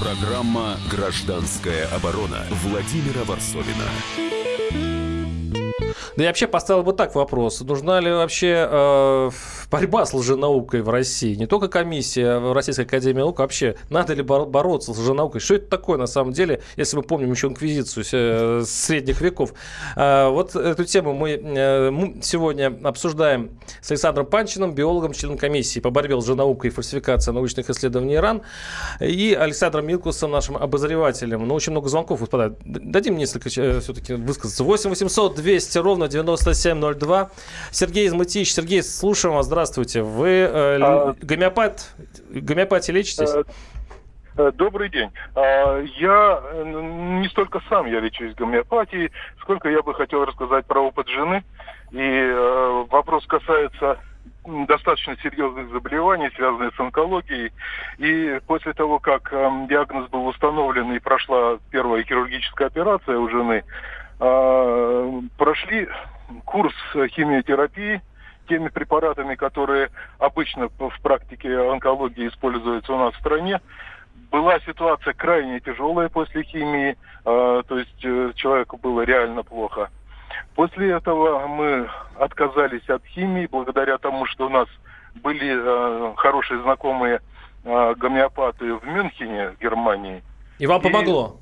Программа 0.00 0.78
«Гражданская 0.90 1.86
оборона» 1.94 2.46
Владимира 2.64 3.22
Варсовина. 3.24 3.84
Да 6.16 6.22
я 6.22 6.30
вообще 6.30 6.46
поставил 6.46 6.82
бы 6.82 6.94
так 6.94 7.14
вопрос. 7.14 7.60
Нужна 7.60 8.00
ли 8.00 8.10
вообще 8.10 8.66
э, 8.70 9.30
борьба 9.70 10.04
с 10.04 10.12
лженаукой 10.14 10.82
в 10.82 10.88
России? 10.88 11.34
Не 11.34 11.46
только 11.46 11.68
комиссия 11.68 12.38
в 12.38 12.52
Российской 12.52 12.82
Академии 12.82 13.20
Наук, 13.20 13.38
вообще 13.38 13.76
надо 13.88 14.14
ли 14.14 14.22
бороться 14.22 14.92
с 14.92 14.98
лженаукой? 14.98 15.40
Что 15.40 15.54
это 15.54 15.66
такое 15.66 15.98
на 15.98 16.06
самом 16.06 16.32
деле, 16.32 16.62
если 16.76 16.96
мы 16.96 17.02
помним 17.02 17.30
еще 17.30 17.48
инквизицию 17.48 18.64
средних 18.64 19.20
веков? 19.20 19.54
Э, 19.96 20.28
вот 20.28 20.56
эту 20.56 20.84
тему 20.84 21.14
мы 21.14 21.30
э, 21.30 21.92
сегодня 22.22 22.76
обсуждаем 22.82 23.50
с 23.80 23.90
Александром 23.90 24.26
Панчиным, 24.26 24.74
биологом, 24.74 25.12
членом 25.12 25.38
комиссии 25.38 25.80
по 25.80 25.90
борьбе 25.90 26.14
с 26.20 26.24
лженаукой 26.24 26.70
и 26.70 26.72
фальсификацией 26.72 27.34
научных 27.34 27.70
исследований 27.70 28.16
Иран, 28.16 28.42
и 29.00 29.36
Александром 29.38 29.86
Милкусом, 29.86 30.30
нашим 30.30 30.56
обозревателем. 30.56 31.46
Ну, 31.46 31.54
очень 31.54 31.72
много 31.72 31.88
звонков, 31.88 32.20
господа. 32.20 32.56
Дадим 32.64 33.16
несколько 33.16 33.48
э, 33.48 33.80
все-таки 33.80 34.14
высказаться. 34.14 34.64
8 34.64 34.90
800 34.90 35.34
200 35.36 35.78
ровно 35.78 36.08
9702. 36.08 37.30
Сергей 37.70 38.06
из 38.06 38.12
Мытищ. 38.12 38.52
Сергей, 38.52 38.82
слушаем 38.82 39.36
вас. 39.36 39.46
Здравствуйте. 39.46 39.59
Вы 40.02 40.28
э, 40.28 40.78
а... 40.82 41.14
гомеопат? 41.20 41.94
Гомеопатией 42.30 42.98
лечитесь? 42.98 43.34
Э, 43.34 43.44
э, 44.36 44.52
добрый 44.52 44.88
день. 44.88 45.10
А, 45.34 45.80
я 45.98 46.42
не 46.64 47.28
столько 47.28 47.60
сам 47.68 47.86
я 47.86 48.00
лечусь 48.00 48.34
гомеопатией, 48.34 49.10
сколько 49.40 49.68
я 49.68 49.82
бы 49.82 49.94
хотел 49.94 50.24
рассказать 50.24 50.66
про 50.66 50.80
опыт 50.80 51.08
жены. 51.08 51.44
И 51.90 51.98
э, 51.98 52.84
вопрос 52.90 53.26
касается 53.26 53.98
достаточно 54.44 55.16
серьезных 55.22 55.70
заболеваний, 55.70 56.30
связанных 56.34 56.74
с 56.74 56.80
онкологией. 56.80 57.52
И 57.98 58.40
после 58.46 58.72
того, 58.72 58.98
как 58.98 59.30
диагноз 59.68 60.08
был 60.08 60.26
установлен 60.26 60.92
и 60.92 60.98
прошла 60.98 61.58
первая 61.70 62.02
хирургическая 62.02 62.68
операция 62.68 63.18
у 63.18 63.28
жены, 63.28 63.64
а, 64.18 65.20
прошли 65.36 65.88
курс 66.44 66.74
химиотерапии 66.94 68.00
теми 68.50 68.68
препаратами, 68.68 69.36
которые 69.36 69.90
обычно 70.18 70.68
в 70.68 71.00
практике 71.02 71.56
онкологии 71.56 72.28
используются 72.28 72.92
у 72.92 72.98
нас 72.98 73.14
в 73.14 73.20
стране. 73.20 73.60
Была 74.32 74.58
ситуация 74.60 75.14
крайне 75.14 75.60
тяжелая 75.60 76.08
после 76.08 76.42
химии, 76.42 76.96
а, 77.24 77.62
то 77.62 77.78
есть 77.78 78.04
э, 78.04 78.32
человеку 78.34 78.76
было 78.76 79.02
реально 79.02 79.44
плохо. 79.44 79.88
После 80.56 80.90
этого 80.90 81.46
мы 81.46 81.88
отказались 82.18 82.88
от 82.88 83.04
химии, 83.06 83.48
благодаря 83.50 83.98
тому, 83.98 84.26
что 84.26 84.46
у 84.46 84.50
нас 84.50 84.68
были 85.22 85.54
э, 85.54 86.14
хорошие 86.16 86.60
знакомые 86.62 87.20
э, 87.64 87.94
гомеопаты 87.96 88.74
в 88.74 88.84
Мюнхене, 88.84 89.54
Германии. 89.60 90.22
И 90.58 90.66
вам 90.66 90.80
помогло? 90.80 91.36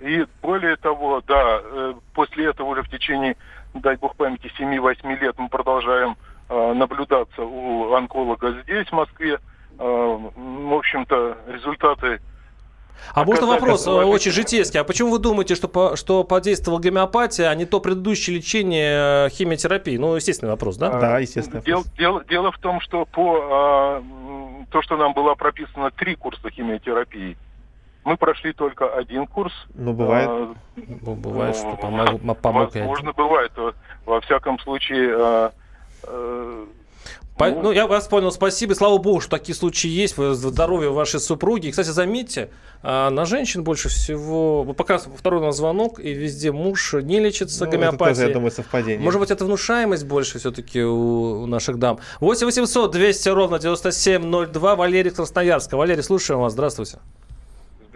И 0.00 0.24
более 0.42 0.76
того, 0.76 1.22
да, 1.26 1.60
э, 1.62 1.94
после 2.14 2.46
этого 2.46 2.68
уже 2.68 2.82
в 2.82 2.90
течение, 2.90 3.36
дай 3.80 3.96
бог 3.96 4.16
памяти, 4.16 4.50
7-8 4.58 5.20
лет 5.20 5.34
мы 5.38 5.48
продолжаем 5.48 6.16
э, 6.48 6.72
наблюдаться 6.74 7.42
у 7.42 7.92
онколога 7.94 8.60
здесь, 8.62 8.86
в 8.88 8.92
Москве. 8.92 9.38
Э, 9.78 10.18
в 10.36 10.74
общем-то, 10.74 11.38
результаты 11.48 12.20
а 13.14 13.24
можно 13.24 13.46
вопрос 13.46 13.86
очень 13.86 14.32
житейский. 14.32 14.80
А 14.80 14.84
почему 14.84 15.10
вы 15.10 15.18
думаете, 15.20 15.54
что, 15.54 15.68
по, 15.68 15.96
что 15.96 16.24
подействовала 16.24 16.80
гомеопатия, 16.80 17.48
а 17.48 17.54
не 17.54 17.64
то 17.64 17.80
предыдущее 17.80 18.36
лечение 18.36 19.30
химиотерапии? 19.30 19.96
Ну, 19.96 20.16
естественный 20.16 20.50
вопрос, 20.50 20.76
да? 20.76 20.98
Да, 20.98 21.18
естественно. 21.18 21.62
Дело, 21.62 21.84
дело, 21.96 22.24
дело 22.28 22.52
в 22.52 22.58
том, 22.58 22.80
что 22.80 23.04
по 23.04 24.02
то, 24.70 24.82
что 24.82 24.96
нам 24.96 25.12
было 25.14 25.34
прописано 25.34 25.90
три 25.90 26.14
курса 26.14 26.50
химиотерапии, 26.50 27.36
мы 28.08 28.16
прошли 28.16 28.54
только 28.54 28.88
один 28.94 29.26
курс. 29.26 29.52
Ну, 29.74 29.92
бывает. 29.92 30.28
А, 30.28 30.54
ну, 30.76 31.14
бывает, 31.14 31.56
ну, 31.62 31.72
что 31.72 31.82
помог, 31.82 32.40
помог 32.40 32.74
Возможно, 32.74 33.12
бывает. 33.12 33.52
Во 34.06 34.20
всяком 34.22 34.58
случае, 34.60 35.14
а, 35.14 35.52
а, 36.04 36.66
по, 37.36 37.50
ну, 37.50 37.70
я 37.70 37.86
вас 37.86 38.08
понял, 38.08 38.32
спасибо. 38.32 38.72
Слава 38.72 38.98
богу, 38.98 39.20
что 39.20 39.30
такие 39.30 39.54
случаи 39.54 39.88
есть. 39.88 40.16
Здоровье 40.16 40.90
вашей 40.90 41.20
супруги. 41.20 41.68
И, 41.68 41.70
кстати, 41.70 41.88
заметьте, 41.88 42.50
а, 42.82 43.10
на 43.10 43.26
женщин 43.26 43.62
больше 43.62 43.88
всего... 43.88 44.64
Пока 44.72 44.98
второй 44.98 45.40
у 45.40 45.44
нас 45.44 45.58
звонок, 45.58 46.00
и 46.00 46.14
везде 46.14 46.50
муж 46.50 46.94
не 46.94 47.20
лечится 47.20 47.66
ну, 47.66 47.70
гомеопатией. 47.70 48.10
Это 48.10 48.14
тоже, 48.14 48.28
я 48.28 48.34
думаю, 48.34 48.50
совпадение. 48.50 49.04
Может 49.04 49.20
быть, 49.20 49.30
это 49.30 49.44
внушаемость 49.44 50.06
больше 50.06 50.38
все-таки 50.38 50.82
у, 50.82 51.42
у 51.42 51.46
наших 51.46 51.78
дам. 51.78 52.00
8 52.20 52.46
800 52.46 52.90
200 52.90 53.28
ровно 53.28 53.58
9702. 53.58 54.76
Валерий 54.76 55.10
Красноярска. 55.10 55.76
Валерий, 55.76 56.02
слушаем 56.02 56.40
вас. 56.40 56.54
Здравствуйте. 56.54 56.98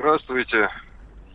Здравствуйте. 0.02 0.68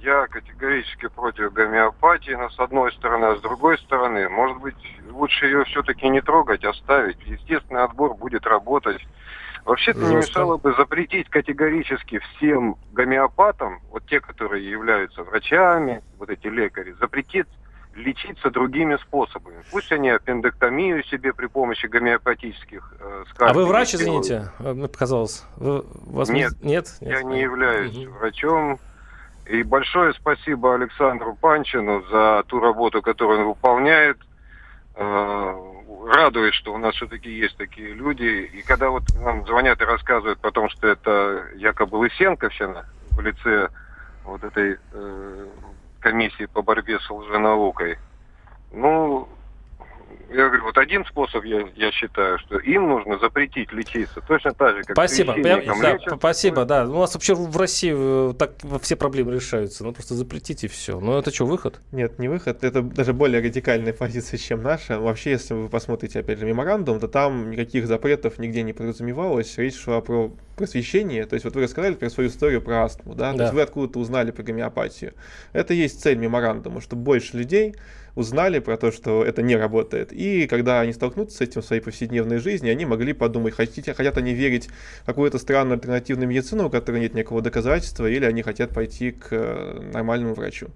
Я 0.02 0.28
категорически 0.28 1.08
против 1.08 1.54
гомеопатии, 1.54 2.32
но 2.32 2.50
с 2.50 2.60
одной 2.60 2.92
стороны, 2.92 3.24
а 3.24 3.36
с 3.38 3.40
другой 3.40 3.78
стороны, 3.78 4.28
может 4.28 4.58
быть, 4.58 4.76
лучше 5.10 5.46
ее 5.46 5.64
все-таки 5.64 6.10
не 6.10 6.20
трогать, 6.20 6.66
оставить. 6.66 7.16
Естественный 7.26 7.86
отбор 7.86 8.14
будет 8.16 8.46
работать. 8.46 9.02
Вообще-то 9.64 10.00
не 10.00 10.18
мешало 10.18 10.58
бы 10.58 10.74
запретить 10.74 11.30
категорически 11.30 12.20
всем 12.20 12.76
гомеопатам, 12.92 13.80
вот 13.90 14.06
те, 14.06 14.20
которые 14.20 14.70
являются 14.70 15.24
врачами, 15.24 16.04
вот 16.20 16.30
эти 16.30 16.48
лекари, 16.48 16.92
запретить 17.00 17.48
лечиться 17.98 18.52
другими 18.52 18.96
способами. 18.98 19.64
Пусть 19.72 19.92
они 19.92 20.10
аппендэктомию 20.10 21.04
себе 21.06 21.34
при 21.34 21.48
помощи 21.48 21.88
гомеопатических 21.88 22.94
э, 23.00 23.24
А 23.40 23.54
вы 23.54 23.66
врач, 23.66 23.96
извините, 23.96 24.52
э, 24.60 24.74
мне 24.74 24.88
показалось. 24.88 25.44
Вы, 25.58 25.84
вас 26.06 26.30
нет, 26.30 26.54
нет, 26.62 26.88
нет, 27.02 27.12
я 27.12 27.24
не 27.24 27.42
являюсь 27.42 27.98
угу. 27.98 28.14
врачом. 28.20 28.80
И 29.48 29.64
большое 29.64 30.14
спасибо 30.14 30.76
Александру 30.76 31.36
Панчину 31.36 32.04
за 32.12 32.44
ту 32.48 32.60
работу, 32.60 33.02
которую 33.02 33.42
он 33.42 33.48
выполняет. 33.48 34.18
Э, 34.96 35.56
радует, 36.08 36.54
что 36.54 36.74
у 36.74 36.78
нас 36.78 36.96
все-таки 36.96 37.32
есть 37.32 37.58
такие 37.58 37.94
люди. 37.94 38.50
И 38.54 38.62
когда 38.62 38.90
вот 38.90 39.04
нам 39.20 39.46
звонят 39.46 39.82
и 39.82 39.86
рассказывают 39.86 40.40
потом, 40.40 40.70
что 40.70 40.88
это 40.88 41.48
якобы 41.56 41.96
Лысенковщина 41.98 42.86
в 43.12 43.22
лице 43.22 43.70
вот 44.24 44.44
этой 44.44 44.78
э, 44.94 45.48
комиссии 46.08 46.46
по 46.46 46.62
борьбе 46.62 47.00
с 47.00 47.10
лженаукой. 47.10 47.98
Ну, 48.72 49.28
я 50.30 50.48
говорю, 50.48 50.64
вот 50.64 50.78
один 50.78 51.06
способ, 51.06 51.44
я, 51.46 51.68
я 51.76 51.92
считаю, 51.92 52.38
что 52.40 52.58
им 52.60 52.88
нужно 52.88 53.18
запретить 53.20 53.72
лечиться. 53.72 54.22
Точно 54.28 54.52
так 54.54 54.76
же, 54.76 54.84
как 54.84 54.96
Спасибо. 54.96 55.38
Я, 55.38 55.58
да, 55.58 55.94
лечат. 55.94 56.16
Спасибо, 56.18 56.66
да. 56.66 56.86
У 56.86 57.00
нас 57.00 57.14
вообще 57.14 57.34
в 57.34 57.56
России 57.56 57.94
э, 57.96 58.34
так 58.34 58.52
все 58.82 58.96
проблемы 58.96 59.34
решаются. 59.34 59.84
Ну, 59.84 59.94
просто 59.94 60.16
запретите 60.16 60.68
все. 60.68 61.00
Ну, 61.00 61.18
это 61.18 61.34
что, 61.34 61.46
выход? 61.46 61.80
Нет, 61.92 62.20
не 62.20 62.28
выход. 62.28 62.64
Это 62.64 62.82
даже 62.82 63.14
более 63.14 63.42
радикальная 63.42 63.94
позиция, 63.98 64.38
чем 64.38 64.64
наша. 64.64 65.00
Вообще, 65.00 65.32
если 65.32 65.54
вы 65.54 65.70
посмотрите, 65.70 66.20
опять 66.20 66.40
же, 66.40 66.46
меморандум, 66.46 67.00
то 67.00 67.08
там 67.08 67.50
никаких 67.50 67.88
запретов 67.88 68.38
нигде 68.38 68.64
не 68.64 68.74
подразумевалось. 68.74 69.58
Речь 69.58 69.78
шла 69.78 70.02
про 70.02 70.32
просвещение. 70.58 71.26
То 71.26 71.36
есть, 71.36 71.46
вот 71.46 71.56
вы 71.56 71.64
рассказали 71.64 71.94
про 71.94 72.10
свою 72.10 72.30
историю 72.30 72.62
про 72.62 72.84
астму, 72.84 73.16
да? 73.16 73.32
да. 73.32 73.38
То 73.38 73.44
есть, 73.44 73.54
вы 73.54 73.62
откуда-то 73.62 74.00
узнали 74.00 74.32
про 74.32 74.44
гомеопатию. 74.44 75.14
Это 75.54 75.74
есть 75.74 76.02
цель 76.02 76.18
меморандума, 76.18 76.82
чтобы 76.82 77.04
больше 77.04 77.38
людей 77.38 77.76
узнали 78.18 78.58
про 78.58 78.78
то, 78.78 78.92
что 78.92 79.24
это 79.24 79.44
не 79.44 79.56
работает. 79.56 80.12
И 80.12 80.48
когда 80.48 80.82
они 80.82 80.92
столкнутся 80.92 81.38
с 81.38 81.42
этим 81.42 81.62
в 81.62 81.66
своей 81.66 81.82
повседневной 81.82 82.40
жизни, 82.40 82.68
они 82.68 82.84
могли 82.86 83.14
подумать, 83.14 83.54
хотите, 83.54 83.94
хотят 83.94 84.18
они 84.18 84.34
верить 84.34 84.70
в 85.04 85.06
какую-то 85.06 85.38
странную 85.38 85.76
альтернативную 85.76 86.28
медицину, 86.28 86.66
у 86.66 86.70
которой 86.72 87.00
нет 87.00 87.14
никакого 87.14 87.42
доказательства, 87.42 88.10
или 88.10 88.26
они 88.26 88.42
хотят 88.42 88.72
пойти 88.72 89.12
к 89.12 89.28
э, 89.30 89.80
нормальному 89.94 90.34
врачу. 90.34 90.70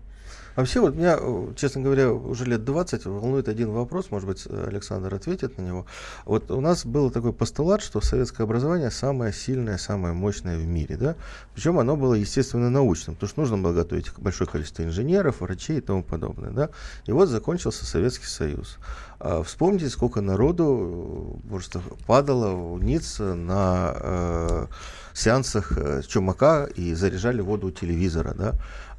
Вообще, 0.55 0.81
вот 0.81 0.95
меня, 0.95 1.17
честно 1.55 1.81
говоря, 1.81 2.11
уже 2.11 2.45
лет 2.45 2.65
20 2.65 3.05
волнует 3.05 3.47
один 3.47 3.71
вопрос, 3.71 4.11
может 4.11 4.27
быть, 4.27 4.45
Александр 4.47 5.13
ответит 5.13 5.57
на 5.57 5.61
него. 5.61 5.85
Вот 6.25 6.51
у 6.51 6.59
нас 6.59 6.85
был 6.85 7.09
такой 7.09 7.33
постулат, 7.33 7.81
что 7.81 8.01
советское 8.01 8.43
образование 8.43 8.91
самое 8.91 9.31
сильное, 9.31 9.77
самое 9.77 10.13
мощное 10.13 10.57
в 10.57 10.65
мире, 10.65 10.97
да? 10.97 11.15
Причем 11.53 11.79
оно 11.79 11.95
было, 11.95 12.15
естественно, 12.15 12.69
научным, 12.69 13.15
потому 13.15 13.29
что 13.29 13.39
нужно 13.41 13.57
было 13.57 13.73
готовить 13.73 14.11
большое 14.17 14.49
количество 14.49 14.83
инженеров, 14.83 15.41
врачей 15.41 15.77
и 15.77 15.81
тому 15.81 16.03
подобное, 16.03 16.51
да? 16.51 16.69
И 17.05 17.11
вот 17.11 17.29
закончился 17.29 17.85
Советский 17.85 18.27
Союз. 18.27 18.77
А 19.19 19.43
вспомните, 19.43 19.89
сколько 19.89 20.19
народу 20.19 21.39
просто 21.47 21.81
падало 22.07 22.77
ниц 22.79 23.19
на 23.19 23.93
э, 23.95 24.65
сеансах 25.13 25.77
э, 25.77 26.01
чумака 26.07 26.67
и 26.75 26.93
заряжали 26.93 27.41
воду 27.41 27.67
у 27.67 27.71
телевизора, 27.71 28.33
да? 28.33 28.53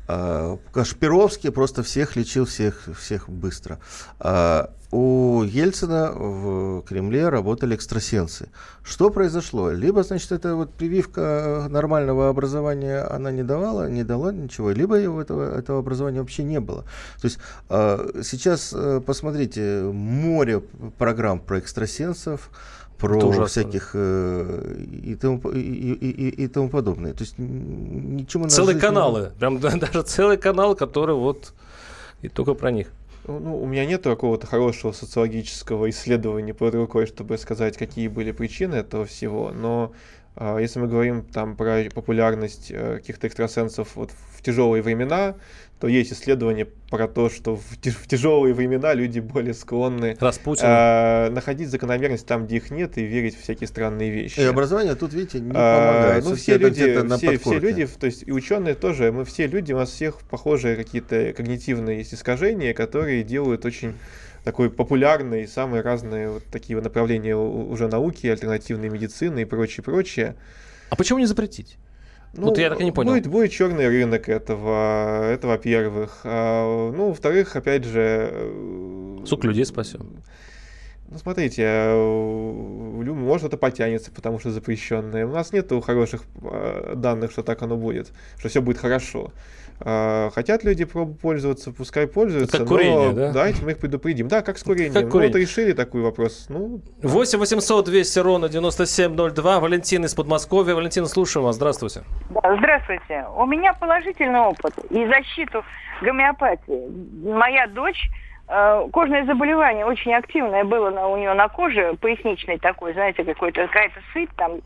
А, 0.09 0.59
Кашпировский 0.72 1.50
просто 1.50 1.82
всех 1.82 2.16
лечил, 2.16 2.44
всех, 2.44 2.88
всех 2.98 3.28
быстро. 3.28 3.78
А, 4.18 4.70
у 4.90 5.42
Ельцина 5.42 6.12
в 6.12 6.82
Кремле 6.82 7.30
работали 7.30 7.74
экстрасенсы. 7.74 8.50
Что 8.82 9.09
произошло? 9.09 9.70
Либо, 9.70 10.03
значит, 10.03 10.32
эта 10.32 10.55
вот 10.55 10.74
прививка 10.74 11.66
нормального 11.70 12.28
образования, 12.28 13.00
она 13.00 13.30
не 13.30 13.42
давала, 13.42 13.88
не 13.88 14.05
дала 14.05 14.32
ничего, 14.32 14.70
либо 14.70 14.96
его 14.96 15.22
этого, 15.22 15.59
этого 15.59 15.78
образования 15.78 16.20
вообще 16.20 16.42
не 16.42 16.61
было. 16.61 16.82
То 17.20 17.24
есть 17.24 17.38
а, 17.70 18.07
сейчас, 18.22 18.72
э, 18.74 19.00
посмотрите, 19.00 19.82
море 19.82 20.61
программ 20.98 21.40
про 21.40 21.59
экстрасенсов, 21.59 22.50
про 23.03 23.46
всяких 23.46 23.90
э, 23.94 24.84
и, 25.05 25.14
тому, 25.14 25.38
и, 25.50 25.61
и, 25.61 26.11
и, 26.11 26.44
и 26.44 26.48
тому 26.48 26.68
подобное. 26.68 27.12
То 27.12 27.24
есть 27.24 27.34
ничего 27.38 28.48
Целые 28.48 28.78
каналы, 28.78 29.20
не... 29.20 29.38
прям 29.38 29.59
даже 29.61 30.03
целый 30.03 30.36
канал, 30.36 30.76
который 30.76 31.14
вот 31.14 31.53
и 32.22 32.28
только 32.28 32.55
про 32.55 32.70
них. 32.70 32.88
Ну, 33.26 33.38
ну, 33.38 33.62
у 33.62 33.66
меня 33.66 33.86
нет 33.86 34.03
какого-то 34.03 34.46
хорошего 34.46 34.92
социологического 34.92 35.88
исследования 35.90 36.55
под 36.55 36.74
рукой, 36.74 37.07
чтобы 37.07 37.38
сказать, 37.38 37.76
какие 37.76 38.09
были 38.09 38.32
причины 38.32 38.76
этого 38.76 39.05
всего, 39.05 39.53
но 39.53 39.92
э, 40.36 40.59
если 40.61 40.80
мы 40.80 40.88
говорим 40.88 41.24
там 41.24 41.57
про 41.57 41.84
популярность 41.94 42.70
э, 42.70 42.96
каких-то 42.96 43.28
экстрасенсов 43.28 43.94
вот 43.94 44.11
в 44.11 44.42
тяжелые 44.42 44.82
времена, 44.82 45.34
то 45.83 45.89
есть 45.89 46.12
исследования 46.12 46.68
про 46.91 47.09
то, 47.09 47.28
что 47.28 47.57
в, 47.57 47.62
в 47.72 48.07
тяжелые 48.07 48.55
времена 48.55 48.95
люди 48.95 49.18
более 49.18 49.53
склонны 49.53 50.16
э, 50.20 51.28
находить 51.30 51.70
закономерность 51.70 52.24
там, 52.24 52.47
где 52.47 52.59
их 52.59 52.70
нет, 52.70 52.99
и 52.99 53.03
верить 53.03 53.35
в 53.37 53.43
всякие 53.43 53.66
странные 53.66 54.09
вещи. 54.12 54.39
И 54.39 54.45
образование 54.45 54.95
тут, 54.95 55.12
видите, 55.12 55.41
не 55.41 55.49
помогает. 55.49 56.24
А, 56.24 56.28
ну, 56.28 56.37
все 56.37 56.57
люди, 56.57 57.16
все, 57.16 57.37
все 57.37 57.59
люди, 57.59 57.89
то 57.99 58.07
есть 58.07 58.22
и 58.24 58.30
ученые 58.30 58.76
тоже, 58.76 59.11
мы 59.11 59.24
все 59.24 59.49
люди, 59.49 59.72
у 59.72 59.78
нас 59.78 59.91
всех 59.91 60.20
похожие 60.20 60.76
какие-то 60.76 61.33
когнитивные 61.37 61.99
есть 61.99 62.14
искажения, 62.14 62.74
которые 62.74 63.24
делают 63.24 63.64
очень 63.64 63.95
такой 64.45 64.70
популярный, 64.70 65.49
самые 65.49 65.83
разные 65.83 66.30
вот 66.30 66.45
такие 66.45 66.80
направления 66.80 67.35
уже 67.35 67.89
науки, 67.89 68.28
альтернативной 68.28 68.89
медицины 68.89 69.43
и 69.43 69.45
прочее, 69.45 69.83
прочее. 69.83 70.37
А 70.91 70.95
почему 70.95 71.18
не 71.18 71.26
запретить? 71.26 71.76
Ну, 72.35 72.47
вот 72.47 72.59
я 72.59 72.70
так 72.70 72.80
и 72.80 72.85
не 72.85 72.93
понял. 72.93 73.12
Будет, 73.12 73.26
будет 73.26 73.53
черный 73.53 73.89
рынок 73.89 74.28
этого, 74.28 75.30
это 75.30 75.49
во-первых. 75.49 76.20
А, 76.24 76.91
ну, 76.91 77.09
во-вторых, 77.09 77.57
опять 77.57 77.85
же... 77.85 78.30
Э, 78.33 79.24
Сук 79.26 79.45
людей 79.45 79.66
спасем. 79.66 80.22
Ну, 81.13 81.19
смотрите, 81.19 81.63
э, 81.63 81.95
может 81.95 83.49
это 83.49 83.59
потянется, 83.59 84.11
потому 84.11 84.39
что 84.39 84.51
запрещенное. 84.51 85.27
У 85.27 85.31
нас 85.31 85.53
нет 85.53 85.71
хороших 85.85 86.23
э, 86.43 86.95
данных, 86.97 87.33
что 87.33 87.43
так 87.43 87.61
оно 87.61 87.77
будет, 87.77 88.13
что 88.39 88.49
все 88.49 88.63
будет 88.63 88.79
хорошо. 88.79 89.31
А, 89.81 90.31
хотят 90.31 90.65
люди 90.65 90.85
пользоваться, 90.85 91.73
пускай 91.73 92.07
пользуются. 92.07 92.59
Как 92.59 92.69
курение, 92.69 93.13
да? 93.13 93.33
Давайте 93.33 93.63
мы 93.63 93.73
их 93.73 93.79
предупредим. 93.79 94.29
Да, 94.29 94.41
как 94.41 94.57
с 94.57 94.63
курением. 94.63 94.95
Как 94.95 95.13
ну, 95.13 95.21
вот 95.21 95.35
решили 95.35 95.73
такой 95.73 96.01
вопрос. 96.01 96.47
Ну, 96.49 96.81
8 97.03 97.39
800 97.39 97.85
200 97.85 98.19
ровно 98.21 98.49
9702. 98.49 99.61
Валентин 99.61 100.05
из 100.05 100.15
Подмосковья. 100.15 100.75
Валентин, 100.75 101.05
слушаю 101.07 101.43
вас. 101.43 101.57
Здравствуйте. 101.57 102.05
Да, 102.31 102.57
здравствуйте. 102.57 103.27
У 103.37 103.45
меня 103.45 103.75
положительный 103.75 104.41
опыт 104.41 104.73
и 104.91 105.07
защиту 105.07 105.63
гомеопатии. 106.01 106.89
Моя 107.29 107.67
дочь 107.67 108.09
кожное 108.92 109.24
заболевание 109.24 109.86
очень 109.86 110.12
активное 110.12 110.64
было 110.64 110.90
на, 110.90 111.09
у 111.09 111.16
нее 111.16 111.32
на 111.32 111.48
коже, 111.48 111.94
поясничный 112.00 112.59
такой, 112.59 112.92
знаете, 112.92 113.24
какой-то 113.24 113.66
какая-то 113.66 114.00
сыпь 114.12 114.30
там. 114.36 114.61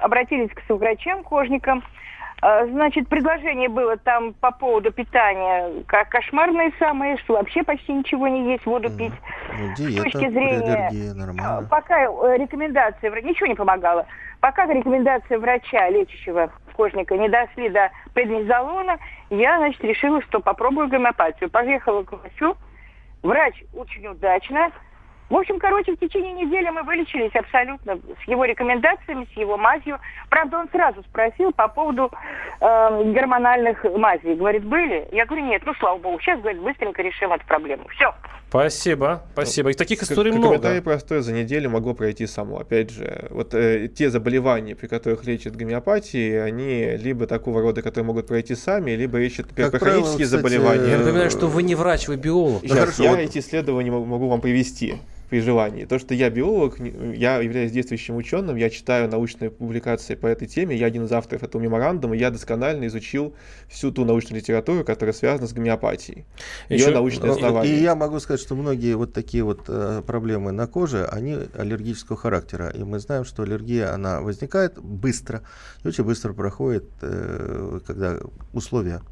Обратились 0.00 0.50
к 0.50 0.62
врачам, 0.72 1.24
кожникам. 1.24 1.82
А, 2.40 2.64
значит, 2.66 3.08
предложение 3.08 3.68
было 3.68 3.96
там 3.96 4.32
по 4.34 4.52
поводу 4.52 4.92
питания 4.92 5.82
как 5.88 6.08
кошмарное 6.08 6.72
самое, 6.78 7.16
что 7.18 7.32
вообще 7.32 7.64
почти 7.64 7.92
ничего 7.92 8.28
не 8.28 8.52
есть, 8.52 8.64
воду 8.64 8.88
пить. 8.96 9.12
Ну, 9.58 9.74
диета, 9.74 10.00
С 10.00 10.12
точки 10.12 10.28
зрения... 10.28 11.14
Нормально. 11.14 11.66
Пока 11.68 12.04
э, 12.04 12.36
рекомендации, 12.38 13.08
ничего 13.22 13.48
не 13.48 13.56
помогало. 13.56 14.06
Пока 14.40 14.66
рекомендации 14.66 15.34
врача, 15.34 15.88
лечащего 15.88 16.52
кожника, 16.76 17.16
не 17.16 17.28
дошли 17.28 17.68
до 17.70 17.90
преднизолона, 18.14 18.98
я, 19.30 19.58
значит, 19.58 19.82
решила, 19.82 20.22
что 20.22 20.38
попробую 20.38 20.86
гомеопатию. 20.86 21.50
Поехала 21.50 22.04
к 22.04 22.12
врачу. 22.12 22.56
Врач 23.22 23.54
очень 23.72 24.06
удачно 24.06 24.70
в 25.30 25.36
общем, 25.36 25.58
короче, 25.58 25.92
в 25.94 25.98
течение 25.98 26.32
недели 26.32 26.70
мы 26.70 26.82
вылечились 26.82 27.34
абсолютно 27.34 27.98
с 28.24 28.28
его 28.28 28.46
рекомендациями, 28.46 29.28
с 29.34 29.36
его 29.36 29.58
мазью. 29.58 29.98
Правда, 30.30 30.58
он 30.58 30.68
сразу 30.70 31.02
спросил 31.02 31.52
по 31.52 31.68
поводу 31.68 32.10
э, 32.60 33.12
гормональных 33.12 33.84
мазей. 33.84 34.34
Говорит, 34.36 34.64
были? 34.64 35.06
Я 35.12 35.26
говорю, 35.26 35.44
нет, 35.44 35.62
ну, 35.66 35.74
слава 35.74 35.98
богу, 35.98 36.18
сейчас, 36.20 36.40
говорит, 36.40 36.62
быстренько 36.62 37.02
решим 37.02 37.32
эту 37.32 37.44
проблему. 37.46 37.86
Все. 37.88 38.14
Спасибо, 38.48 39.22
спасибо. 39.34 39.70
И 39.70 39.74
таких 39.74 40.02
историй 40.02 40.32
много. 40.32 40.54
Комментарий 40.54 40.80
простой, 40.80 41.20
за 41.20 41.34
неделю 41.34 41.68
могло 41.68 41.92
пройти 41.92 42.26
само. 42.26 42.60
Опять 42.60 42.90
же, 42.90 43.26
вот 43.28 43.52
э, 43.52 43.88
те 43.88 44.08
заболевания, 44.08 44.74
при 44.74 44.86
которых 44.86 45.26
лечат 45.26 45.54
гомеопатии, 45.54 46.36
они 46.36 46.96
либо 46.96 47.26
такого 47.26 47.60
рода, 47.60 47.82
которые 47.82 48.06
могут 48.06 48.26
пройти 48.26 48.54
сами, 48.54 48.92
либо 48.92 49.20
ищут 49.20 49.48
хронические 49.54 50.26
заболевания. 50.26 50.92
Я 50.92 50.98
напоминаю, 50.98 51.30
что 51.30 51.48
вы 51.48 51.62
не 51.62 51.74
врач, 51.74 52.08
вы 52.08 52.16
биолог. 52.16 52.62
Сейчас, 52.62 52.98
я 52.98 53.20
эти 53.20 53.38
исследования 53.38 53.90
могу 53.90 54.28
вам 54.28 54.40
привести 54.40 54.94
при 55.28 55.40
желании. 55.40 55.84
То, 55.84 55.98
что 55.98 56.14
я 56.14 56.30
биолог, 56.30 56.78
я 56.80 57.38
являюсь 57.38 57.72
действующим 57.72 58.16
ученым, 58.16 58.56
я 58.56 58.70
читаю 58.70 59.08
научные 59.10 59.50
публикации 59.50 60.14
по 60.14 60.26
этой 60.26 60.48
теме, 60.48 60.76
я 60.76 60.86
один 60.86 61.04
из 61.04 61.12
авторов 61.12 61.42
этого 61.42 61.60
меморандума, 61.60 62.16
я 62.16 62.30
досконально 62.30 62.86
изучил 62.86 63.34
всю 63.68 63.92
ту 63.92 64.04
научную 64.04 64.40
литературу, 64.40 64.84
которая 64.84 65.12
связана 65.12 65.46
с 65.46 65.52
гомеопатией, 65.52 66.24
ее 66.68 66.78
Еще, 66.78 66.90
научные 66.90 67.32
основания. 67.32 67.70
И 67.70 67.80
я 67.80 67.94
могу 67.94 68.20
сказать, 68.20 68.40
что 68.40 68.54
многие 68.54 68.94
вот 68.94 69.12
такие 69.12 69.44
вот 69.44 69.64
э, 69.68 70.02
проблемы 70.06 70.52
на 70.52 70.66
коже, 70.66 71.06
они 71.06 71.36
аллергического 71.54 72.16
характера, 72.16 72.70
и 72.70 72.82
мы 72.82 72.98
знаем, 72.98 73.24
что 73.24 73.42
аллергия, 73.42 73.92
она 73.92 74.20
возникает 74.20 74.78
быстро, 74.78 75.42
и 75.84 75.88
очень 75.88 76.04
быстро 76.04 76.32
проходит, 76.32 76.84
э, 77.02 77.80
когда 77.86 78.18
условия 78.52 79.02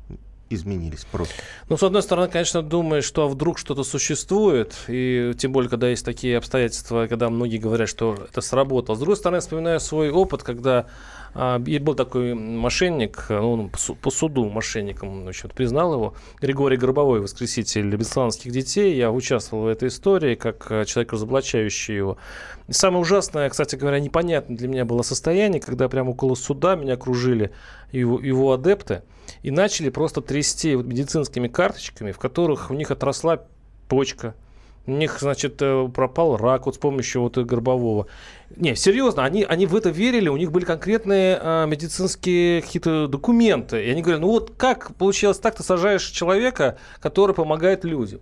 изменились 0.50 1.04
просто? 1.10 1.34
Ну, 1.68 1.76
с 1.76 1.82
одной 1.82 2.02
стороны, 2.02 2.28
конечно, 2.28 2.62
думаешь, 2.62 3.04
что 3.04 3.24
а 3.24 3.28
вдруг 3.28 3.58
что-то 3.58 3.84
существует, 3.84 4.74
и 4.88 5.32
тем 5.38 5.52
более, 5.52 5.68
когда 5.68 5.88
есть 5.88 6.04
такие 6.04 6.38
обстоятельства, 6.38 7.06
когда 7.06 7.28
многие 7.30 7.58
говорят, 7.58 7.88
что 7.88 8.26
это 8.28 8.40
сработало. 8.40 8.96
С 8.96 8.98
другой 8.98 9.16
стороны, 9.16 9.40
вспоминаю 9.40 9.80
свой 9.80 10.10
опыт, 10.10 10.42
когда 10.42 10.86
а, 11.38 11.58
был 11.58 11.94
такой 11.94 12.32
мошенник, 12.34 13.26
ну, 13.28 13.70
по 14.00 14.10
суду 14.10 14.48
мошенником 14.48 15.22
значит, 15.22 15.52
признал 15.52 15.92
его, 15.92 16.14
Григорий 16.40 16.78
Горбовой, 16.78 17.20
воскреситель 17.20 17.94
бесланских 17.94 18.52
детей. 18.52 18.96
Я 18.96 19.12
участвовал 19.12 19.64
в 19.64 19.66
этой 19.66 19.88
истории, 19.88 20.34
как 20.34 20.66
а, 20.70 20.84
человек, 20.86 21.12
разоблачающий 21.12 21.94
его. 21.94 22.16
И 22.68 22.72
самое 22.72 23.02
ужасное, 23.02 23.50
кстати 23.50 23.76
говоря, 23.76 24.00
непонятное 24.00 24.56
для 24.56 24.68
меня 24.68 24.84
было 24.86 25.02
состояние, 25.02 25.60
когда 25.60 25.90
прямо 25.90 26.10
около 26.10 26.34
суда 26.34 26.74
меня 26.74 26.94
окружили 26.94 27.52
его, 27.92 28.18
его 28.18 28.52
адепты 28.52 29.02
и 29.42 29.50
начали 29.50 29.90
просто 29.90 30.22
трясти 30.22 30.74
медицинскими 30.74 31.48
карточками, 31.48 32.12
в 32.12 32.18
которых 32.18 32.70
у 32.70 32.74
них 32.74 32.90
отросла 32.90 33.44
почка, 33.88 34.34
у 34.86 34.92
них, 34.92 35.18
значит, 35.20 35.60
э, 35.60 35.88
пропал 35.92 36.36
рак 36.36 36.66
вот 36.66 36.76
с 36.76 36.78
помощью 36.78 37.22
вот 37.22 37.36
горбового. 37.38 38.06
Не, 38.54 38.76
серьезно, 38.76 39.24
они, 39.24 39.42
они 39.42 39.66
в 39.66 39.74
это 39.74 39.90
верили, 39.90 40.28
у 40.28 40.36
них 40.36 40.52
были 40.52 40.64
конкретные 40.64 41.38
а, 41.40 41.66
медицинские 41.66 42.62
какие-то 42.62 43.08
документы. 43.08 43.84
И 43.84 43.90
они 43.90 44.02
говорят, 44.02 44.20
ну 44.20 44.28
вот 44.28 44.52
как 44.56 44.94
получилось 44.94 45.38
так, 45.38 45.56
ты 45.56 45.62
сажаешь 45.62 46.04
человека, 46.06 46.78
который 47.00 47.34
помогает 47.34 47.84
людям. 47.84 48.20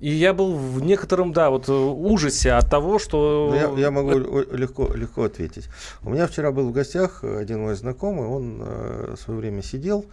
И 0.00 0.10
я 0.10 0.32
был 0.32 0.54
в 0.54 0.80
некотором, 0.80 1.32
да, 1.32 1.50
вот 1.50 1.68
ужасе 1.68 2.52
от 2.52 2.70
того, 2.70 3.00
что... 3.00 3.48
Ну, 3.50 3.76
я, 3.76 3.82
я 3.82 3.90
могу 3.90 4.10
легко, 4.12 4.94
легко 4.94 5.24
ответить. 5.24 5.68
У 6.02 6.10
меня 6.10 6.28
вчера 6.28 6.52
был 6.52 6.68
в 6.68 6.72
гостях 6.72 7.24
один 7.24 7.62
мой 7.62 7.74
знакомый, 7.74 8.26
он 8.28 8.62
э, 8.62 9.14
в 9.16 9.20
свое 9.20 9.40
время 9.40 9.60
сидел, 9.60 10.06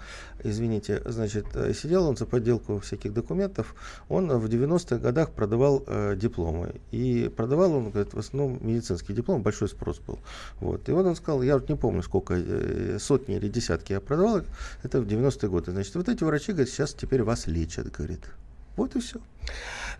извините, 0.44 1.04
значит, 1.06 1.46
э, 1.54 1.74
сидел 1.74 2.08
он 2.08 2.18
за 2.18 2.26
подделку 2.26 2.80
всяких 2.80 3.14
документов, 3.14 3.76
он 4.10 4.28
в 4.30 4.46
90-х 4.46 4.98
годах 4.98 5.30
продавал 5.30 5.84
э, 5.86 6.16
дипломы. 6.16 6.74
И 6.92 7.32
продавал 7.36 7.74
он, 7.74 7.92
говорит, 7.92 8.16
в 8.16 8.18
основном 8.18 8.58
медицинский 8.62 9.14
диплом, 9.14 9.44
большой 9.44 9.70
спрос 9.70 10.00
был. 10.00 10.18
Вот. 10.62 10.90
И 10.90 10.92
вот 10.94 11.06
он 11.06 11.16
сказал, 11.16 11.44
я 11.44 11.56
вот 11.60 11.70
не 11.70 11.76
помню, 11.76 12.02
сколько, 12.02 12.34
э, 12.36 12.98
сотни 13.00 13.36
или 13.36 13.50
десятки 13.50 13.94
я 13.94 14.02
продавал, 14.02 14.42
это 14.82 15.00
в 15.00 15.06
90-е 15.06 15.48
годы. 15.48 15.72
Значит, 15.72 15.94
вот 15.94 16.10
эти 16.10 16.24
врачи, 16.24 16.54
говорят, 16.54 16.70
сейчас 16.70 16.96
теперь 16.96 17.22
вас 17.22 17.46
лечат, 17.46 17.92
говорит. 17.92 18.22
Вот 18.76 18.96
и 18.96 19.00
все. 19.00 19.20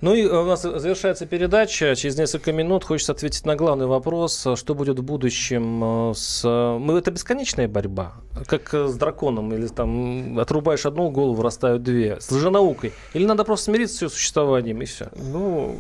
Ну 0.02 0.14
и 0.14 0.26
у 0.26 0.46
нас 0.46 0.62
завершается 0.62 1.26
передача. 1.26 1.96
Через 1.96 2.18
несколько 2.18 2.52
минут 2.52 2.84
хочется 2.84 3.14
ответить 3.14 3.46
на 3.46 3.56
главный 3.56 3.86
вопрос. 3.86 4.46
Что 4.56 4.76
будет 4.76 5.00
в 5.00 5.04
будущем 5.04 6.14
с... 6.14 6.44
Мы, 6.44 6.98
это 6.98 7.12
бесконечная 7.12 7.68
борьба? 7.68 8.14
Как 8.48 8.74
с 8.74 8.96
драконом? 8.96 9.54
Или 9.54 9.68
там 9.68 10.38
отрубаешь 10.38 10.86
одну 10.86 11.10
голову, 11.10 11.36
вырастают 11.36 11.84
две? 11.84 12.20
С 12.20 12.30
лженаукой? 12.32 12.92
Или 13.14 13.26
надо 13.26 13.46
просто 13.46 13.66
смириться 13.66 13.98
с 13.98 14.02
ее 14.02 14.10
существованием 14.10 14.82
и 14.82 14.86
все? 14.86 15.08
Ну, 15.16 15.78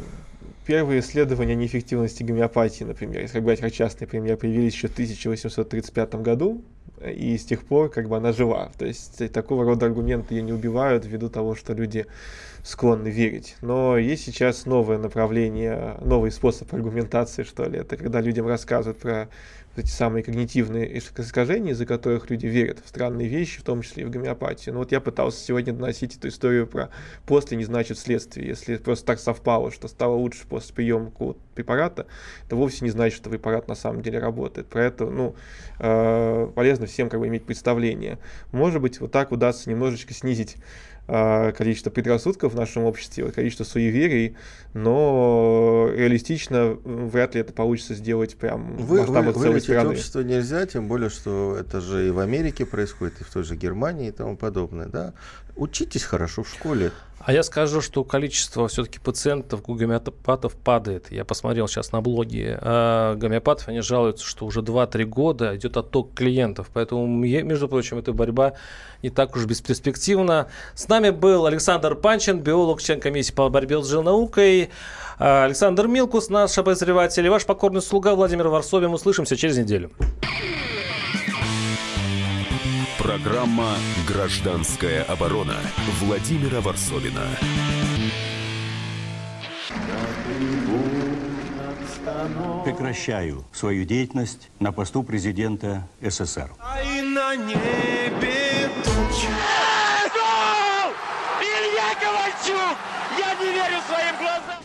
первые 0.66 1.02
исследования 1.02 1.56
неэффективности 1.56 2.24
гомеопатии, 2.24 2.86
например, 2.86 3.22
если 3.22 3.40
брать 3.40 3.60
как 3.60 3.74
частный 3.74 4.08
пример, 4.08 4.38
появились 4.38 4.74
еще 4.74 4.88
в 4.88 4.94
1835 4.94 6.16
году 6.16 6.64
и 7.06 7.38
с 7.38 7.46
тех 7.46 7.66
пор 7.66 7.90
как 7.90 8.08
бы 8.08 8.18
она 8.18 8.32
жива. 8.32 8.72
То 8.78 8.86
есть 8.86 9.32
такого 9.32 9.66
рода 9.66 9.86
аргументы 9.86 10.36
ее 10.36 10.42
не 10.42 10.54
убивают 10.54 11.06
ввиду 11.06 11.30
того, 11.30 11.56
что 11.56 11.74
люди 11.74 12.06
склонны 12.66 13.10
верить. 13.10 13.56
Но 13.62 13.96
есть 13.96 14.26
сейчас 14.26 14.66
новое 14.66 14.98
направление, 14.98 15.98
новый 16.02 16.32
способ 16.32 16.74
аргументации, 16.74 17.44
что 17.44 17.66
ли. 17.66 17.78
Это 17.78 17.96
когда 17.96 18.22
людям 18.22 18.48
рассказывают 18.48 19.00
про 19.00 19.30
эти 19.78 19.90
самые 19.90 20.24
когнитивные 20.24 20.98
искажения, 20.98 21.72
из-за 21.72 21.86
которых 21.86 22.30
люди 22.30 22.48
верят 22.48 22.80
в 22.84 22.88
странные 22.88 23.28
вещи, 23.28 23.60
в 23.60 23.64
том 23.64 23.82
числе 23.82 24.04
и 24.04 24.06
в 24.06 24.10
гомеопатию. 24.10 24.74
Ну 24.74 24.80
вот 24.80 24.92
я 24.92 25.02
пытался 25.02 25.44
сегодня 25.44 25.74
доносить 25.74 26.18
эту 26.18 26.30
историю 26.30 26.68
про 26.68 26.90
«после 27.26 27.58
не 27.58 27.66
значит 27.66 27.98
следствие». 27.98 28.48
Если 28.48 28.78
просто 28.78 29.06
так 29.06 29.20
совпало, 29.20 29.72
что 29.72 29.88
стало 29.88 30.16
лучше 30.16 30.48
после 30.48 30.74
приема 30.74 31.06
какого-то 31.06 31.40
препарата, 31.54 32.08
это 32.46 32.56
вовсе 32.56 32.86
не 32.86 32.92
значит, 32.92 33.18
что 33.18 33.30
препарат 33.30 33.68
на 33.68 33.76
самом 33.76 34.02
деле 34.02 34.20
работает. 34.20 34.68
Про 34.68 34.86
это 34.86 35.06
ну, 35.06 35.36
э, 35.80 36.52
полезно 36.56 36.86
всем 36.86 37.10
как 37.10 37.20
бы 37.20 37.28
иметь 37.28 37.46
представление. 37.46 38.20
Может 38.52 38.82
быть, 38.82 39.00
вот 39.00 39.12
так 39.12 39.32
удастся 39.32 39.70
немножечко 39.70 40.14
снизить 40.14 40.58
а, 41.08 41.52
количество 41.52 41.92
предрассудков 41.92 42.54
в 42.54 42.56
нашем 42.56 42.84
обществе, 42.84 43.32
количество 43.32 43.64
суеверий, 43.64 44.36
но 44.74 45.88
реалистично 45.94 46.80
вряд 46.84 47.36
ли 47.36 47.42
это 47.42 47.54
получится 47.54 47.94
сделать 47.94 48.36
прям 48.36 48.76
вы, 48.78 48.98
в 48.98 49.00
масштабах 49.02 49.36
вы, 49.36 49.44
целой 49.44 49.62
страны. 49.74 49.90
общество 49.90 50.22
нельзя, 50.22 50.66
тем 50.66 50.88
более, 50.88 51.10
что 51.10 51.58
это 51.60 51.82
же 51.82 52.08
и 52.08 52.12
в 52.12 52.20
Америке 52.20 52.66
происходит, 52.66 53.22
и 53.22 53.24
в 53.24 53.32
той 53.32 53.44
же 53.44 53.56
Германии 53.56 54.10
и 54.10 54.12
тому 54.12 54.38
подобное. 54.38 54.88
Да? 54.88 55.14
Учитесь 55.56 56.04
хорошо 56.04 56.44
в 56.44 56.50
школе. 56.50 56.92
А 57.26 57.34
я 57.34 57.42
скажу, 57.42 57.82
что 57.82 58.04
количество 58.04 58.68
все-таки 58.68 59.00
пациентов 59.00 59.64
гомеопатов 59.64 60.54
падает. 60.54 61.12
Я 61.12 61.26
посмотрел 61.26 61.68
сейчас 61.68 61.92
на 61.92 62.02
блоге 62.02 62.60
э, 62.62 63.16
гомеопатов, 63.16 63.68
они 63.68 63.82
жалуются, 63.82 64.24
что 64.26 64.46
уже 64.46 64.60
2-3 64.60 65.06
года 65.06 65.56
идет 65.56 65.76
отток 65.76 66.14
клиентов. 66.14 66.70
Поэтому, 66.72 67.08
между 67.08 67.68
прочим, 67.68 67.98
эта 67.98 68.14
борьба 68.14 68.54
не 69.02 69.10
так 69.10 69.36
уж 69.36 69.46
бесперспективна. 69.46 70.50
С 70.76 70.88
нами 70.88 71.10
был 71.10 71.48
Александр 71.48 71.96
Панчин, 71.96 72.42
биолог, 72.42 72.80
член 72.80 73.00
комиссии 73.00 73.34
по 73.34 73.50
борьбе 73.50 73.82
с 73.82 73.88
жилнаукой. 73.88 74.70
Александр 75.18 75.88
Милкус, 75.88 76.30
наш 76.30 76.58
обозреватель, 76.58 77.26
и 77.26 77.30
ваш 77.30 77.46
покорный 77.46 77.82
слуга 77.82 78.16
Владимир 78.16 78.48
Варсобин. 78.50 78.94
Услышимся 78.94 79.38
через 79.38 79.58
неделю. 79.58 79.92
Программа 82.98 83.76
«Гражданская 84.08 85.04
оборона» 85.04 85.56
Владимира 86.02 86.60
Варсовина. 86.60 87.22
Прекращаю 92.66 93.46
свою 93.54 93.86
деятельность 93.86 94.50
на 94.60 94.72
посту 94.72 95.04
президента 95.04 95.88
СССР. 96.02 96.52
А 96.60 96.78
на 97.04 97.36
небе 97.36 98.70
тучи. 98.84 99.30
Илья 101.42 101.94
Ковальчук! 102.02 102.78
Я 103.18 103.36
не 103.36 103.54
верю 103.54 103.82
своим 103.88 104.18
глазам! 104.18 104.65